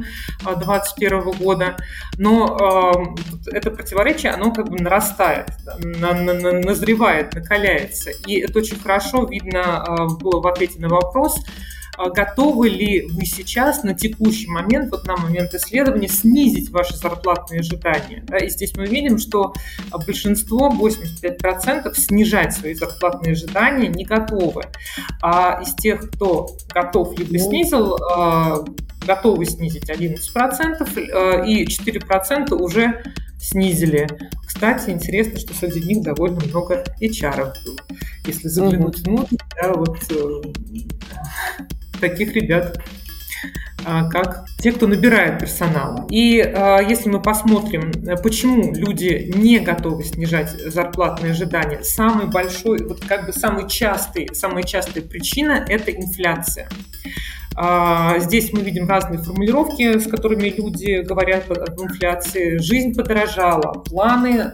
2021 0.44 1.32
года. 1.38 1.78
Но 2.18 3.16
это 3.52 3.70
противоречие, 3.72 4.32
оно 4.32 4.52
как 4.52 4.70
бы 4.70 4.78
нарастает, 4.78 5.52
назревает, 5.78 7.34
накаляется. 7.36 8.12
И 8.26 8.40
это 8.40 8.60
очень 8.60 8.80
хорошо 8.80 9.26
видно 9.26 9.86
было 10.20 10.42
в 10.42 10.48
ответе 10.48 10.80
на 10.80 10.90
вопрос, 10.90 11.40
готовы 12.08 12.70
ли 12.70 13.08
вы 13.10 13.26
сейчас 13.26 13.84
на 13.84 13.94
текущий 13.94 14.48
момент, 14.48 14.92
вот 14.92 15.06
на 15.06 15.18
момент 15.18 15.54
исследования, 15.54 16.08
снизить 16.08 16.70
ваши 16.70 16.96
зарплатные 16.96 17.60
ожидания. 17.60 18.24
Да? 18.28 18.38
И 18.38 18.50
здесь 18.50 18.76
мы 18.76 18.86
видим, 18.86 19.18
что 19.18 19.54
большинство, 20.06 20.70
85%, 20.70 21.94
снижать 21.96 22.54
свои 22.54 22.74
зарплатные 22.74 23.34
ожидания 23.34 23.88
не 23.90 24.06
готовы. 24.06 24.64
А 25.22 25.62
из 25.62 25.74
тех, 25.76 26.10
кто 26.10 26.56
готов 26.74 27.18
либо 27.18 27.34
ну. 27.34 27.40
снизил, 27.40 27.96
а, 28.14 28.64
готовы 29.06 29.46
снизить 29.46 29.90
11%, 29.90 31.10
а, 31.14 31.44
и 31.46 31.66
4% 31.66 32.54
уже 32.54 33.04
снизили. 33.40 34.08
Кстати, 34.46 34.90
интересно, 34.90 35.40
что 35.40 35.54
среди 35.54 35.82
них 35.82 36.04
довольно 36.04 36.40
много 36.46 36.84
HR 37.02 37.54
было. 37.66 37.78
Если 38.26 38.48
заглянуть 38.48 39.00
внутрь, 39.00 39.38
да, 39.62 39.74
вот 39.74 39.98
э, 40.12 40.42
таких 42.00 42.34
ребят 42.34 42.80
а, 43.86 44.10
как 44.10 44.46
те, 44.60 44.72
кто 44.72 44.88
набирает 44.88 45.40
персонал. 45.40 46.08
И 46.10 46.40
а, 46.42 46.80
если 46.82 47.10
мы 47.10 47.22
посмотрим, 47.22 47.92
почему 48.22 48.74
люди 48.74 49.32
не 49.36 49.60
готовы 49.60 50.04
снижать 50.04 50.52
зарплатные 50.52 51.32
ожидания, 51.32 51.84
самый 51.84 52.28
большой, 52.28 52.84
вот 52.86 53.04
как 53.06 53.26
бы 53.26 53.34
самый 53.34 53.70
частый, 53.70 54.30
самая 54.34 54.64
частая 54.64 55.04
причина– 55.04 55.66
это 55.68 55.92
инфляция. 55.92 56.68
А, 57.56 58.20
здесь 58.20 58.52
мы 58.54 58.62
видим 58.62 58.88
разные 58.88 59.20
формулировки, 59.20 59.98
с 59.98 60.10
которыми 60.10 60.50
люди 60.50 61.02
говорят 61.02 61.50
об 61.50 61.82
инфляции. 61.82 62.58
Жизнь 62.58 62.94
подорожала, 62.96 63.74
планы 63.84 64.52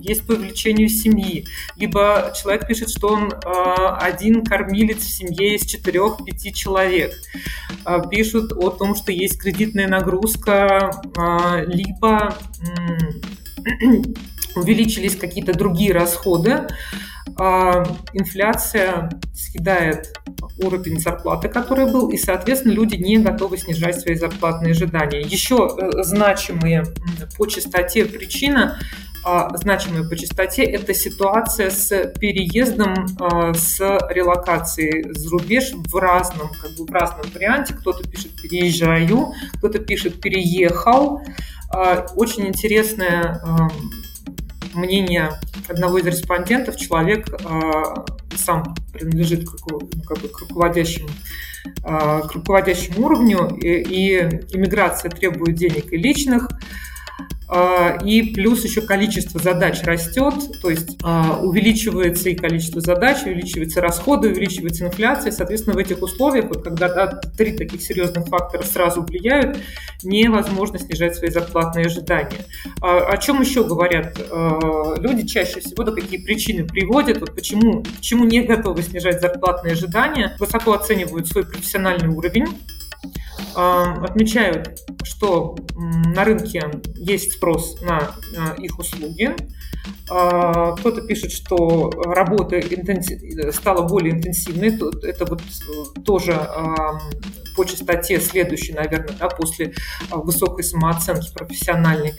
есть 0.00 0.26
по 0.26 0.32
увеличению 0.32 0.88
семьи. 0.88 1.46
Либо 1.76 2.32
человек 2.36 2.66
пишет, 2.66 2.90
что 2.90 3.08
он 3.08 3.32
э, 3.32 3.96
один 4.00 4.44
кормилец 4.44 4.98
в 4.98 5.10
семье 5.10 5.56
из 5.56 5.66
четырех-пяти 5.66 6.52
человек. 6.52 7.14
Э, 7.84 8.02
пишут 8.10 8.52
о 8.52 8.70
том, 8.70 8.94
что 8.94 9.12
есть 9.12 9.38
кредитная 9.38 9.88
нагрузка, 9.88 10.90
э, 11.16 11.64
либо 11.66 12.36
увеличились 14.56 15.16
какие-то 15.16 15.52
другие 15.52 15.92
расходы. 15.92 16.68
Э, 17.38 17.84
инфляция 18.12 19.10
съедает 19.34 20.18
уровень 20.58 21.00
зарплаты, 21.00 21.48
который 21.48 21.90
был, 21.90 22.10
и, 22.10 22.16
соответственно, 22.16 22.72
люди 22.72 22.96
не 22.96 23.18
готовы 23.18 23.58
снижать 23.58 24.00
свои 24.00 24.14
зарплатные 24.14 24.72
ожидания. 24.72 25.20
Еще 25.20 25.68
э, 25.68 26.02
значимые 26.02 26.84
по 27.36 27.46
частоте 27.46 28.04
причина 28.06 28.78
а, 29.28 29.56
значимые 29.56 30.08
по 30.08 30.16
частоте, 30.16 30.62
это 30.62 30.94
ситуация 30.94 31.70
с 31.70 32.12
переездом, 32.20 32.94
а, 33.18 33.52
с 33.54 33.80
релокацией 33.80 35.12
за 35.12 35.28
рубеж 35.30 35.72
в 35.72 35.96
разном, 35.96 36.48
как 36.62 36.70
бы 36.76 36.86
в 36.86 36.90
разном 36.92 37.26
варианте. 37.34 37.74
Кто-то 37.74 38.08
пишет 38.08 38.30
«переезжаю», 38.40 39.32
кто-то 39.54 39.80
пишет 39.80 40.20
«переехал». 40.20 41.22
А, 41.72 42.06
очень 42.14 42.46
интересное 42.46 43.42
мнение 44.76 45.32
одного 45.68 45.98
из 45.98 46.06
респондентов. 46.06 46.76
Человек 46.76 47.28
сам 48.36 48.74
принадлежит 48.92 49.48
к, 49.48 49.54
ну, 49.70 49.80
как 50.06 50.18
бы, 50.18 50.28
к 50.28 50.40
руководящему 50.40 51.08
к 51.82 52.30
руководящему 52.32 53.06
уровню, 53.06 53.48
и, 53.56 53.68
и 53.68 54.18
иммиграция 54.52 55.10
требует 55.10 55.56
денег 55.56 55.92
и 55.92 55.96
личных, 55.96 56.48
и 58.04 58.32
плюс 58.34 58.64
еще 58.64 58.80
количество 58.80 59.40
задач 59.40 59.82
растет, 59.82 60.34
то 60.60 60.68
есть 60.68 60.98
а, 61.02 61.38
увеличивается 61.40 62.28
и 62.28 62.34
количество 62.34 62.80
задач, 62.80 63.18
увеличиваются 63.24 63.80
расходы, 63.80 64.30
увеличивается 64.30 64.86
инфляция. 64.86 65.30
Соответственно, 65.30 65.76
в 65.76 65.78
этих 65.78 66.02
условиях, 66.02 66.46
вот 66.46 66.64
когда 66.64 66.88
да, 66.88 67.06
три 67.36 67.56
таких 67.56 67.82
серьезных 67.82 68.26
фактора 68.26 68.64
сразу 68.64 69.02
влияют, 69.02 69.58
невозможно 70.02 70.78
снижать 70.78 71.14
свои 71.14 71.30
зарплатные 71.30 71.86
ожидания. 71.86 72.44
А, 72.80 73.06
о 73.06 73.16
чем 73.18 73.40
еще 73.40 73.64
говорят 73.64 74.18
люди 74.98 75.26
чаще 75.26 75.60
всего, 75.60 75.84
да 75.84 75.92
какие 75.92 76.20
причины 76.20 76.66
приводят, 76.66 77.18
вот 77.18 77.34
почему, 77.34 77.82
почему 77.82 78.24
не 78.24 78.42
готовы 78.42 78.82
снижать 78.82 79.20
зарплатные 79.20 79.72
ожидания, 79.72 80.36
высоко 80.38 80.72
оценивают 80.72 81.28
свой 81.28 81.44
профессиональный 81.44 82.08
уровень, 82.08 82.46
отмечают, 83.54 84.80
что 85.02 85.56
на 85.76 86.24
рынке 86.24 86.62
есть 86.94 87.32
спрос 87.32 87.80
на 87.82 88.12
их 88.58 88.78
услуги. 88.78 89.34
А, 90.08 90.72
кто-то 90.76 91.02
пишет, 91.02 91.32
что 91.32 91.90
работа 91.90 92.60
стала 93.52 93.86
более 93.88 94.14
интенсивной. 94.14 94.78
Это 95.02 95.24
вот 95.24 95.40
э, 95.40 96.00
тоже 96.02 96.40
по 97.56 97.64
частоте 97.64 98.20
следующий, 98.20 98.74
наверное, 98.74 99.16
да, 99.18 99.28
после 99.28 99.72
а, 100.10 100.18
высокой 100.18 100.62
самооценки 100.62 101.32
профессиональной. 101.32 102.14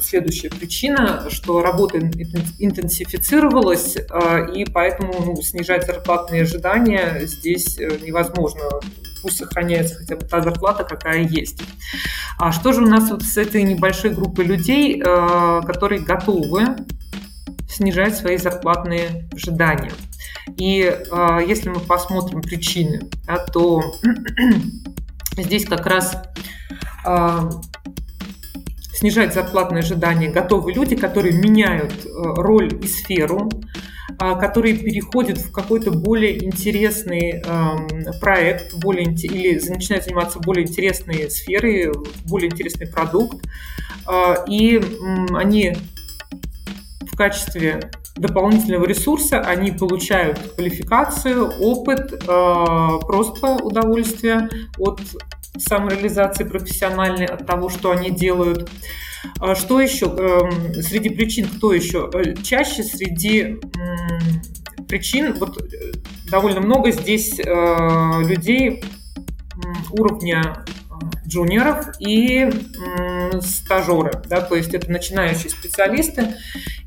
Следующая 0.00 0.48
причина, 0.48 1.26
что 1.28 1.60
работа 1.60 1.98
интенсифицировалась, 1.98 3.96
и 4.54 4.64
поэтому 4.64 5.12
ну, 5.26 5.42
снижать 5.42 5.86
зарплатные 5.86 6.42
ожидания 6.42 7.20
здесь 7.24 7.78
э, 7.78 7.98
невозможно 8.02 8.62
пусть 9.22 9.38
сохраняется 9.38 9.96
хотя 9.96 10.16
бы 10.16 10.24
та 10.24 10.40
зарплата, 10.40 10.84
какая 10.84 11.22
есть. 11.22 11.60
А 12.38 12.52
что 12.52 12.72
же 12.72 12.82
у 12.82 12.86
нас 12.86 13.10
вот 13.10 13.22
с 13.22 13.36
этой 13.36 13.62
небольшой 13.62 14.10
группой 14.10 14.44
людей, 14.44 15.02
э, 15.04 15.60
которые 15.66 16.02
готовы 16.02 16.64
снижать 17.68 18.16
свои 18.16 18.36
зарплатные 18.36 19.28
ожидания? 19.32 19.92
И 20.56 20.82
э, 20.82 21.38
если 21.46 21.68
мы 21.68 21.80
посмотрим 21.80 22.42
причины, 22.42 23.02
то 23.52 23.82
здесь 25.36 25.66
как 25.66 25.86
раз 25.86 26.16
э, 27.04 27.50
снижать 28.94 29.34
зарплатные 29.34 29.80
ожидания 29.80 30.28
готовы 30.28 30.72
люди, 30.72 30.96
которые 30.96 31.34
меняют 31.34 31.92
роль 32.14 32.78
и 32.82 32.86
сферу, 32.86 33.50
а, 34.18 34.34
которые 34.34 34.74
переходят 34.74 35.38
в 35.38 35.52
какой-то 35.52 35.90
более 35.90 36.44
интересный 36.44 37.42
эм, 37.44 37.88
проект, 38.20 38.74
более, 38.74 39.04
или 39.04 39.58
начинают 39.68 40.04
заниматься 40.04 40.38
более 40.38 40.66
интересной 40.66 41.30
сферой, 41.30 41.92
более 42.24 42.50
интересный 42.50 42.86
продукт, 42.86 43.44
а, 44.06 44.44
и 44.48 44.80
они 45.34 45.76
в 47.00 47.16
качестве 47.16 47.90
дополнительного 48.18 48.86
ресурса 48.86 49.40
они 49.40 49.70
получают 49.70 50.38
квалификацию, 50.54 51.46
опыт, 51.60 52.12
э, 52.12 52.98
просто 53.06 53.56
удовольствие 53.62 54.48
от 54.78 55.00
самореализации 55.56 56.44
профессиональной, 56.44 57.26
от 57.26 57.46
того, 57.46 57.68
что 57.68 57.90
они 57.90 58.10
делают. 58.10 58.70
А 59.40 59.54
что 59.54 59.80
еще? 59.80 60.06
Эм, 60.06 60.74
среди 60.74 61.08
причин, 61.10 61.48
кто 61.48 61.72
еще? 61.72 62.10
Э, 62.14 62.34
чаще 62.42 62.82
среди 62.82 63.58
причин, 64.86 65.34
вот 65.34 65.60
э, 65.60 65.92
довольно 66.30 66.60
много 66.60 66.90
здесь 66.92 67.38
э, 67.38 68.22
людей 68.24 68.82
уровня 69.92 70.64
джуниоров 71.26 71.88
и 72.00 72.48
стажеры, 73.40 74.22
да, 74.28 74.40
то 74.40 74.56
есть 74.56 74.72
это 74.72 74.90
начинающие 74.90 75.50
специалисты, 75.50 76.34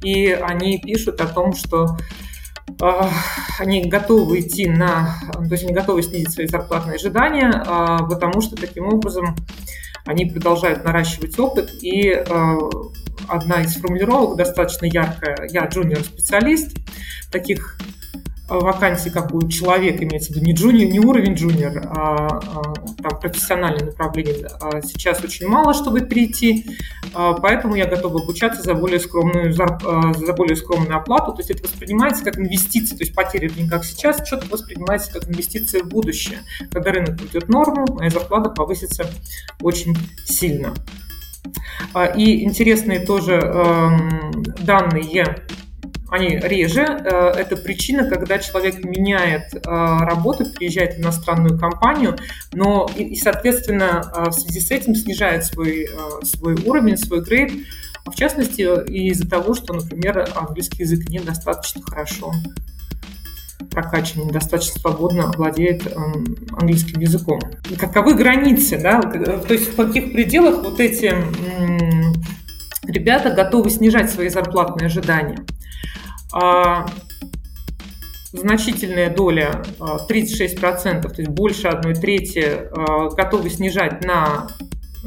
и 0.03 0.32
они 0.32 0.80
пишут 0.80 1.22
о 1.22 1.28
том, 1.28 1.53
что 1.53 1.97
они 3.59 3.86
готовы 3.86 4.39
идти 4.39 4.68
на, 4.68 5.16
то 5.34 5.51
есть 5.51 5.64
они 5.64 5.74
готовы 5.74 6.01
снизить 6.01 6.32
свои 6.32 6.47
зарплатные 6.47 6.95
ожидания, 6.95 7.51
а, 7.51 8.03
потому 8.03 8.41
что 8.41 8.55
таким 8.55 8.88
образом 8.88 9.36
они 10.05 10.26
продолжают 10.26 10.84
наращивать 10.84 11.38
опыт, 11.38 11.70
и 11.82 12.12
а, 12.12 12.57
одна 13.28 13.62
из 13.62 13.76
формулировок 13.76 14.36
достаточно 14.36 14.86
яркая, 14.86 15.47
я 15.51 15.66
джуниор-специалист, 15.66 16.76
таких 17.32 17.78
вакансий, 18.60 19.10
как 19.10 19.34
у 19.34 19.47
человека, 19.47 20.04
имеется 20.04 20.34
в 20.34 20.36
виду 20.36 20.45
не, 20.45 20.54
джуниор, 20.54 20.91
не 20.91 20.99
уровень 20.99 21.34
джуниор, 21.34 21.78
а, 21.88 22.28
а 22.28 22.74
там, 23.02 23.20
профессиональное 23.20 23.86
направление, 23.86 24.47
а 24.60 24.82
сейчас 24.82 25.24
очень 25.24 25.47
мало, 25.47 25.74
чтобы 25.74 26.02
перейти, 26.02 26.66
а, 27.14 27.34
поэтому 27.34 27.76
я 27.76 27.86
готова 27.86 28.22
обучаться 28.22 28.62
за 28.62 28.74
более 28.74 28.99
скромную, 28.99 29.54
за, 29.54 29.64
а, 29.64 30.14
за 30.14 30.34
более 30.34 30.56
скромную 30.56 30.97
оплату, 30.97 31.32
то 31.32 31.39
есть 31.39 31.52
это 31.52 31.64
воспринимается 31.64 32.24
как 32.24 32.38
инвестиция, 32.38 32.97
то 32.97 33.04
есть 33.04 33.16
потеря 33.16 33.49
в 33.49 33.56
деньгах 33.56 33.86
сейчас 33.86 34.28
четко 34.28 34.52
воспринимается 34.52 35.14
как 35.14 35.30
инвестиция 35.30 35.84
в 35.84 35.88
будущее. 35.88 36.39
Когда 36.72 36.91
рынок 36.91 37.18
придет 37.18 37.47
норму, 37.47 37.86
моя 37.93 38.10
зарплата 38.10 38.49
повысится 38.49 39.06
очень 39.62 39.95
сильно. 40.26 40.74
А, 41.93 42.06
и 42.06 42.43
интересные 42.43 42.99
тоже 43.06 43.39
данные 44.62 45.38
они 46.12 46.38
реже. 46.38 46.82
Э, 46.84 47.30
это 47.30 47.55
причина, 47.55 48.07
когда 48.07 48.38
человек 48.38 48.84
меняет 48.84 49.53
э, 49.53 49.59
работу, 49.66 50.45
приезжает 50.45 50.95
в 50.95 50.99
иностранную 50.99 51.57
компанию, 51.57 52.18
но 52.51 52.88
и, 52.95 53.16
соответственно, 53.16 54.12
э, 54.14 54.30
в 54.30 54.34
связи 54.34 54.59
с 54.59 54.72
этим 54.72 54.93
снижает 54.93 55.45
свой, 55.45 55.88
свой 56.24 56.55
уровень, 56.55 56.97
свой 56.97 57.24
грейд, 57.24 57.53
в 58.05 58.14
частности, 58.16 58.62
из-за 58.62 59.30
того, 59.30 59.53
что, 59.53 59.74
например, 59.74 60.28
английский 60.36 60.84
язык 60.84 61.07
недостаточно 61.07 61.82
хорошо 61.82 62.34
прокачан, 63.70 64.28
недостаточно 64.28 64.82
свободно 64.82 65.32
владеет 65.38 65.86
эм, 65.88 66.36
английским 66.51 66.99
языком. 66.99 67.39
Каковы 67.80 68.16
границы, 68.16 68.78
да? 68.82 69.01
То 69.01 69.53
есть 69.53 69.72
в 69.72 69.76
каких 69.76 70.12
пределах 70.12 70.64
вот 70.64 70.80
эти 70.80 71.14
ребята 72.84 73.30
готовы 73.30 73.70
снижать 73.70 74.09
свои 74.09 74.28
зарплатные 74.28 74.88
ожидания? 74.88 75.45
А, 76.34 76.86
значительная 78.32 79.13
доля, 79.13 79.63
36%, 79.79 81.01
то 81.01 81.21
есть 81.21 81.29
больше 81.29 81.67
одной 81.67 81.93
трети, 81.93 82.67
а, 82.71 83.09
готовы 83.09 83.49
снижать 83.49 84.03
на 84.05 84.47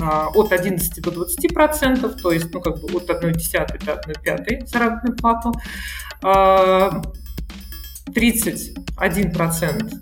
а, 0.00 0.28
от 0.34 0.52
11 0.52 1.02
до 1.02 1.10
20 1.10 1.54
процентов, 1.54 2.16
то 2.20 2.32
есть 2.32 2.52
ну, 2.52 2.60
как 2.60 2.80
бы 2.80 2.96
от 2.96 3.08
1 3.08 3.32
десятой 3.32 3.78
до 3.78 3.94
1 3.94 4.14
пятой 4.22 4.66
заработную 4.66 5.16
плату. 5.16 5.52
31 8.14 9.32
процент 9.32 9.94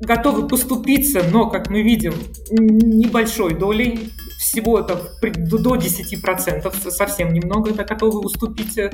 готовы 0.00 0.48
поступиться, 0.48 1.22
но, 1.30 1.48
как 1.48 1.70
мы 1.70 1.82
видим, 1.82 2.14
небольшой 2.50 3.54
долей 3.54 4.12
всего 4.42 4.80
это 4.80 4.96
до 5.20 5.76
10%, 5.76 6.90
совсем 6.90 7.32
немного, 7.32 7.70
это 7.70 7.84
готовы 7.84 8.20
уступить 8.20 8.76
э, 8.76 8.90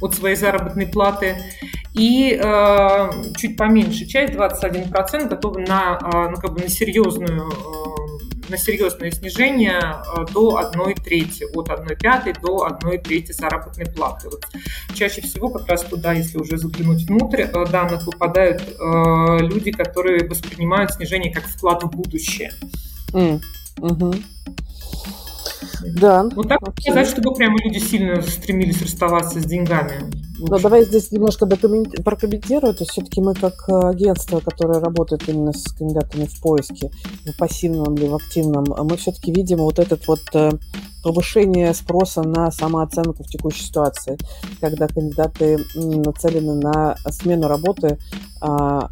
от 0.00 0.14
своей 0.14 0.36
заработной 0.36 0.86
платы. 0.86 1.36
И 1.94 2.38
э, 2.40 3.10
чуть 3.36 3.56
поменьше 3.56 4.04
часть, 4.06 4.34
21%, 4.34 5.28
готовы 5.28 5.62
на, 5.62 5.98
э, 6.02 6.30
ну, 6.30 6.36
как 6.36 6.52
бы 6.52 6.60
на 6.60 6.68
серьезную 6.68 7.50
на 8.48 8.58
серьезное 8.58 9.10
снижение 9.12 9.80
до 10.34 10.58
1 10.58 10.94
трети, 10.96 11.44
от 11.56 11.70
1 11.70 11.96
пятой 11.96 12.34
до 12.34 12.66
1 12.66 13.00
трети 13.00 13.32
заработной 13.32 13.86
платы. 13.86 14.28
Вот 14.28 14.44
чаще 14.94 15.22
всего 15.22 15.48
как 15.48 15.66
раз 15.68 15.84
туда, 15.84 16.12
если 16.12 16.36
уже 16.36 16.58
заглянуть 16.58 17.08
внутрь 17.08 17.46
данных, 17.46 18.04
попадают 18.04 18.60
э, 18.60 19.38
люди, 19.38 19.70
которые 19.70 20.28
воспринимают 20.28 20.92
снижение 20.92 21.32
как 21.32 21.44
вклад 21.44 21.82
в 21.84 21.90
будущее. 21.90 22.52
Mm. 23.12 23.40
Угу. 23.78 24.14
Да. 25.96 26.28
Вот 26.34 26.48
так 26.48 26.60
сказать, 26.80 27.08
чтобы 27.08 27.34
прямо 27.34 27.56
люди 27.62 27.78
сильно 27.78 28.20
стремились 28.22 28.80
расставаться 28.82 29.40
с 29.40 29.44
деньгами. 29.44 30.10
Ну, 30.38 30.58
давай 30.58 30.84
здесь 30.84 31.12
немножко 31.12 31.46
прокомментирую. 31.46 32.74
То 32.74 32.80
есть 32.80 32.92
все-таки 32.92 33.20
мы 33.20 33.34
как 33.34 33.54
э, 33.68 33.88
агентство, 33.88 34.40
которое 34.40 34.80
работает 34.80 35.28
именно 35.28 35.52
с 35.52 35.64
кандидатами 35.72 36.26
в 36.26 36.40
поиске, 36.40 36.90
в 37.26 37.36
пассивном 37.36 37.94
или 37.94 38.08
в 38.08 38.14
активном, 38.14 38.64
мы 38.68 38.96
все-таки 38.96 39.32
видим 39.32 39.58
вот 39.58 39.78
этот 39.78 40.06
вот 40.08 40.20
э, 40.34 40.50
повышение 41.02 41.74
спроса 41.74 42.22
на 42.22 42.50
самооценку 42.50 43.22
в 43.22 43.26
текущей 43.26 43.64
ситуации, 43.64 44.16
когда 44.60 44.88
кандидаты 44.88 45.58
нацелены 45.74 46.54
на 46.54 46.96
смену 47.10 47.48
работы, 47.48 47.98
а, 48.40 48.88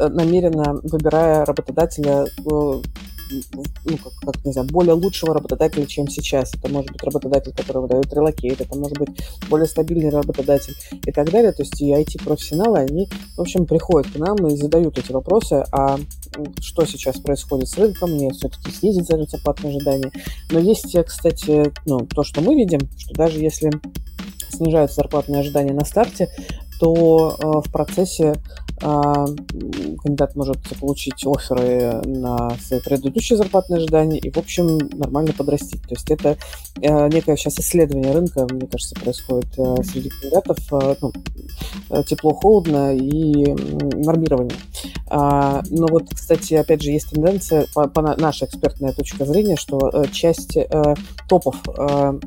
намеренно 0.00 0.80
выбирая 0.82 1.44
работодателя 1.44 2.26
э, 2.26 2.82
ну, 3.30 3.98
как, 3.98 4.12
как, 4.24 4.44
не 4.44 4.52
знаю, 4.52 4.68
более 4.68 4.94
лучшего 4.94 5.34
работодателя, 5.34 5.86
чем 5.86 6.08
сейчас. 6.08 6.54
Это 6.54 6.68
может 6.68 6.90
быть 6.92 7.02
работодатель, 7.02 7.52
который 7.52 7.82
выдает 7.82 8.12
релокейт, 8.12 8.60
это 8.60 8.76
может 8.76 8.98
быть 8.98 9.08
более 9.48 9.66
стабильный 9.66 10.10
работодатель 10.10 10.74
и 11.06 11.12
так 11.12 11.30
далее. 11.30 11.52
То 11.52 11.62
есть 11.62 11.80
и 11.80 11.92
IT-профессионалы, 11.92 12.78
они, 12.78 13.08
в 13.36 13.40
общем, 13.40 13.66
приходят 13.66 14.10
к 14.10 14.16
нам 14.16 14.36
и 14.46 14.56
задают 14.56 14.98
эти 14.98 15.12
вопросы, 15.12 15.64
а 15.72 15.98
что 16.60 16.84
сейчас 16.84 17.18
происходит 17.18 17.68
с 17.68 17.78
рынком, 17.78 18.12
мне 18.12 18.30
все-таки 18.30 18.70
снизить 18.70 19.06
зарплатные 19.06 19.76
ожидания. 19.76 20.10
Но 20.50 20.58
есть, 20.58 20.96
кстати, 21.06 21.72
ну, 21.86 22.06
то, 22.06 22.24
что 22.24 22.40
мы 22.40 22.54
видим, 22.54 22.80
что 22.98 23.14
даже 23.14 23.38
если 23.38 23.70
снижаются 24.50 24.96
зарплатные 24.96 25.40
ожидания 25.40 25.72
на 25.72 25.84
старте, 25.84 26.28
то 26.80 27.36
э, 27.38 27.68
в 27.68 27.72
процессе 27.72 28.34
кандидат 28.84 30.36
может 30.36 30.58
получить 30.78 31.24
оферы 31.26 32.02
на 32.04 32.50
свои 32.60 32.80
предыдущие 32.80 33.38
зарплатные 33.38 33.78
ожидания 33.78 34.18
и, 34.18 34.30
в 34.30 34.36
общем, 34.36 34.78
нормально 34.92 35.32
подрастить. 35.32 35.82
То 35.82 35.94
есть 35.94 36.10
это 36.10 36.36
э, 36.82 37.08
некое 37.08 37.36
сейчас 37.36 37.58
исследование 37.58 38.12
рынка, 38.12 38.46
мне 38.50 38.66
кажется, 38.66 38.94
происходит 38.96 39.48
э, 39.56 39.76
среди 39.84 40.10
кандидатов, 40.10 40.58
э, 40.72 40.96
ну, 41.00 41.12
тепло-холодно 42.04 42.94
и 42.94 43.52
нормирование. 44.04 44.56
А, 45.08 45.62
но 45.70 45.86
вот, 45.86 46.10
кстати, 46.14 46.54
опять 46.54 46.82
же, 46.82 46.90
есть 46.90 47.10
тенденция, 47.10 47.66
по, 47.74 47.88
по 47.88 48.02
нашей 48.02 48.48
экспертная 48.48 48.92
точка 48.92 49.24
зрения, 49.24 49.56
что 49.56 50.04
часть 50.12 50.58
топов 51.28 51.56
а, 51.68 52.18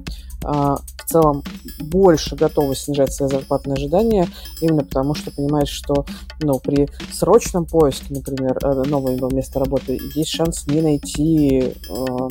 в 0.47 1.09
целом 1.09 1.43
больше 1.79 2.35
готовы 2.35 2.75
снижать 2.75 3.13
свои 3.13 3.29
зарплатные 3.29 3.75
ожидания, 3.75 4.27
именно 4.61 4.83
потому 4.83 5.15
что 5.15 5.31
понимает, 5.31 5.67
что 5.67 6.05
ну, 6.41 6.59
при 6.59 6.87
срочном 7.11 7.65
поиске, 7.65 8.13
например, 8.13 8.57
э, 8.61 8.83
нового 8.83 9.33
места 9.33 9.59
работы, 9.59 9.99
есть 10.15 10.29
шанс 10.29 10.67
не 10.67 10.81
найти 10.81 11.73
э, 11.89 12.27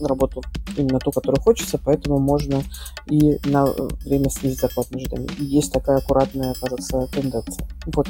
работу 0.00 0.42
именно 0.76 0.98
ту, 0.98 1.10
которую 1.10 1.42
хочется, 1.42 1.80
поэтому 1.82 2.18
можно 2.18 2.62
и 3.06 3.38
на 3.44 3.66
время 4.04 4.30
снизить 4.30 4.60
зарплатные 4.60 5.00
ожидания. 5.00 5.28
И 5.38 5.44
есть 5.44 5.72
такая 5.72 5.98
аккуратная, 5.98 6.54
кажется, 6.60 7.08
тенденция. 7.12 7.66
Вот. 7.86 8.06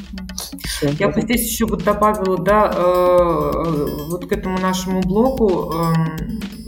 Я 0.99 1.09
бы 1.09 1.23
здесь 1.23 1.43
еще 1.43 1.67
вот 1.67 1.85
добавила, 1.85 2.39
да, 2.39 2.73
э, 2.75 3.87
вот 4.11 4.27
к 4.27 4.33
этому 4.33 4.59
нашему 4.59 5.01
блоку, 5.01 5.73
э, 5.73 6.68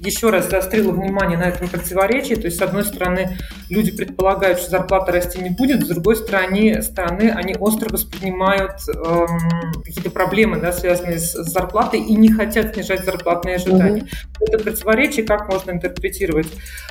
еще 0.00 0.30
раз 0.30 0.48
заострила 0.48 0.92
внимание 0.92 1.38
на 1.38 1.44
этом 1.44 1.68
противоречии. 1.68 2.34
То 2.34 2.46
есть, 2.46 2.58
с 2.58 2.62
одной 2.62 2.84
стороны, 2.84 3.38
люди 3.68 3.90
предполагают, 3.90 4.58
что 4.58 4.70
зарплата 4.70 5.12
расти 5.12 5.40
не 5.40 5.50
будет, 5.50 5.84
с 5.84 5.88
другой 5.88 6.16
стороны, 6.16 6.82
стороны 6.82 7.30
они 7.30 7.54
остро 7.58 7.90
воспринимают 7.90 8.80
эм, 8.88 9.82
какие-то 9.82 10.10
проблемы, 10.10 10.60
да, 10.60 10.72
связанные 10.72 11.18
с 11.18 11.32
зарплатой, 11.32 12.00
и 12.00 12.14
не 12.14 12.30
хотят 12.30 12.74
снижать 12.74 13.04
зарплатные 13.04 13.56
ожидания. 13.56 14.02
Mm-hmm. 14.02 14.46
Это 14.48 14.58
противоречие 14.58 15.26
как 15.26 15.48
можно 15.48 15.72
интерпретировать? 15.72 16.48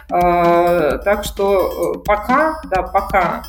Э, 0.10 1.00
так 1.04 1.24
что 1.24 1.96
э, 1.96 2.04
пока, 2.06 2.62
да, 2.70 2.84
пока 2.84 3.44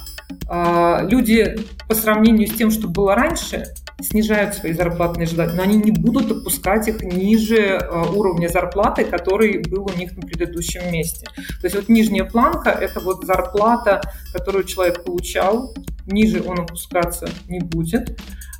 э, 0.49 1.09
люди 1.09 1.57
по 1.89 1.95
сравнению 1.95 2.49
с 2.49 2.53
тем, 2.53 2.71
что 2.71 2.89
было 2.89 3.15
раньше, 3.15 3.65
снижают 4.01 4.55
свои 4.55 4.73
зарплатные 4.73 5.25
ожидания, 5.25 5.55
но 5.55 5.63
они 5.63 5.77
не 5.77 5.91
будут 5.91 6.31
опускать 6.31 6.87
их 6.89 7.03
ниже 7.03 7.57
э, 7.57 8.05
уровня 8.15 8.49
зарплаты, 8.49 9.05
который 9.05 9.59
был 9.59 9.85
у 9.85 9.97
них 9.97 10.17
на 10.17 10.23
предыдущем 10.23 10.93
месте. 10.93 11.27
То 11.35 11.65
есть 11.65 11.77
вот 11.77 11.89
нижняя 11.89 12.25
планка– 12.25 12.71
это 12.81 13.01
вот 13.01 13.25
зарплата, 13.25 14.03
которую 14.33 14.65
человек 14.65 15.05
получал, 15.05 15.75
ниже 16.07 16.43
он 16.47 16.61
опускаться 16.61 17.29
не 17.49 17.61
будет. 17.61 18.19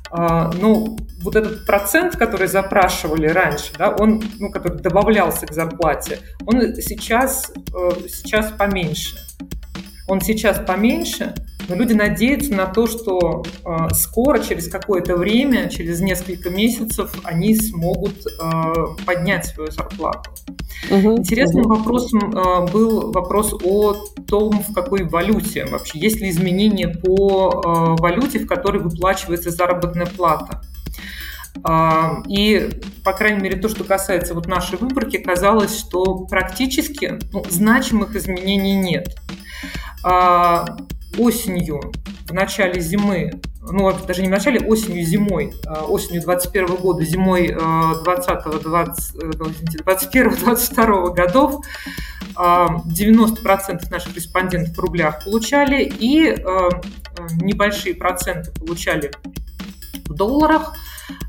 А, 0.09 0.51
но 0.53 0.95
вот 1.21 1.35
этот 1.35 1.65
процент, 1.65 2.15
который 2.15 2.47
запрашивали 2.47 3.27
раньше, 3.27 3.73
да, 3.77 3.89
он, 3.89 4.23
ну, 4.39 4.51
который 4.51 4.79
добавлялся 4.79 5.45
к 5.45 5.51
зарплате, 5.51 6.19
он 6.45 6.75
сейчас, 6.75 7.51
э, 7.51 7.89
сейчас 8.07 8.51
поменьше. 8.51 9.17
Он 10.07 10.21
сейчас 10.21 10.59
поменьше, 10.65 11.33
но 11.67 11.75
люди 11.75 11.93
надеются 11.93 12.53
на 12.53 12.65
то, 12.65 12.87
что 12.87 13.43
э, 13.43 13.93
скоро, 13.93 14.39
через 14.39 14.69
какое-то 14.69 15.17
время, 15.17 15.69
через 15.69 15.99
несколько 15.99 16.49
месяцев, 16.49 17.13
они 17.23 17.55
смогут 17.55 18.15
э, 18.25 18.73
поднять 19.05 19.47
свою 19.47 19.69
зарплату. 19.71 20.29
Угу, 20.89 21.17
Интересным 21.17 21.65
угу. 21.65 21.75
вопросом 21.75 22.19
э, 22.31 22.71
был 22.71 23.11
вопрос 23.11 23.53
о 23.65 23.95
том, 24.27 24.63
в 24.63 24.73
какой 24.73 25.03
валюте 25.03 25.65
вообще, 25.65 25.99
есть 25.99 26.21
ли 26.21 26.29
изменения 26.29 26.87
по 26.87 27.95
э, 27.97 28.01
валюте, 28.01 28.39
в 28.39 28.47
которой 28.47 28.81
выплачивается 28.81 29.51
заработная 29.51 30.05
плата. 30.07 30.61
И, 32.29 32.69
по 33.03 33.13
крайней 33.13 33.41
мере, 33.41 33.57
то, 33.57 33.67
что 33.67 33.83
касается 33.83 34.35
вот 34.35 34.45
нашей 34.45 34.77
выборки, 34.77 35.17
казалось, 35.17 35.75
что 35.75 36.27
практически 36.27 37.19
ну, 37.33 37.43
значимых 37.49 38.15
изменений 38.15 38.75
нет 38.75 39.17
осенью, 41.17 41.91
в 42.27 42.33
начале 42.33 42.79
зимы, 42.81 43.39
ну, 43.61 43.91
даже 44.05 44.21
не 44.21 44.27
в 44.27 44.31
начале, 44.31 44.59
осенью, 44.59 45.03
зимой, 45.05 45.53
а, 45.65 45.85
осенью 45.85 46.21
21 46.21 46.75
года, 46.75 47.03
зимой 47.03 47.47
20 47.49 48.61
20, 48.63 49.15
21-22 49.15 51.13
годов 51.13 51.65
90% 52.35 52.35
а, 52.35 53.89
наших 53.91 54.15
респондентов 54.15 54.75
в 54.75 54.79
рублях 54.79 55.23
получали, 55.23 55.83
и 55.83 56.29
а, 56.29 56.69
небольшие 57.41 57.95
проценты 57.95 58.51
получали 58.51 59.11
в 60.05 60.13
долларах, 60.13 60.73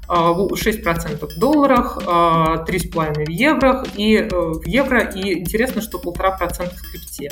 6% 0.08 1.26
в 1.26 1.38
долларах, 1.38 1.98
3,5% 1.98 3.26
в 3.26 3.28
евро, 3.28 3.84
и 3.94 4.16
э, 4.16 4.28
в 4.30 4.66
евро, 4.66 5.00
и 5.02 5.40
интересно, 5.40 5.82
что 5.82 5.98
1,5% 5.98 6.74
в 6.74 6.90
крипте. 6.90 7.30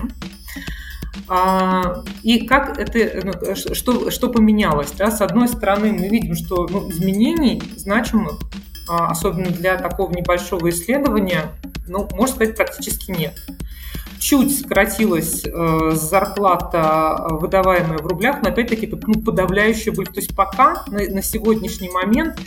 А, 1.29 2.05
и 2.23 2.47
как 2.47 2.79
это, 2.79 3.27
ну, 3.27 3.55
что, 3.55 4.11
что 4.11 4.29
поменялось? 4.29 4.93
Да? 4.93 5.11
С 5.11 5.21
одной 5.21 5.49
стороны, 5.49 5.93
мы 5.93 6.09
видим, 6.09 6.35
что 6.35 6.67
ну, 6.71 6.89
изменений 6.91 7.63
значимых, 7.77 8.39
а, 8.89 9.11
особенно 9.11 9.51
для 9.51 9.77
такого 9.77 10.13
небольшого 10.13 10.71
исследования, 10.71 11.53
ну, 11.89 12.09
можно 12.13 12.37
сказать, 12.37 12.57
практически 12.57 13.11
нет. 13.11 13.35
Чуть 14.19 14.61
сократилась 14.61 15.45
э, 15.45 15.91
зарплата, 15.93 17.27
выдаваемая 17.29 17.99
в 17.99 18.07
рублях, 18.07 18.39
но 18.43 18.49
опять-таки 18.49 18.87
это 18.87 18.99
ну, 19.07 19.21
подавляющая 19.21 19.93
боль. 19.93 20.07
То 20.07 20.21
есть 20.21 20.35
пока 20.35 20.85
на, 20.87 21.05
на 21.07 21.23
сегодняшний 21.23 21.91
момент 21.91 22.41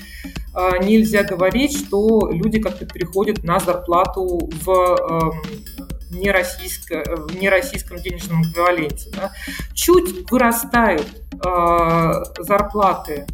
э, 0.56 0.84
нельзя 0.84 1.24
говорить, 1.24 1.78
что 1.78 2.32
люди 2.32 2.60
как-то 2.60 2.86
переходят 2.88 3.44
на 3.44 3.60
зарплату 3.60 4.50
в 4.64 4.72
э, 4.72 5.88
не, 6.10 6.32
российско, 6.32 7.04
в 7.08 7.36
нероссийском 7.36 7.98
денежном 7.98 8.44
эквиваленте. 8.44 9.10
Да. 9.12 9.32
Чуть 9.74 10.30
вырастают 10.32 11.08
э, 11.34 12.44
зарплаты 12.44 13.26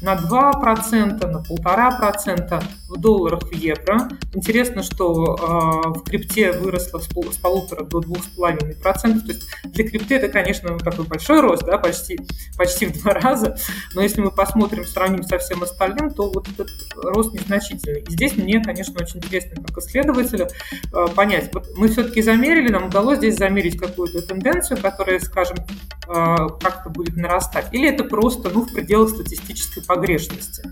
на 0.00 0.14
2%, 0.14 1.26
на 1.26 1.38
1,5% 1.38 2.64
в 2.88 2.96
долларах, 2.96 3.42
в 3.42 3.52
евро. 3.52 4.08
Интересно, 4.32 4.82
что 4.82 5.36
э, 5.36 5.98
в 5.98 6.04
крипте 6.04 6.52
выросло 6.52 6.98
с, 6.98 7.06
пол, 7.06 7.30
с 7.30 7.36
полутора 7.36 7.84
до 7.84 8.00
2,5%. 8.00 8.82
То 8.82 9.26
есть 9.26 9.48
для 9.64 9.88
крипты 9.88 10.16
это, 10.16 10.28
конечно, 10.28 10.70
ну, 10.70 10.78
такой 10.78 11.04
большой 11.04 11.40
рост, 11.40 11.64
да, 11.64 11.78
почти, 11.78 12.18
почти 12.56 12.86
в 12.86 13.02
два 13.02 13.12
раза. 13.14 13.56
Но 13.94 14.02
если 14.02 14.20
мы 14.20 14.30
посмотрим, 14.30 14.84
сравним 14.84 15.22
со 15.22 15.38
всем 15.38 15.62
остальным, 15.62 16.10
то 16.10 16.30
вот 16.30 16.48
этот 16.48 16.68
рост 16.96 17.34
незначительный. 17.34 18.00
И 18.00 18.12
здесь 18.12 18.36
мне, 18.36 18.62
конечно, 18.62 18.94
очень 19.00 19.18
интересно, 19.18 19.62
как 19.62 19.78
исследователю, 19.78 20.48
э, 20.92 21.06
понять. 21.14 21.50
Вот 21.52 21.68
мы 21.76 21.88
все-таки 21.88 22.22
замерили, 22.22 22.70
нам 22.70 22.86
удалось 22.86 23.18
здесь 23.18 23.36
замерить 23.36 23.78
какую-то 23.78 24.22
тенденцию, 24.22 24.80
которая, 24.80 25.18
скажем, 25.18 25.58
э, 25.58 26.36
как-то 26.60 26.88
будет 26.88 27.16
нарастать. 27.16 27.66
Или 27.72 27.88
это 27.90 28.04
просто 28.04 28.48
ну, 28.48 28.62
в 28.62 28.72
пределах 28.72 29.10
статистической 29.10 29.82
погрешности. 29.88 30.62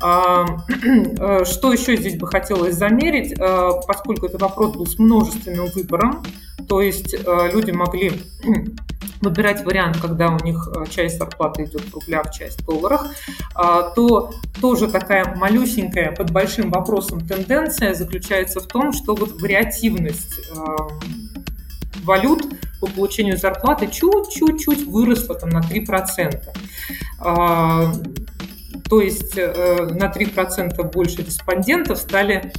А, 0.00 0.44
э, 0.68 1.44
что 1.44 1.72
еще 1.72 1.96
здесь 1.96 2.18
бы 2.18 2.26
хотелось 2.26 2.74
замерить, 2.74 3.32
э, 3.32 3.70
поскольку 3.86 4.26
этот 4.26 4.42
вопрос 4.42 4.76
был 4.76 4.86
с 4.86 4.98
множественным 4.98 5.66
выбором, 5.74 6.22
то 6.68 6.82
есть 6.82 7.14
э, 7.14 7.50
люди 7.52 7.70
могли 7.70 8.12
выбирать 9.22 9.64
вариант, 9.64 9.96
когда 10.02 10.28
у 10.28 10.38
них 10.44 10.68
часть 10.90 11.16
зарплаты 11.16 11.64
идет 11.64 11.80
в 11.80 11.94
рублях, 11.94 12.30
часть 12.30 12.60
в 12.60 12.66
долларах, 12.66 13.06
а, 13.54 13.82
то 13.82 14.34
тоже 14.60 14.88
такая 14.88 15.34
малюсенькая 15.36 16.12
под 16.12 16.30
большим 16.30 16.70
вопросом 16.70 17.26
тенденция 17.26 17.94
заключается 17.94 18.60
в 18.60 18.66
том, 18.66 18.92
что 18.92 19.14
вот 19.14 19.40
вариативность 19.40 20.50
валют 22.04 22.42
по 22.80 22.86
получению 22.86 23.38
зарплаты 23.38 23.86
чуть-чуть-чуть 23.86 24.86
выросла 24.86 25.36
там 25.36 25.48
на 25.48 25.60
3%. 25.60 26.42
То 28.88 29.00
есть 29.00 29.36
э, 29.36 29.88
на 29.92 30.10
3% 30.10 30.82
больше 30.92 31.22
респондентов 31.22 31.98
стали 31.98 32.52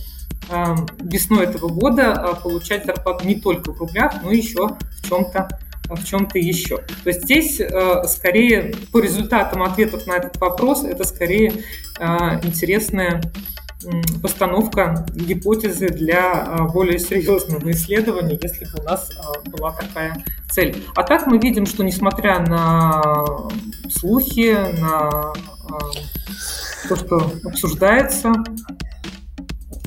э, 0.50 0.76
весной 1.00 1.46
этого 1.46 1.68
года 1.68 2.36
э, 2.38 2.42
получать 2.42 2.86
зарплату 2.86 3.28
не 3.28 3.36
только 3.36 3.72
в 3.72 3.80
рублях, 3.80 4.16
но 4.24 4.32
еще 4.32 4.70
в 4.70 5.08
чем-то 5.08 5.60
в 5.88 6.04
чем-то 6.04 6.40
еще. 6.40 6.78
То 6.78 7.10
есть 7.10 7.26
здесь 7.26 7.62
скорее 8.08 8.74
по 8.92 9.00
результатам 9.00 9.62
ответов 9.62 10.08
на 10.08 10.14
этот 10.14 10.36
вопрос 10.38 10.84
это 10.84 11.04
скорее 11.04 11.54
интересная 12.42 13.22
постановка 14.20 15.06
гипотезы 15.14 15.90
для 15.90 16.68
более 16.74 16.98
серьезного 16.98 17.70
исследования, 17.70 18.40
если 18.42 18.66
бы 18.66 18.82
у 18.82 18.84
нас 18.84 19.12
была 19.46 19.74
такая 19.74 20.26
цель. 20.50 20.76
А 20.96 21.04
так 21.04 21.28
мы 21.28 21.38
видим, 21.38 21.68
что 21.68 21.84
несмотря 21.84 22.40
на 22.40 23.04
слухи, 23.92 24.58
на 24.80 25.34
то, 26.90 26.96
что 26.96 27.32
обсуждается. 27.44 28.32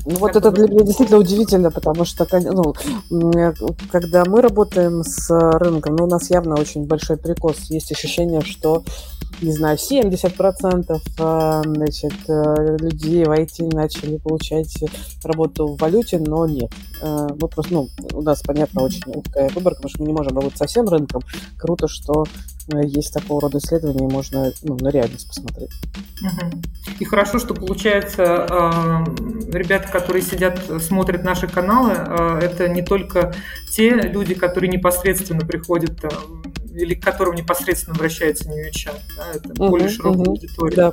Ну 0.05 0.15
вот 0.15 0.35
это 0.35 0.51
для 0.51 0.67
меня 0.67 0.83
действительно 0.85 1.19
удивительно, 1.19 1.71
потому 1.71 2.05
что 2.05 2.27
ну, 2.41 2.73
когда 3.91 4.25
мы 4.25 4.41
работаем 4.41 5.03
с 5.03 5.29
рынком, 5.29 5.97
ну, 5.97 6.05
у 6.05 6.07
нас 6.07 6.29
явно 6.29 6.55
очень 6.55 6.85
большой 6.85 7.17
прикос. 7.17 7.69
Есть 7.69 7.91
ощущение, 7.91 8.41
что, 8.41 8.83
не 9.41 9.53
знаю, 9.53 9.77
70% 9.77 11.01
а, 11.19 11.61
значит, 11.63 12.13
э, 12.27 12.77
людей 12.79 13.23
в 13.23 13.29
IT 13.29 13.73
начали 13.73 14.17
получать 14.17 14.73
работу 15.23 15.67
в 15.67 15.77
валюте, 15.77 16.19
но 16.19 16.45
нет. 16.45 16.71
Э, 17.01 17.27
мы 17.39 17.47
просто, 17.47 17.73
ну, 17.73 17.89
у 18.13 18.21
нас, 18.21 18.41
понятно, 18.41 18.83
очень 18.83 19.03
узкая 19.07 19.49
выборка, 19.49 19.77
потому 19.81 19.89
что 19.89 20.01
мы 20.01 20.07
не 20.07 20.13
можем 20.13 20.35
работать 20.35 20.57
со 20.57 20.67
всем 20.67 20.87
рынком. 20.87 21.21
Круто, 21.57 21.87
что 21.87 22.25
Э, 22.73 22.81
есть 22.85 23.13
такого 23.13 23.41
рода 23.41 23.57
исследования, 23.57 24.07
можно 24.07 24.51
ну, 24.63 24.77
на 24.79 24.89
реальность 24.89 25.27
посмотреть. 25.27 25.71
И 26.99 27.05
хорошо, 27.05 27.39
что 27.39 27.53
получается, 27.53 28.23
э, 28.23 29.57
ребята, 29.57 29.89
которые 29.91 30.21
сидят, 30.21 30.59
смотрят 30.81 31.23
наши 31.23 31.47
каналы, 31.47 31.93
э, 31.93 32.39
это 32.43 32.67
не 32.67 32.81
только 32.81 33.33
те 33.71 33.89
люди, 33.89 34.33
которые 34.33 34.69
непосредственно 34.69 35.45
приходят 35.45 35.99
или 36.73 36.93
к 36.93 37.03
которым 37.03 37.35
непосредственно 37.35 37.95
обращается 37.95 38.47
New 38.49 38.69
да, 39.17 39.23
это 39.33 39.53
более 39.53 39.89
широкая 39.89 40.25
аудитория. 40.25 40.75
Да, 40.75 40.91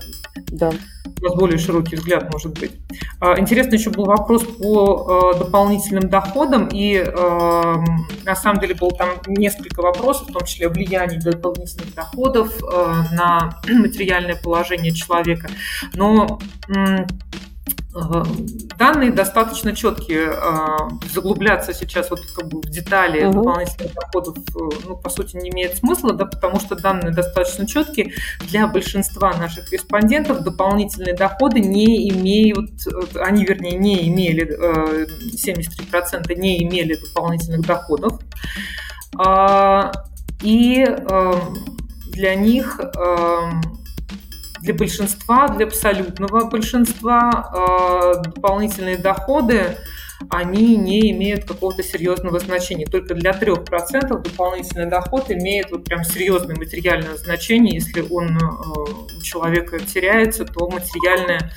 да. 0.49 0.73
у 1.21 1.25
вас 1.25 1.35
более 1.35 1.59
широкий 1.59 1.97
взгляд, 1.97 2.33
может 2.33 2.59
быть. 2.59 2.73
А, 3.21 3.39
интересно 3.39 3.75
еще 3.75 3.91
был 3.91 4.05
вопрос 4.05 4.45
по 4.45 5.33
э, 5.35 5.39
дополнительным 5.39 6.09
доходам, 6.09 6.69
и 6.69 6.95
эм, 6.97 8.07
на 8.25 8.37
самом 8.37 8.61
деле 8.61 8.75
было 8.75 8.91
там 8.91 9.11
несколько 9.27 9.83
вопросов, 9.83 10.29
в 10.29 10.33
том 10.33 10.45
числе 10.45 10.67
о 10.67 10.71
влиянии 10.71 11.19
дополнительных 11.19 11.95
доходов 11.95 12.53
на 13.13 13.61
материальное 13.69 14.37
положение 14.37 14.93
человека. 14.93 15.49
Но 15.95 16.39
Данные 18.79 19.11
достаточно 19.11 19.75
четкие. 19.75 20.31
А, 20.31 20.89
заглубляться 21.13 21.73
сейчас 21.73 22.11
вот 22.11 22.21
как 22.35 22.49
бы 22.49 22.61
в 22.61 22.69
детали 22.69 23.25
угу. 23.25 23.39
дополнительных 23.39 23.95
доходов, 23.95 24.37
э, 24.39 24.77
ну, 24.87 24.97
по 24.97 25.09
сути, 25.09 25.37
не 25.37 25.51
имеет 25.51 25.77
смысла, 25.77 26.13
да, 26.13 26.27
потому 26.27 26.61
что 26.61 26.77
данные 26.77 27.13
достаточно 27.13 27.67
четкие. 27.67 28.13
Для 28.49 28.67
большинства 28.67 29.33
наших 29.35 29.73
респондентов 29.73 30.43
дополнительные 30.43 31.15
доходы 31.15 31.61
не 31.61 32.11
имеют, 32.11 32.87
э, 32.87 33.19
они, 33.19 33.45
вернее, 33.45 33.79
не 33.79 34.09
имели, 34.09 34.45
73% 35.35 36.31
э, 36.31 36.35
не 36.35 36.63
имели 36.63 36.97
дополнительных 36.97 37.63
доходов. 37.63 38.21
А, 39.19 39.93
и 40.43 40.85
эм, 40.85 41.41
для 42.11 42.35
них 42.35 42.79
эм, 42.79 43.63
для 44.67 44.75
большинства, 44.75 45.49
для 45.49 45.67
абсолютного 45.67 46.51
большинства 46.51 47.51
э, 48.19 48.23
дополнительные 48.25 48.99
доходы 48.99 49.77
они 50.31 50.77
не 50.77 51.11
имеют 51.13 51.45
какого-то 51.45 51.83
серьезного 51.83 52.41
значения. 52.41 52.87
Только 52.87 53.15
для 53.15 53.33
3% 53.33 54.23
дополнительный 54.23 54.89
доход 54.89 55.31
имеет 55.31 55.71
вот 55.71 55.85
прям 55.85 56.05
серьезное 56.05 56.57
материальное 56.57 57.17
значение. 57.17 57.75
Если 57.75 58.01
он 58.01 58.37
э, 58.37 58.41
у 59.19 59.23
человека 59.23 59.79
теряется, 59.79 60.45
то 60.47 60.69
материальное 60.69 61.53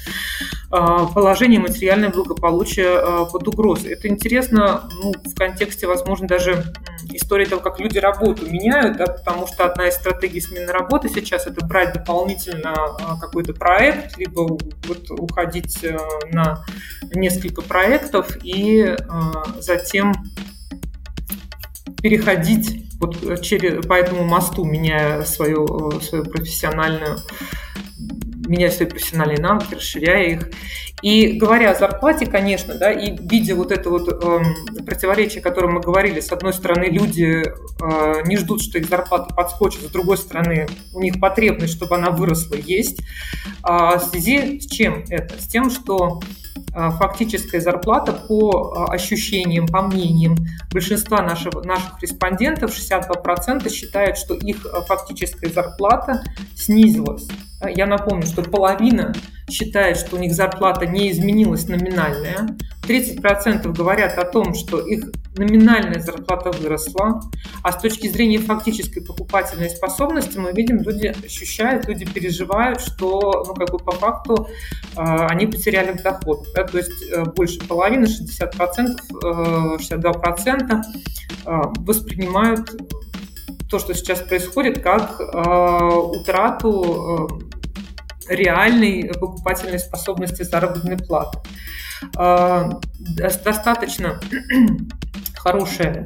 э, 0.71 0.97
положение, 1.15 1.59
материальное 1.59 2.09
благополучие 2.09 3.25
под 3.31 3.47
угрозой. 3.47 3.93
Это 3.93 4.07
интересно 4.07 4.87
ну, 5.01 5.13
в 5.13 5.35
контексте, 5.35 5.87
возможно, 5.87 6.27
даже 6.27 6.63
истории 7.11 7.45
того, 7.45 7.61
как 7.61 7.79
люди 7.79 7.97
работу 7.97 8.45
меняют, 8.49 8.97
да, 8.97 9.07
потому 9.07 9.47
что 9.47 9.65
одна 9.65 9.87
из 9.87 9.95
стратегий 9.95 10.41
смены 10.41 10.71
работы 10.71 11.09
сейчас 11.09 11.47
это 11.47 11.65
брать 11.65 11.93
дополнительно 11.93 12.75
какой-то 13.19 13.53
проект, 13.53 14.17
либо 14.17 14.41
вот 14.41 15.11
уходить 15.11 15.85
на 16.31 16.63
несколько 17.13 17.61
проектов 17.61 18.37
и 18.43 18.81
э, 18.81 18.95
затем 19.59 20.13
переходить 22.01 22.85
вот 22.99 23.41
через, 23.41 23.85
по 23.85 23.93
этому 23.93 24.23
мосту, 24.23 24.63
меняя 24.65 25.23
свою, 25.23 25.91
э, 25.91 26.01
свою 26.01 26.25
профессиональную 26.25 27.17
меняя 28.49 28.71
свои 28.71 28.87
профессиональные 28.87 29.39
навыки, 29.39 29.75
расширяя 29.75 30.23
их. 30.23 30.49
И 31.01 31.33
говоря 31.33 31.71
о 31.71 31.75
зарплате, 31.75 32.25
конечно, 32.25 32.75
да, 32.75 32.91
и 32.91 33.15
видя 33.17 33.55
вот 33.55 33.71
это 33.71 33.89
вот 33.89 34.09
э, 34.09 34.83
противоречие, 34.83 35.39
о 35.39 35.43
котором 35.43 35.73
мы 35.73 35.81
говорили, 35.81 36.19
с 36.19 36.31
одной 36.31 36.53
стороны, 36.53 36.85
люди 36.85 37.43
э, 37.45 38.21
не 38.25 38.35
ждут, 38.35 38.61
что 38.61 38.79
их 38.79 38.89
зарплата 38.89 39.33
подскочит, 39.33 39.81
с 39.83 39.91
другой 39.91 40.17
стороны, 40.17 40.67
у 40.93 40.99
них 40.99 41.19
потребность, 41.21 41.73
чтобы 41.73 41.95
она 41.95 42.09
выросла, 42.11 42.55
есть. 42.55 43.01
А 43.63 43.97
в 43.97 44.03
связи 44.03 44.59
с 44.59 44.65
чем 44.65 45.05
это? 45.09 45.41
С 45.41 45.47
тем, 45.47 45.69
что 45.69 46.19
а, 46.73 46.91
фактическая 46.91 47.61
зарплата 47.61 48.13
по 48.13 48.73
а, 48.75 48.93
ощущениям, 48.93 49.67
по 49.67 49.81
мнениям 49.81 50.35
большинства 50.71 51.21
наших, 51.21 51.53
наших 51.65 52.01
респондентов, 52.01 52.71
62% 52.71 53.69
считают, 53.69 54.17
что 54.17 54.35
их 54.35 54.65
а, 54.65 54.81
фактическая 54.81 55.49
зарплата 55.49 56.23
снизилась. 56.55 57.27
Я 57.67 57.85
напомню, 57.85 58.25
что 58.25 58.41
половина 58.41 59.13
считает, 59.49 59.97
что 59.97 60.15
у 60.15 60.19
них 60.19 60.33
зарплата 60.33 60.85
не 60.85 61.11
изменилась 61.11 61.67
номинальная. 61.67 62.55
30% 62.87 63.71
говорят 63.73 64.17
о 64.17 64.25
том, 64.25 64.53
что 64.53 64.79
их 64.79 65.11
номинальная 65.35 65.99
зарплата 65.99 66.51
выросла, 66.51 67.21
а 67.63 67.71
с 67.71 67.81
точки 67.81 68.07
зрения 68.07 68.39
фактической 68.39 69.01
покупательной 69.01 69.69
способности 69.69 70.37
мы 70.37 70.51
видим, 70.53 70.81
люди 70.81 71.07
ощущают, 71.25 71.87
люди 71.87 72.05
переживают, 72.05 72.81
что 72.81 73.43
ну, 73.47 73.53
как 73.53 73.71
бы 73.71 73.77
по 73.77 73.91
факту 73.91 74.47
э, 74.95 75.01
они 75.01 75.47
потеряли 75.47 75.93
доход. 75.93 76.47
Да? 76.55 76.63
То 76.63 76.77
есть 76.77 77.03
э, 77.11 77.23
больше 77.25 77.59
половины, 77.59 78.05
60%, 78.05 78.97
э, 79.23 79.77
62% 79.77 80.81
э, 81.45 81.61
воспринимают 81.79 82.71
то, 83.69 83.79
что 83.79 83.93
сейчас 83.93 84.21
происходит, 84.21 84.81
как 84.81 85.19
э, 85.19 85.23
утрату 85.23 87.41
э, 88.29 88.33
реальной 88.33 89.11
покупательной 89.13 89.79
способности 89.79 90.43
заработной 90.43 90.97
платы. 90.97 91.39
Э, 92.17 92.69
достаточно 93.43 94.19
хорошее, 95.37 96.05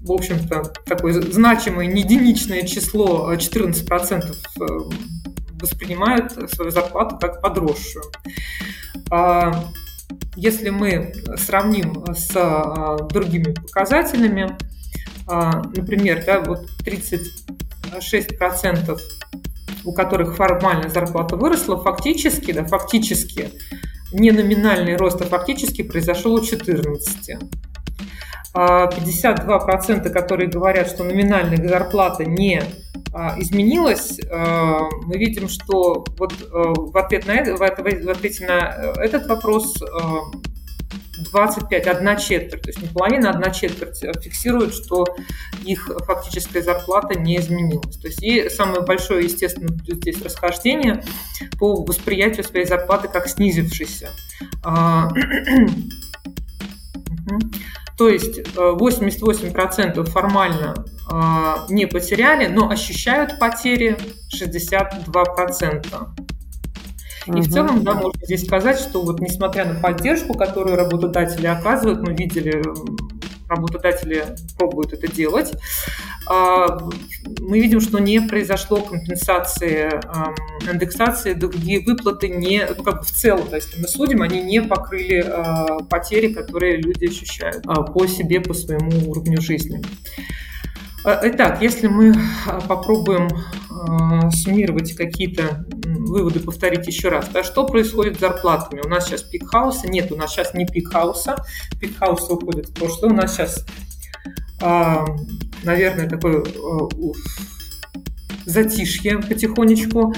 в 0.00 0.12
общем-то, 0.12 0.72
такое 0.86 1.20
значимое, 1.20 1.86
не 1.86 2.02
единичное 2.02 2.62
число, 2.62 3.32
14% 3.32 4.24
э, 4.24 4.32
э, 4.60 4.64
воспринимают 5.60 6.32
свою 6.50 6.70
зарплату 6.70 7.18
как 7.18 7.40
подросшую. 7.40 8.04
А, 9.10 9.64
если 10.36 10.70
мы 10.70 11.12
сравним 11.36 12.04
с 12.14 12.98
другими 13.10 13.52
показателями, 13.52 14.56
например, 15.26 16.24
да, 16.24 16.40
вот 16.40 16.66
36% 16.84 18.98
у 19.84 19.92
которых 19.92 20.36
формально 20.36 20.88
зарплата 20.88 21.36
выросла, 21.36 21.82
фактически, 21.82 22.52
да, 22.52 22.64
фактически 22.64 23.50
не 24.12 24.30
номинальный 24.30 24.96
рост, 24.96 25.20
а 25.20 25.24
фактически 25.24 25.82
произошел 25.82 26.34
у 26.34 26.44
14. 26.44 27.38
52%, 28.52 30.06
а, 30.06 30.10
которые 30.10 30.48
говорят, 30.48 30.88
что 30.88 31.04
номинальная 31.04 31.68
зарплата 31.68 32.24
не 32.24 32.62
а, 33.12 33.38
изменилась, 33.38 34.18
а, 34.28 34.88
мы 35.06 35.18
видим, 35.18 35.48
что 35.48 36.04
вот 36.18 36.32
в, 36.50 36.98
ответ 36.98 37.26
на 37.26 37.36
это, 37.36 37.56
в 37.56 37.62
ответе 37.62 38.46
на 38.46 38.92
этот 39.00 39.28
вопрос 39.28 39.76
25, 41.24 41.86
одна 41.86 42.16
четверть, 42.16 42.62
то 42.62 42.68
есть 42.68 42.82
не 42.82 42.88
половина, 42.88 43.30
одна 43.30 43.50
четверть 43.50 44.00
фиксируют, 44.22 44.74
что 44.74 45.06
их 45.64 45.90
фактическая 46.06 46.62
зарплата 46.62 47.18
не 47.18 47.38
изменилась. 47.38 47.96
То 47.96 48.08
есть 48.08 48.22
и 48.22 48.48
самое 48.48 48.82
большое, 48.82 49.24
естественно, 49.24 49.68
здесь 49.86 50.22
расхождение 50.22 51.02
по 51.58 51.82
восприятию 51.82 52.44
своей 52.44 52.66
зарплаты 52.66 53.08
как 53.08 53.28
снизившейся. 53.28 54.10
То 58.00 58.08
есть 58.08 58.38
88% 58.38 60.00
э, 60.00 60.04
формально 60.04 60.86
э, 61.12 61.54
не 61.68 61.84
потеряли, 61.86 62.46
но 62.46 62.70
ощущают 62.70 63.38
потери 63.38 63.98
62%. 64.34 66.19
И 67.26 67.30
угу. 67.30 67.40
в 67.40 67.48
целом, 67.48 67.84
да, 67.84 67.94
можно 67.94 68.24
здесь 68.24 68.44
сказать, 68.44 68.78
что 68.78 69.02
вот 69.02 69.20
несмотря 69.20 69.64
на 69.66 69.78
поддержку, 69.78 70.34
которую 70.34 70.76
работодатели 70.76 71.46
оказывают, 71.46 72.00
мы 72.00 72.14
видели 72.14 72.62
работодатели 73.48 74.26
пробуют 74.56 74.92
это 74.92 75.10
делать, 75.10 75.52
а, 76.28 76.88
мы 77.40 77.60
видим, 77.60 77.80
что 77.80 77.98
не 77.98 78.20
произошло 78.20 78.80
компенсации, 78.80 79.90
индексации, 80.70 81.32
другие 81.32 81.80
выплаты 81.80 82.28
не, 82.28 82.64
ну, 82.64 82.82
как 82.84 83.00
бы 83.00 83.02
в 83.04 83.10
целом, 83.10 83.48
да, 83.50 83.56
если 83.56 83.80
мы 83.80 83.88
судим, 83.88 84.22
они 84.22 84.40
не 84.40 84.62
покрыли 84.62 85.24
а, 85.26 85.80
потери, 85.80 86.32
которые 86.32 86.76
люди 86.76 87.06
ощущают 87.06 87.64
а, 87.66 87.82
по 87.82 88.06
себе, 88.06 88.40
по 88.40 88.54
своему 88.54 89.10
уровню 89.10 89.40
жизни. 89.40 89.82
Итак, 91.02 91.62
если 91.62 91.86
мы 91.86 92.14
попробуем 92.68 93.28
суммировать 94.30 94.94
какие-то 94.94 95.64
выводы, 95.84 96.40
повторить 96.40 96.86
еще 96.86 97.08
раз, 97.08 97.28
да, 97.28 97.42
что 97.42 97.66
происходит 97.66 98.16
с 98.16 98.20
зарплатами? 98.20 98.82
У 98.84 98.88
нас 98.88 99.06
сейчас 99.06 99.22
пик 99.22 99.48
хаоса, 99.48 99.88
нет, 99.88 100.12
у 100.12 100.16
нас 100.16 100.30
сейчас 100.30 100.52
не 100.52 100.66
пик 100.66 100.92
хаоса, 100.92 101.36
пик 101.80 101.96
хаоса 101.96 102.34
уходит 102.34 102.68
в 102.68 102.74
прошлое, 102.74 103.12
у 103.12 103.14
нас 103.14 103.34
сейчас, 103.34 103.64
наверное, 104.60 106.08
такой 106.08 106.44
затишье 108.44 109.18
потихонечку. 109.18 110.14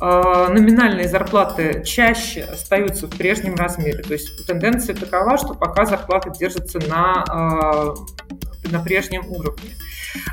Номинальные 0.00 1.08
зарплаты 1.08 1.82
чаще 1.84 2.42
остаются 2.42 3.06
в 3.06 3.16
прежнем 3.16 3.54
размере. 3.54 4.02
То 4.02 4.12
есть 4.12 4.46
тенденция 4.46 4.94
такова, 4.94 5.38
что 5.38 5.54
пока 5.54 5.86
зарплаты 5.86 6.30
держатся 6.38 6.80
на, 6.86 7.24
на 8.70 8.80
прежнем 8.80 9.26
уровне 9.26 9.70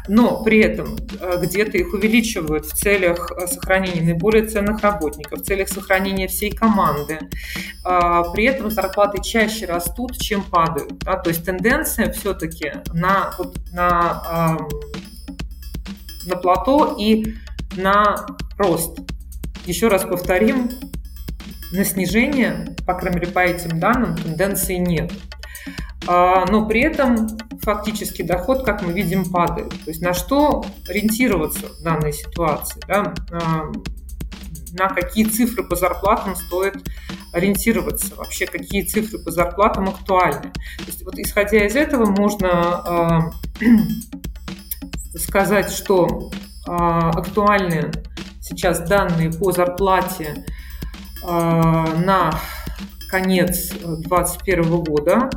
но 0.07 0.43
при 0.43 0.59
этом 0.59 0.95
э, 1.19 1.39
где-то 1.41 1.77
их 1.77 1.93
увеличивают 1.93 2.65
в 2.65 2.73
целях 2.73 3.31
э, 3.31 3.47
сохранения 3.47 4.01
наиболее 4.01 4.45
ценных 4.45 4.81
работников, 4.81 5.39
в 5.39 5.43
целях 5.43 5.69
сохранения 5.69 6.27
всей 6.27 6.51
команды. 6.51 7.19
А, 7.83 8.23
при 8.31 8.45
этом 8.45 8.71
зарплаты 8.71 9.21
чаще 9.21 9.65
растут, 9.65 10.17
чем 10.17 10.43
падают. 10.43 10.97
Да? 10.99 11.17
То 11.17 11.29
есть 11.29 11.45
тенденция 11.45 12.11
все-таки 12.11 12.73
на, 12.93 13.33
вот, 13.37 13.57
на, 13.73 14.57
на 16.25 16.35
плато 16.35 16.95
и 16.99 17.35
на 17.75 18.25
рост. 18.57 18.99
Еще 19.65 19.87
раз 19.87 20.03
повторим, 20.03 20.69
на 21.71 21.83
снижение, 21.83 22.75
по 22.85 22.93
крайней 22.93 23.19
мере, 23.19 23.31
по 23.31 23.39
этим 23.39 23.79
данным, 23.79 24.15
тенденции 24.15 24.75
нет. 24.75 25.11
А, 26.07 26.45
но 26.49 26.67
при 26.67 26.81
этом 26.81 27.27
фактически 27.61 28.21
доход, 28.21 28.63
как 28.63 28.81
мы 28.81 28.93
видим, 28.93 29.29
падает. 29.29 29.69
То 29.69 29.89
есть 29.89 30.01
на 30.01 30.13
что 30.13 30.65
ориентироваться 30.87 31.67
в 31.67 31.83
данной 31.83 32.13
ситуации? 32.13 32.81
Да? 32.87 33.13
А, 33.31 33.71
на 34.77 34.89
какие 34.89 35.25
цифры 35.25 35.63
по 35.63 35.75
зарплатам 35.75 36.35
стоит 36.35 36.75
ориентироваться, 37.33 38.15
вообще 38.15 38.45
какие 38.45 38.83
цифры 38.83 39.19
по 39.19 39.31
зарплатам 39.31 39.89
актуальны. 39.89 40.51
То 40.51 40.85
есть, 40.87 41.03
вот 41.03 41.17
исходя 41.17 41.65
из 41.65 41.75
этого 41.75 42.05
можно 42.05 43.31
э, 43.61 43.65
сказать, 45.17 45.71
что 45.71 46.31
э, 46.67 46.71
актуальны 46.71 47.91
сейчас 48.41 48.87
данные 48.87 49.31
по 49.31 49.51
зарплате 49.51 50.45
э, 51.23 51.27
на 51.27 52.39
конец 53.09 53.71
2021 53.71 54.83
года, 54.83 55.29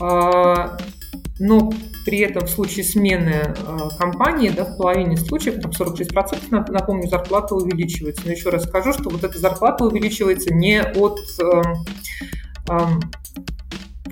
но 0.00 1.72
при 2.04 2.18
этом 2.18 2.46
в 2.46 2.50
случае 2.50 2.84
смены 2.84 3.30
э, 3.30 3.78
компании, 3.98 4.50
да, 4.50 4.64
в 4.64 4.76
половине 4.76 5.16
случаев, 5.16 5.60
там 5.60 5.70
46%, 5.70 6.70
напомню, 6.70 7.08
зарплата 7.08 7.54
увеличивается. 7.54 8.22
Но 8.26 8.32
еще 8.32 8.50
раз 8.50 8.64
скажу, 8.64 8.92
что 8.92 9.08
вот 9.08 9.24
эта 9.24 9.38
зарплата 9.38 9.84
увеличивается 9.84 10.52
не 10.52 10.82
от 10.82 11.18
э, 11.40 11.62
э, 12.70 12.78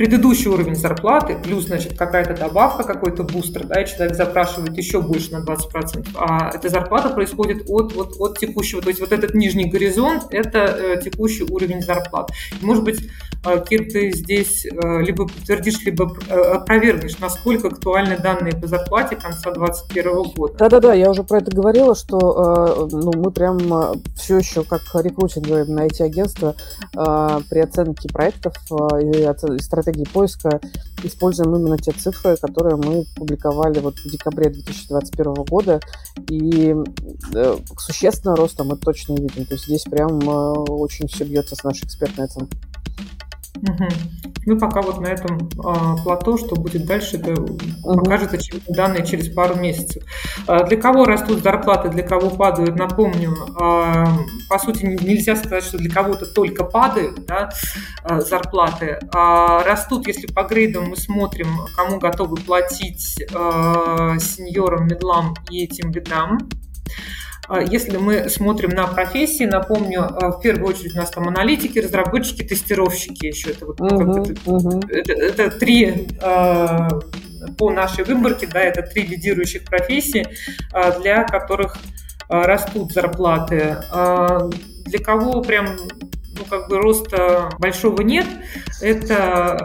предыдущий 0.03 0.51
уровень 0.51 0.75
зарплаты, 0.75 1.37
плюс, 1.41 1.67
значит, 1.67 1.97
какая-то 1.97 2.35
добавка, 2.35 2.83
какой-то 2.83 3.23
бустер, 3.23 3.69
да, 3.69 3.81
и 3.81 3.87
человек 3.87 4.17
запрашивает 4.17 4.77
еще 4.77 5.01
больше 5.01 5.31
на 5.31 5.45
20%, 5.45 6.09
а 6.17 6.51
эта 6.53 6.69
зарплата 6.69 7.11
происходит 7.11 7.71
от, 7.71 7.97
от, 7.97 8.17
от 8.19 8.37
текущего, 8.37 8.83
то 8.83 8.89
есть 8.89 8.99
вот 8.99 9.13
этот 9.13 9.33
нижний 9.35 9.67
горизонт– 9.67 10.25
это 10.31 10.59
э, 10.59 11.01
текущий 11.01 11.45
уровень 11.45 11.83
зарплат. 11.83 12.33
Может 12.63 12.83
быть, 12.83 12.99
э, 13.47 13.65
Кир, 13.65 13.93
ты 13.93 14.11
здесь 14.11 14.67
э, 14.67 15.03
либо 15.03 15.29
подтвердишь, 15.29 15.81
либо 15.85 16.13
э, 16.29 16.35
опровергнешь, 16.35 17.21
насколько 17.21 17.69
актуальны 17.69 18.19
данные 18.19 18.55
по 18.55 18.67
зарплате 18.67 19.15
конца 19.15 19.53
2021 19.53 20.33
года. 20.35 20.55
Да-да-да, 20.59 20.95
я 20.95 21.11
уже 21.11 21.23
про 21.23 21.39
это 21.39 21.55
говорила, 21.55 21.95
что 21.95 22.89
э, 22.89 22.89
ну, 22.91 23.13
мы 23.15 23.31
прям 23.31 23.59
э, 23.73 23.95
все 24.17 24.39
еще 24.39 24.65
как 24.65 24.81
рекрутинговые 24.95 25.65
на 25.67 25.87
эти 25.87 26.03
агентства 26.03 26.57
э, 26.97 27.39
при 27.49 27.61
оценке 27.61 28.09
проектов 28.09 28.55
э, 28.69 29.03
и 29.03 29.59
стратегии 29.61 29.92
стратегии 29.93 30.05
поиска 30.05 30.61
используем 31.05 31.55
именно 31.57 31.79
те 31.79 31.93
цифры, 31.93 32.37
которые 32.37 32.77
мы 32.77 33.05
публиковали 33.17 33.81
вот 33.81 33.97
в 33.97 34.11
декабре 34.11 34.51
2021 34.51 35.35
года. 35.45 35.81
И 36.29 36.75
э, 37.35 37.57
существенного 37.79 38.39
роста 38.39 38.65
мы 38.65 38.77
точно 38.77 39.15
не 39.15 39.23
видим. 39.23 39.45
То 39.47 39.55
есть 39.55 39.67
здесь 39.67 39.83
прям 39.83 40.21
э, 40.21 40.53
очень 40.69 41.09
все 41.09 41.25
бьется 41.25 41.57
с 41.57 41.65
нашей 41.65 41.85
экспертной 41.85 42.27
оценкой. 42.27 42.59
Угу. 43.57 43.89
Мы 44.47 44.59
пока 44.59 44.83
вот 44.83 45.01
на 45.01 45.07
этом 45.07 45.39
э, 45.39 46.03
плато, 46.03 46.37
что 46.37 46.57
будет 46.57 46.85
дальше, 46.87 47.17
это 47.17 47.33
угу. 47.41 47.59
покажет 47.83 48.33
данные 48.69 49.07
через 49.07 49.29
пару 49.29 49.55
месяцев. 49.57 50.03
Э, 50.49 50.67
для 50.67 50.77
кого 50.77 51.05
растут 51.05 51.43
зарплаты, 51.43 51.91
для 51.91 52.03
кого 52.03 52.31
падают, 52.31 52.77
напомню, 52.77 53.33
э, 53.33 54.07
по 54.49 54.59
сути 54.59 54.87
нельзя 54.87 55.37
сказать, 55.37 55.65
что 55.65 55.79
для 55.79 55.91
кого-то 55.91 56.27
только 56.27 56.65
падают 56.65 57.25
да, 57.27 57.51
э, 58.05 58.21
зарплаты. 58.21 58.99
А 59.15 59.63
растут, 59.63 60.09
если 60.09 60.27
по 60.27 60.43
грейдам 60.43 60.87
мы 60.87 60.97
смотрим, 60.97 61.49
кому 61.77 61.99
готовы 61.99 62.37
платить 62.37 63.23
э, 63.23 64.17
сеньорам, 64.19 64.87
медлам 64.89 65.35
и 65.51 65.65
этим 65.65 65.93
бедам. 65.93 66.39
А 67.49 67.61
если 67.61 67.97
мы 67.97 68.29
смотрим 68.29 68.71
на 68.71 68.87
профессии, 68.87 69.45
напомню, 69.45 70.03
а, 70.05 70.31
в 70.31 70.41
первую 70.41 70.69
очередь 70.69 70.95
у 70.95 70.99
нас 70.99 71.11
там 71.11 71.29
аналитики, 71.29 71.81
разработчики, 71.81 72.43
тестировщики 72.43 73.27
еще. 73.27 73.51
Это, 73.51 73.67
вот, 73.67 73.81
uh-huh, 73.81 74.23
это, 74.23 74.51
uh-huh. 74.51 74.91
это, 74.91 75.13
это 75.13 75.59
три 75.59 76.09
а, 76.23 76.89
по 77.59 77.71
нашей 77.71 78.05
выборке, 78.05 78.47
да, 78.47 78.61
это 78.61 78.83
три 78.83 79.03
лидирующих 79.03 79.65
профессии, 79.65 80.27
для 81.01 81.25
которых 81.25 81.77
растут 82.29 82.93
зарплаты. 82.93 83.79
Для 83.91 84.99
кого 85.05 85.43
прям 85.43 85.77
ну, 86.39 86.45
как 86.49 86.69
бы 86.69 86.79
роста 86.79 87.51
большого 87.59 88.03
нет. 88.03 88.27
Это 88.81 89.59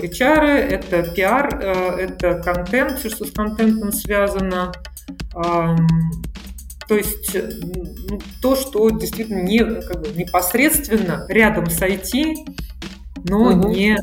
HR, 0.00 0.44
это 0.44 1.12
PR, 1.14 1.96
это 1.98 2.34
контент, 2.42 2.98
все, 2.98 3.10
что 3.10 3.24
с 3.24 3.32
контентом 3.32 3.92
связано. 3.92 4.72
То 6.88 6.96
есть 6.96 7.34
э, 7.34 7.50
ну, 8.08 8.20
то, 8.40 8.56
что 8.56 8.90
действительно 8.90 9.42
не, 9.42 9.64
как 9.64 10.00
бы, 10.00 10.08
непосредственно 10.14 11.26
рядом 11.28 11.68
с 11.68 11.80
IT, 11.80 12.34
но 13.24 13.50
угу. 13.50 13.68
не 13.68 13.98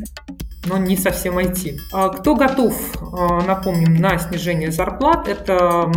но 0.66 0.78
не 0.78 0.96
совсем 0.96 1.38
IT. 1.40 1.78
А 1.92 2.10
кто 2.10 2.36
готов, 2.36 2.74
а, 3.02 3.42
напомним, 3.42 3.96
на 3.96 4.18
снижение 4.18 4.72
зарплат? 4.72 5.28
Это 5.28 5.92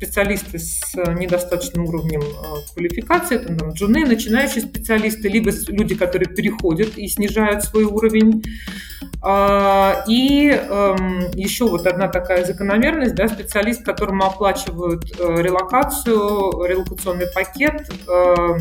специалисты 0.00 0.58
с 0.58 0.94
недостаточным 0.94 1.84
уровнем 1.84 2.22
а, 2.22 2.72
квалификации, 2.72 3.36
это 3.36 3.54
там, 3.54 3.72
джуны, 3.72 4.06
начинающие 4.06 4.62
специалисты, 4.62 5.28
либо 5.28 5.50
люди, 5.68 5.94
которые 5.94 6.34
переходят 6.34 6.96
и 6.96 7.06
снижают 7.06 7.64
свой 7.64 7.84
уровень. 7.84 8.42
А, 9.22 10.02
и 10.08 10.48
эм, 10.48 11.30
еще 11.34 11.68
вот 11.68 11.86
одна 11.86 12.08
такая 12.08 12.46
закономерность, 12.46 13.14
да, 13.14 13.28
специалист, 13.28 13.84
которому 13.84 14.24
оплачивают 14.24 15.04
э, 15.18 15.42
релокацию, 15.42 16.64
релокационный 16.64 17.26
пакет, 17.26 17.86
э, 18.08 18.58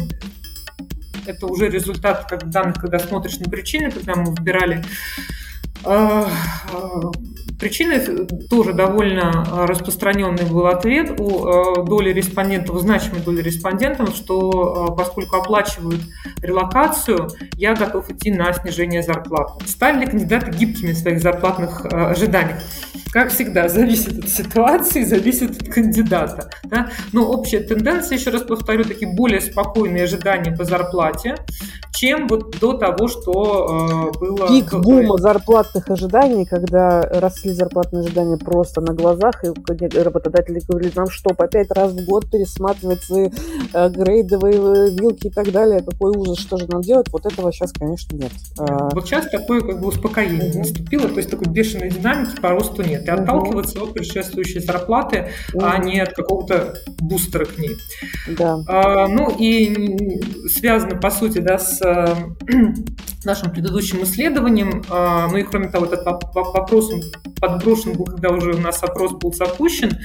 это 1.26 1.48
уже 1.48 1.70
результат 1.70 2.26
как 2.30 2.50
данных, 2.50 2.82
когда 2.82 3.00
смотришь 3.00 3.40
на 3.40 3.50
причины, 3.50 3.92
когда 3.92 4.16
мы 4.16 4.36
выбирали 4.36 4.84
э, 5.86 6.26
Причиной 7.60 8.26
тоже 8.50 8.72
довольно 8.72 9.46
а, 9.52 9.68
распространенный 9.68 10.46
был 10.46 10.68
ответ 10.68 11.20
у 11.20 11.46
а, 11.46 11.84
доли 11.84 12.14
респондентов, 12.14 12.78
у 12.78 12.80
значимой 12.80 13.20
доли 13.22 13.42
респондентов, 13.42 14.16
что 14.16 14.88
а, 14.88 14.92
поскольку 14.96 15.36
оплачивают 15.36 16.00
релокацию, 16.42 17.30
я 17.58 17.76
готов 17.76 18.10
идти 18.10 18.32
на 18.32 18.54
снижение 18.54 19.04
зарплаты. 19.04 19.68
Стали 19.68 20.00
ли 20.00 20.06
кандидаты 20.06 20.52
гибкими 20.52 20.94
в 20.94 20.98
своих 20.98 21.22
зарплатных 21.22 21.86
ожиданиях? 21.86 22.60
Как 23.12 23.30
всегда, 23.32 23.68
зависит 23.68 24.24
от 24.24 24.30
ситуации, 24.30 25.04
зависит 25.04 25.62
от 25.62 25.68
кандидата. 25.68 26.50
Да? 26.64 26.92
Но 27.12 27.30
общая 27.30 27.60
тенденция, 27.60 28.18
еще 28.18 28.30
раз 28.30 28.44
повторю, 28.44 28.86
такие 28.86 29.14
более 29.14 29.42
спокойные 29.42 30.04
ожидания 30.04 30.56
по 30.56 30.64
зарплате, 30.64 31.36
чем 31.94 32.28
вот 32.28 32.60
до 32.60 32.74
того, 32.74 33.08
что 33.08 34.12
э, 34.14 34.20
было... 34.20 34.48
Пик 34.48 34.74
бума 34.76 35.18
зарплатных 35.18 35.90
ожиданий, 35.90 36.46
когда 36.46 37.02
росли 37.02 37.49
росли 37.50 37.54
зарплатные 37.54 38.04
ожидания 38.04 38.38
просто 38.38 38.82
на 38.82 38.94
глазах, 38.94 39.44
и 39.44 39.48
работодатели 39.98 40.62
говорили, 40.68 40.92
нам 40.96 41.10
что, 41.10 41.34
по 41.34 41.48
пять 41.48 41.72
раз 41.72 41.94
в 41.94 42.06
год 42.06 42.30
пересматривать 42.30 43.04
свои 43.04 43.30
э, 43.74 43.90
грейдовые 43.90 44.92
вилки 44.92 45.28
и 45.28 45.30
так 45.30 45.52
далее, 45.52 45.82
какой 45.82 46.16
ужас, 46.16 46.40
что 46.40 46.58
же 46.58 46.68
нам 46.68 46.82
делать, 46.82 47.08
вот 47.12 47.26
этого 47.26 47.52
сейчас, 47.52 47.72
конечно, 47.74 48.16
нет. 48.16 48.32
А, 48.58 48.90
вот 48.94 49.06
сейчас 49.06 49.30
такое 49.30 49.62
как 49.62 49.80
бы 49.80 49.88
успокоение 49.88 50.50
угу. 50.50 50.60
наступило, 50.60 51.08
то 51.08 51.18
есть 51.18 51.30
такой 51.30 51.48
бешеной 51.48 51.90
динамики 51.90 52.40
по 52.42 52.50
росту 52.50 52.84
нет, 52.84 53.08
и 53.08 53.12
угу. 53.12 53.22
отталкиваться 53.22 53.82
от 53.82 53.94
предшествующей 53.94 54.62
зарплаты, 54.62 55.30
угу. 55.54 55.66
а 55.66 55.78
не 55.78 56.00
от 56.00 56.14
какого-то 56.14 56.76
бустера 57.00 57.46
к 57.46 57.58
ней. 57.58 57.76
Да. 58.38 58.60
А, 58.68 59.08
ну 59.08 59.34
и 59.38 60.48
связано, 60.48 60.96
по 61.00 61.10
сути, 61.10 61.40
да, 61.40 61.58
с 61.58 61.80
нашим 63.26 63.52
предыдущим 63.52 64.04
исследованием. 64.04 64.84
А, 64.90 65.28
ну 65.28 65.38
и 65.38 65.44
кроме 65.44 65.68
того, 65.68 65.86
этот 65.86 66.06
вопрос 66.06 66.92
подброшен 67.40 67.94
был, 67.94 68.06
когда 68.06 68.30
уже 68.30 68.54
у 68.54 68.58
нас 68.60 68.84
опрос 68.84 69.14
был 69.14 69.34
запущен. 69.34 69.98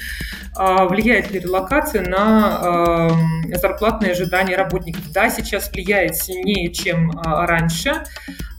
А, 0.56 0.84
влияет 0.86 1.30
ли 1.30 1.40
релокация 1.40 2.02
на 2.02 3.10
зарплатные 3.54 4.12
ожидания 4.12 4.56
работников? 4.56 5.10
Да, 5.12 5.30
сейчас 5.30 5.70
влияет 5.70 6.16
сильнее, 6.16 6.72
чем 6.72 7.12
а, 7.16 7.46
раньше. 7.46 8.04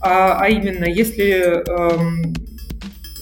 А 0.00 0.46
именно, 0.48 0.84
если 0.84 1.64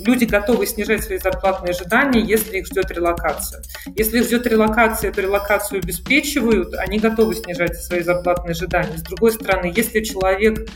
люди 0.05 0.25
готовы 0.25 0.67
снижать 0.67 1.05
свои 1.05 1.19
зарплатные 1.19 1.71
ожидания, 1.71 2.21
если 2.21 2.59
их 2.59 2.67
ждет 2.67 2.91
релокация. 2.91 3.63
Если 3.95 4.19
их 4.19 4.25
ждет 4.25 4.47
релокация, 4.47 5.11
эту 5.11 5.23
релокацию 5.23 5.81
обеспечивают, 5.83 6.75
они 6.75 6.99
готовы 6.99 7.35
снижать 7.35 7.77
свои 7.77 8.01
зарплатные 8.01 8.53
ожидания. 8.53 8.97
С 8.99 9.03
другой 9.03 9.33
стороны, 9.33 9.73
если 9.75 10.03
человек 10.03 10.69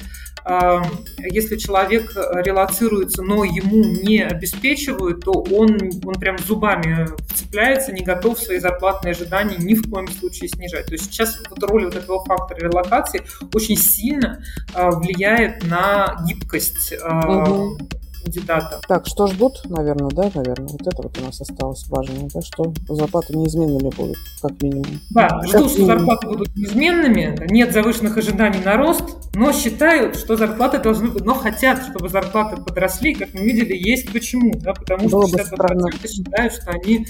если 1.18 1.56
человек 1.56 2.10
релацируется, 2.14 3.22
но 3.22 3.44
ему 3.44 3.84
не 3.84 4.20
обеспечивают, 4.20 5.24
то 5.24 5.32
он, 5.32 5.78
он 6.04 6.14
прям 6.14 6.38
зубами 6.38 7.06
вцепляется, 7.28 7.92
не 7.92 8.02
готов 8.02 8.38
свои 8.38 8.58
зарплатные 8.58 9.12
ожидания 9.12 9.56
ни 9.58 9.74
в 9.74 9.90
коем 9.90 10.08
случае 10.08 10.48
снижать. 10.48 10.86
То 10.86 10.92
есть 10.92 11.04
сейчас 11.04 11.38
вот 11.50 11.62
роль 11.64 11.84
вот 11.84 11.96
этого 11.96 12.24
фактора 12.24 12.60
релокации 12.60 13.22
очень 13.52 13.76
сильно 13.76 14.42
а, 14.72 14.90
влияет 14.92 15.64
на 15.64 16.16
гибкость 16.26 16.94
угу 16.94 17.76
кандидата. 18.22 18.80
Так, 18.86 19.06
что 19.06 19.26
ждут, 19.26 19.62
наверное, 19.68 20.10
да, 20.10 20.30
наверное, 20.34 20.68
вот 20.68 20.86
это 20.86 21.02
вот 21.02 21.18
у 21.18 21.24
нас 21.24 21.40
осталось 21.40 21.86
важное, 21.88 22.28
да, 22.32 22.40
что 22.42 22.72
зарплаты 22.88 23.36
неизменными 23.36 23.90
будут, 23.94 24.16
как 24.42 24.62
минимум. 24.62 25.00
Да, 25.10 25.40
ждут, 25.46 25.70
что 25.70 25.84
зарплаты 25.84 26.26
будут 26.26 26.54
неизменными, 26.56 27.46
нет 27.50 27.72
завышенных 27.72 28.16
ожиданий 28.16 28.62
на 28.64 28.76
рост, 28.76 29.04
но 29.34 29.52
считают, 29.52 30.16
что 30.16 30.36
зарплаты 30.36 30.78
должны 30.78 31.08
быть, 31.08 31.24
но 31.24 31.34
хотят, 31.34 31.82
чтобы 31.90 32.08
зарплаты 32.08 32.60
подросли, 32.60 33.14
как 33.14 33.34
мы 33.34 33.40
видели, 33.40 33.74
есть 33.74 34.12
почему, 34.12 34.52
да, 34.54 34.74
потому 34.74 35.08
Было 35.08 35.28
что 35.28 35.38
62% 35.38 36.08
считают, 36.08 36.52
что 36.52 36.70
они 36.70 37.06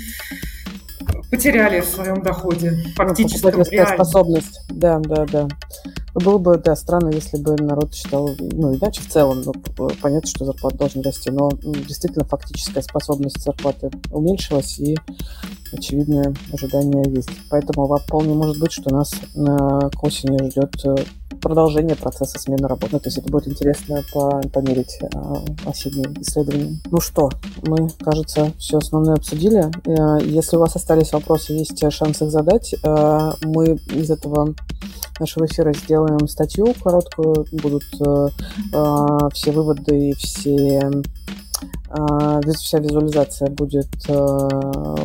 потеряли 1.30 1.80
в 1.80 1.86
своем 1.86 2.22
доходе, 2.22 2.78
фактически. 2.94 3.46
Ну, 3.54 3.64
способность, 3.64 4.60
да, 4.70 4.98
да, 4.98 5.26
да. 5.26 5.48
Было 6.14 6.38
бы, 6.38 6.58
да, 6.58 6.74
странно, 6.74 7.10
если 7.10 7.36
бы 7.36 7.54
народ 7.56 7.94
считал, 7.94 8.30
ну, 8.38 8.74
иначе 8.74 9.00
в 9.00 9.08
целом, 9.08 9.42
ну, 9.44 9.52
понятно, 10.00 10.28
что 10.28 10.44
зарплата 10.44 10.78
должна 10.78 11.02
расти, 11.02 11.30
но 11.30 11.50
действительно 11.62 12.24
фактическая 12.24 12.82
способность 12.82 13.42
зарплаты 13.42 13.90
уменьшилась, 14.10 14.78
и 14.78 14.96
очевидное 15.72 16.34
ожидание 16.52 17.04
есть. 17.14 17.30
Поэтому 17.50 17.94
вполне 17.98 18.34
может 18.34 18.58
быть, 18.58 18.72
что 18.72 18.92
нас 18.92 19.14
к 19.34 20.02
осени 20.02 20.50
ждет 20.50 20.74
э, 20.84 20.96
продолжение 21.40 21.96
процесса 21.96 22.38
смены 22.38 22.68
работы. 22.68 22.90
Ну, 22.92 23.00
то 23.00 23.08
есть 23.08 23.18
это 23.18 23.30
будет 23.30 23.48
интересно 23.48 24.02
по 24.12 24.40
померить 24.52 24.98
э, 25.00 25.08
осенние 25.66 26.06
исследования. 26.20 26.78
Ну 26.90 27.00
что, 27.00 27.30
мы, 27.66 27.88
кажется, 28.00 28.52
все 28.58 28.78
основное 28.78 29.14
обсудили. 29.14 29.70
Э, 29.86 30.24
если 30.24 30.56
у 30.56 30.60
вас 30.60 30.76
остались 30.76 31.12
вопросы, 31.12 31.52
есть 31.52 31.82
шанс 31.92 32.22
их 32.22 32.30
задать. 32.30 32.74
Э, 32.82 33.32
мы 33.42 33.78
из 33.94 34.10
этого 34.10 34.54
нашего 35.20 35.46
эфира 35.46 35.72
сделаем 35.72 36.28
статью 36.28 36.74
короткую, 36.82 37.46
будут 37.52 37.84
э, 38.00 38.28
э, 38.72 39.18
все 39.32 39.52
выводы 39.52 40.10
и 40.10 40.12
все 40.14 40.90
вся 42.68 42.78
визуализация 42.78 43.48
будет 43.48 43.88
э, 44.08 44.48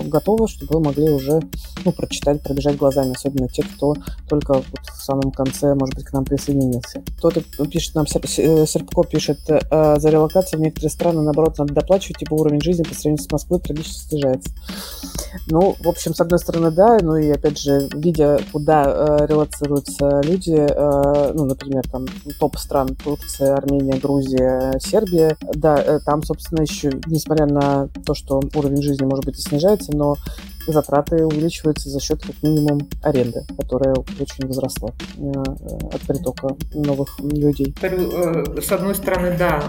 готова, 0.08 0.48
чтобы 0.48 0.74
вы 0.74 0.80
могли 0.86 1.10
уже 1.10 1.42
ну, 1.86 1.92
прочитать, 1.92 2.42
пробежать 2.42 2.76
глазами, 2.78 3.14
особенно 3.16 3.48
те, 3.48 3.64
кто 3.64 3.96
только 4.28 4.56
вот 4.56 4.66
в 4.94 5.02
самом 5.02 5.32
конце, 5.32 5.74
может 5.76 5.96
быть, 5.96 6.06
к 6.06 6.14
нам 6.14 6.26
присоединился. 6.26 7.02
Кто-то 7.18 7.42
пишет 7.68 7.96
нам, 7.96 8.06
э, 8.06 8.66
Серпко 8.66 9.04
пишет, 9.04 9.40
э, 9.48 9.96
за 9.98 10.10
релокацию 10.10 10.60
в 10.60 10.62
некоторые 10.62 10.92
страны, 10.92 11.22
наоборот, 11.22 11.58
надо 11.58 11.74
доплачивать, 11.74 12.22
ибо 12.22 12.34
уровень 12.36 12.62
жизни 12.62 12.84
по 12.84 12.94
сравнению 12.94 13.24
с 13.24 13.32
Москвой 13.32 13.60
трагически 13.60 14.10
снижается. 14.10 14.52
Ну, 15.48 15.76
в 15.80 15.88
общем, 15.88 16.14
с 16.14 16.20
одной 16.20 16.40
стороны, 16.40 16.70
да, 16.72 17.00
ну 17.02 17.16
и, 17.16 17.30
опять 17.30 17.60
же, 17.60 17.90
видя, 17.94 18.40
куда 18.52 19.26
релацируются 19.26 20.22
люди, 20.24 20.52
ну, 21.34 21.46
например, 21.46 21.84
там, 21.90 22.06
топ 22.40 22.58
стран 22.58 22.96
Турция, 23.04 23.56
Армения, 23.56 23.98
Грузия, 24.00 24.78
Сербия, 24.80 25.36
да, 25.56 26.00
там, 26.06 26.22
собственно, 26.24 26.62
еще, 26.62 26.73
несмотря 27.08 27.46
на 27.46 27.88
то, 28.06 28.14
что 28.14 28.42
уровень 28.56 28.82
жизни, 28.82 29.06
может 29.06 29.26
быть, 29.26 29.38
и 29.38 29.42
снижается, 29.42 29.96
но 29.96 30.18
затраты 30.72 31.26
увеличиваются 31.26 31.90
за 31.90 32.00
счет 32.00 32.22
как 32.24 32.42
минимум 32.42 32.88
аренды, 33.02 33.44
которая 33.58 33.94
очень 33.96 34.48
возросла 34.48 34.92
э, 35.18 35.32
от 35.94 36.02
притока 36.02 36.56
новых 36.74 37.20
людей. 37.20 37.76
Э, 37.82 38.44
с 38.62 38.72
одной 38.72 38.96
стороны, 38.96 39.36
да, 39.38 39.62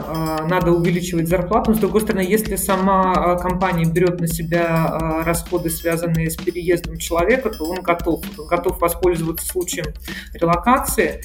э, 0.43 0.47
надо 0.47 0.71
увеличивать 0.71 1.29
зарплату, 1.29 1.73
но 1.73 1.77
с 1.77 1.81
другой 1.81 2.03
стороны, 2.03 2.21
если 2.21 2.57
сама 2.57 3.37
компания 3.37 3.85
берет 3.85 4.21
на 4.21 4.29
себя 4.29 5.23
расходы, 5.25 5.71
связанные 5.71 6.31
с 6.31 6.37
переездом 6.37 6.99
человека, 6.99 7.51
то 7.51 7.65
он 7.65 7.83
готов, 7.83 8.23
он 8.39 8.47
готов 8.47 8.81
воспользоваться 8.81 9.47
случаем 9.47 9.87
релокации 10.33 11.23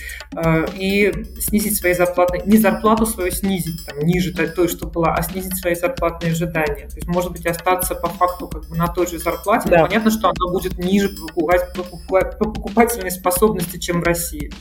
и 0.75 1.11
снизить 1.39 1.77
свои 1.77 1.93
зарплаты, 1.93 2.41
не 2.45 2.57
зарплату 2.57 3.05
свою 3.05 3.31
снизить, 3.31 3.85
там, 3.85 3.99
ниже 3.99 4.33
той, 4.33 4.67
что 4.67 4.87
была, 4.87 5.13
а 5.13 5.21
снизить 5.21 5.57
свои 5.57 5.68
зарплатные 5.75 6.31
ожидания. 6.31 6.87
То 6.87 6.95
есть, 6.95 7.07
может 7.07 7.31
быть, 7.31 7.45
остаться 7.45 7.95
по 7.95 8.09
факту 8.09 8.47
как 8.47 8.67
бы 8.67 8.75
на 8.75 8.87
той 8.87 9.07
же 9.07 9.19
зарплате, 9.19 9.69
да. 9.69 9.85
понятно, 9.85 10.11
что 10.11 10.29
она 10.29 10.51
будет 10.51 10.77
ниже 10.77 11.09
по 11.35 12.45
покупательной 12.45 13.11
способности, 13.11 13.77
чем 13.77 14.01
в 14.01 14.03
России. 14.03 14.51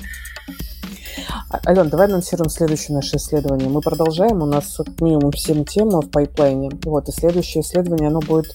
Ален, 1.67 1.89
давай 1.89 2.07
анонсируем 2.07 2.51
следующее 2.51 2.95
наше 2.95 3.17
исследование. 3.17 3.69
Мы 3.69 3.81
продолжаем, 3.81 4.43
у 4.43 4.47
нас 4.47 4.77
как 4.77 5.01
минимум 5.01 5.33
7 5.33 5.65
тем 5.65 5.89
в 5.89 6.09
пайплайне. 6.11 6.71
Вот, 6.85 7.09
и 7.09 7.13
следующее 7.13 7.63
исследование, 7.63 8.09
оно 8.09 8.21
будет, 8.21 8.47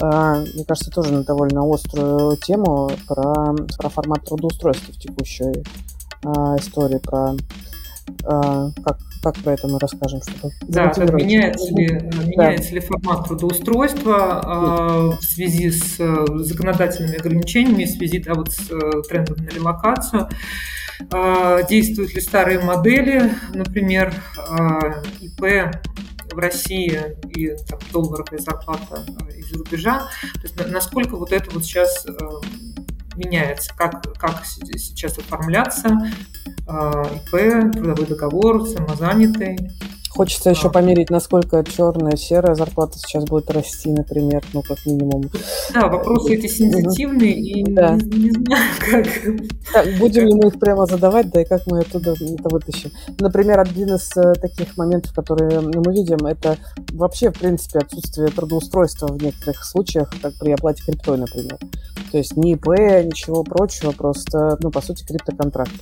э, 0.00 0.44
мне 0.54 0.64
кажется, 0.64 0.90
тоже 0.90 1.12
на 1.12 1.24
довольно 1.24 1.62
острую 1.72 2.36
тему 2.38 2.90
про, 3.06 3.54
про 3.78 3.88
формат 3.88 4.24
трудоустройства 4.24 4.92
в 4.92 4.98
текущей 4.98 5.62
э, 6.24 6.30
истории, 6.58 6.98
про 6.98 7.34
как 8.22 8.98
как 9.26 9.42
про 9.42 9.54
это 9.54 9.66
мы 9.66 9.80
расскажем? 9.80 10.20
Чтобы 10.22 10.54
да, 10.68 10.92
меняется, 11.12 11.74
ли, 11.74 11.86
меняется 11.86 12.68
да. 12.68 12.74
ли 12.76 12.80
формат 12.80 13.26
трудоустройства 13.26 14.40
э, 14.44 15.16
в 15.20 15.24
связи 15.24 15.72
с 15.72 15.96
э, 15.98 16.26
законодательными 16.44 17.16
ограничениями, 17.16 17.86
в 17.86 17.90
связи 17.90 18.20
да, 18.20 18.34
вот 18.34 18.52
с 18.52 18.70
э, 18.70 19.02
трендом 19.08 19.38
на 19.38 19.48
релокацию. 19.48 20.28
Э, 21.12 21.62
действуют 21.68 22.14
ли 22.14 22.20
старые 22.20 22.60
модели, 22.60 23.32
например, 23.52 24.14
э, 24.48 25.02
ИП 25.22 25.74
в 26.32 26.38
России 26.38 27.00
и 27.34 27.48
там, 27.68 27.80
долларовая 27.92 28.38
зарплата 28.38 29.04
э, 29.28 29.38
из-за 29.38 29.58
рубежа. 29.58 30.08
То 30.34 30.40
есть 30.42 30.70
насколько 30.70 31.16
вот 31.16 31.32
это 31.32 31.50
вот 31.50 31.64
сейчас 31.64 32.06
меняется, 33.16 33.72
как, 33.76 34.02
как 34.18 34.44
сейчас 34.44 35.18
оформляться, 35.18 36.10
а, 36.66 37.02
ИП, 37.02 37.72
трудовой 37.72 38.06
договор, 38.06 38.66
самозанятый. 38.66 39.70
Хочется 40.16 40.48
еще 40.48 40.70
померить, 40.70 41.10
насколько 41.10 41.62
черная, 41.62 42.16
серая 42.16 42.54
зарплата 42.54 42.98
сейчас 42.98 43.24
будет 43.24 43.50
расти, 43.50 43.90
например, 43.90 44.42
ну, 44.54 44.62
как 44.62 44.78
минимум. 44.86 45.30
Да, 45.74 45.88
вопросы 45.88 46.34
эти 46.34 46.46
сенситивные, 46.46 47.38
и 47.38 47.64
да. 47.64 47.96
не, 47.96 48.30
не 48.30 48.30
знаю, 48.30 48.64
как... 48.78 49.06
Так, 49.74 49.98
будем 49.98 50.26
ли 50.26 50.34
мы 50.34 50.48
их 50.48 50.58
прямо 50.58 50.86
задавать, 50.86 51.30
да, 51.30 51.42
и 51.42 51.44
как 51.44 51.66
мы 51.66 51.80
оттуда 51.80 52.12
это 52.12 52.48
вытащим. 52.48 52.90
Например, 53.18 53.60
один 53.60 53.94
из 53.94 54.10
э, 54.16 54.32
таких 54.34 54.76
моментов, 54.78 55.12
которые 55.14 55.60
мы 55.60 55.92
видим, 55.92 56.24
это 56.24 56.56
вообще, 56.92 57.30
в 57.30 57.38
принципе, 57.38 57.80
отсутствие 57.80 58.28
трудоустройства 58.28 59.08
в 59.08 59.22
некоторых 59.22 59.62
случаях, 59.64 60.10
как 60.22 60.32
при 60.38 60.52
оплате 60.52 60.82
криптой, 60.82 61.18
например. 61.18 61.58
То 62.10 62.18
есть 62.18 62.36
ни 62.36 62.52
ИП, 62.52 62.68
ничего 62.68 63.42
прочего, 63.42 63.92
просто, 63.92 64.56
ну, 64.62 64.70
по 64.70 64.80
сути, 64.80 65.04
криптоконтракт. 65.04 65.72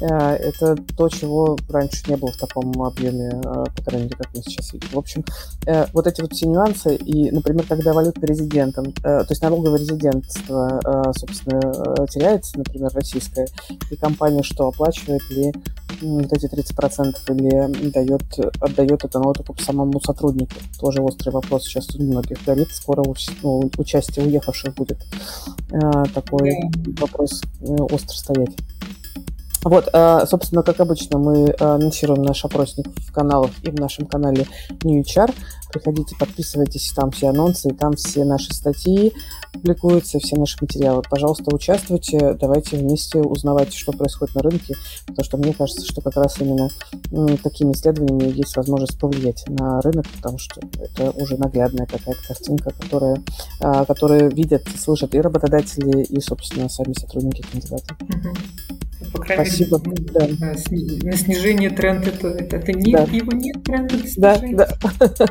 Э, 0.00 0.34
это 0.34 0.76
то, 0.96 1.08
чего 1.08 1.56
раньше 1.68 2.02
не 2.08 2.16
было 2.16 2.30
в 2.30 2.36
таком 2.36 2.82
объеме, 2.82 3.30
э, 3.30 3.64
по 3.76 3.82
крайней 3.84 4.04
мере, 4.04 4.16
как 4.16 4.28
мы 4.34 4.42
сейчас 4.42 4.72
видим. 4.72 4.88
В 4.92 4.98
общем, 4.98 5.24
э, 5.66 5.86
вот 5.92 6.06
эти 6.06 6.20
вот 6.20 6.32
все 6.32 6.46
нюансы, 6.46 6.94
и, 6.94 7.30
например, 7.30 7.64
когда 7.68 7.92
валюта 7.92 8.24
резидентом, 8.26 8.92
то 8.92 9.26
есть 9.28 9.42
налоговое 9.42 9.78
резидентство, 9.78 10.80
собственно, 11.16 12.06
теряется, 12.06 12.58
например, 12.58 12.90
российское, 12.94 13.46
и 13.90 13.96
компания 13.96 14.42
что, 14.42 14.68
оплачивает 14.68 15.22
ли 15.30 15.52
вот 16.00 16.32
эти 16.32 16.46
30% 16.46 17.14
или 17.28 17.90
дает, 17.90 18.22
отдает 18.60 19.04
это 19.04 19.18
на 19.18 19.28
откуп 19.28 19.60
самому 19.60 20.00
сотруднику. 20.00 20.54
Тоже 20.80 21.02
острый 21.02 21.30
вопрос 21.30 21.64
сейчас 21.64 21.94
у 21.96 22.02
многих 22.02 22.44
горит. 22.44 22.68
Скоро 22.70 23.04
ну, 23.42 23.70
участие 23.78 24.26
уехавших 24.26 24.74
будет 24.74 24.98
такой 26.14 26.52
вопрос 26.98 27.42
остро 27.60 28.16
стоять. 28.16 28.56
Вот, 29.64 29.88
э, 29.92 30.26
собственно, 30.26 30.62
как 30.62 30.80
обычно, 30.80 31.18
мы 31.18 31.48
э, 31.48 31.54
анонсируем 31.58 32.22
наш 32.22 32.44
опросник 32.44 32.86
в 32.96 33.12
каналах 33.12 33.50
и 33.62 33.70
в 33.70 33.74
нашем 33.74 34.06
канале 34.06 34.46
New. 34.84 35.04
Приходите, 35.72 36.16
подписывайтесь, 36.18 36.92
там 36.92 37.10
все 37.10 37.28
анонсы, 37.28 37.70
там 37.70 37.92
все 37.92 38.24
наши 38.24 38.54
статьи 38.54 39.12
публикуются, 39.52 40.18
все 40.18 40.36
наши 40.36 40.56
материалы. 40.60 41.02
Пожалуйста, 41.08 41.54
участвуйте, 41.54 42.34
давайте 42.34 42.78
вместе 42.78 43.18
узнавать, 43.18 43.74
что 43.74 43.92
происходит 43.92 44.34
на 44.34 44.42
рынке, 44.42 44.76
потому 45.06 45.24
что 45.24 45.36
мне 45.36 45.52
кажется, 45.52 45.84
что 45.84 46.00
как 46.00 46.16
раз 46.16 46.40
именно 46.40 46.70
такими 47.42 47.72
исследованиями 47.72 48.32
есть 48.32 48.56
возможность 48.56 48.98
повлиять 48.98 49.44
на 49.48 49.80
рынок, 49.82 50.06
потому 50.16 50.38
что 50.38 50.60
это 50.78 51.10
уже 51.10 51.36
наглядная 51.36 51.86
какая-то 51.86 52.20
картинка, 52.26 52.70
которая, 52.70 53.22
э, 53.60 53.84
которую 53.86 54.30
видят, 54.30 54.62
слышат 54.78 55.14
и 55.14 55.20
работодатели, 55.20 56.02
и, 56.02 56.20
собственно, 56.20 56.68
сами 56.68 56.94
сотрудники 56.94 57.42
кандидаты. 57.42 57.94
По 59.12 59.18
крайней 59.18 59.46
Спасибо. 59.46 59.80
мере, 59.84 60.04
да. 60.12 60.46
на 61.08 61.16
снижение 61.16 61.70
тренда 61.70 62.10
это, 62.10 62.28
это, 62.28 62.72
нет, 62.72 63.06
да. 63.06 63.16
его 63.16 63.32
нет 63.32 63.62
тренда 63.64 63.96
Да, 64.16 64.40
да. 64.52 64.68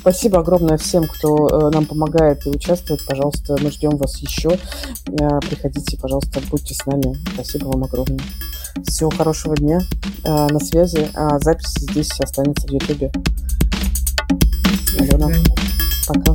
Спасибо 0.00 0.40
огромное 0.40 0.78
всем, 0.78 1.04
кто 1.04 1.48
э, 1.48 1.70
нам 1.70 1.86
помогает 1.86 2.46
и 2.46 2.50
участвует. 2.50 3.00
Пожалуйста, 3.06 3.56
мы 3.60 3.70
ждем 3.70 3.96
вас 3.96 4.18
еще. 4.18 4.50
Э, 4.50 5.40
приходите, 5.40 5.98
пожалуйста, 5.98 6.40
будьте 6.50 6.74
с 6.74 6.84
нами. 6.86 7.16
Спасибо 7.34 7.66
вам 7.66 7.84
огромное. 7.84 8.20
Всего 8.86 9.10
хорошего 9.10 9.56
дня. 9.56 9.80
Э, 10.24 10.48
на 10.48 10.58
связи. 10.60 11.08
А 11.14 11.38
запись 11.38 11.72
здесь 11.78 12.10
останется 12.20 12.66
в 12.66 12.70
Ютубе. 12.70 13.10
Алена, 14.98 15.30
пока. 16.06 16.34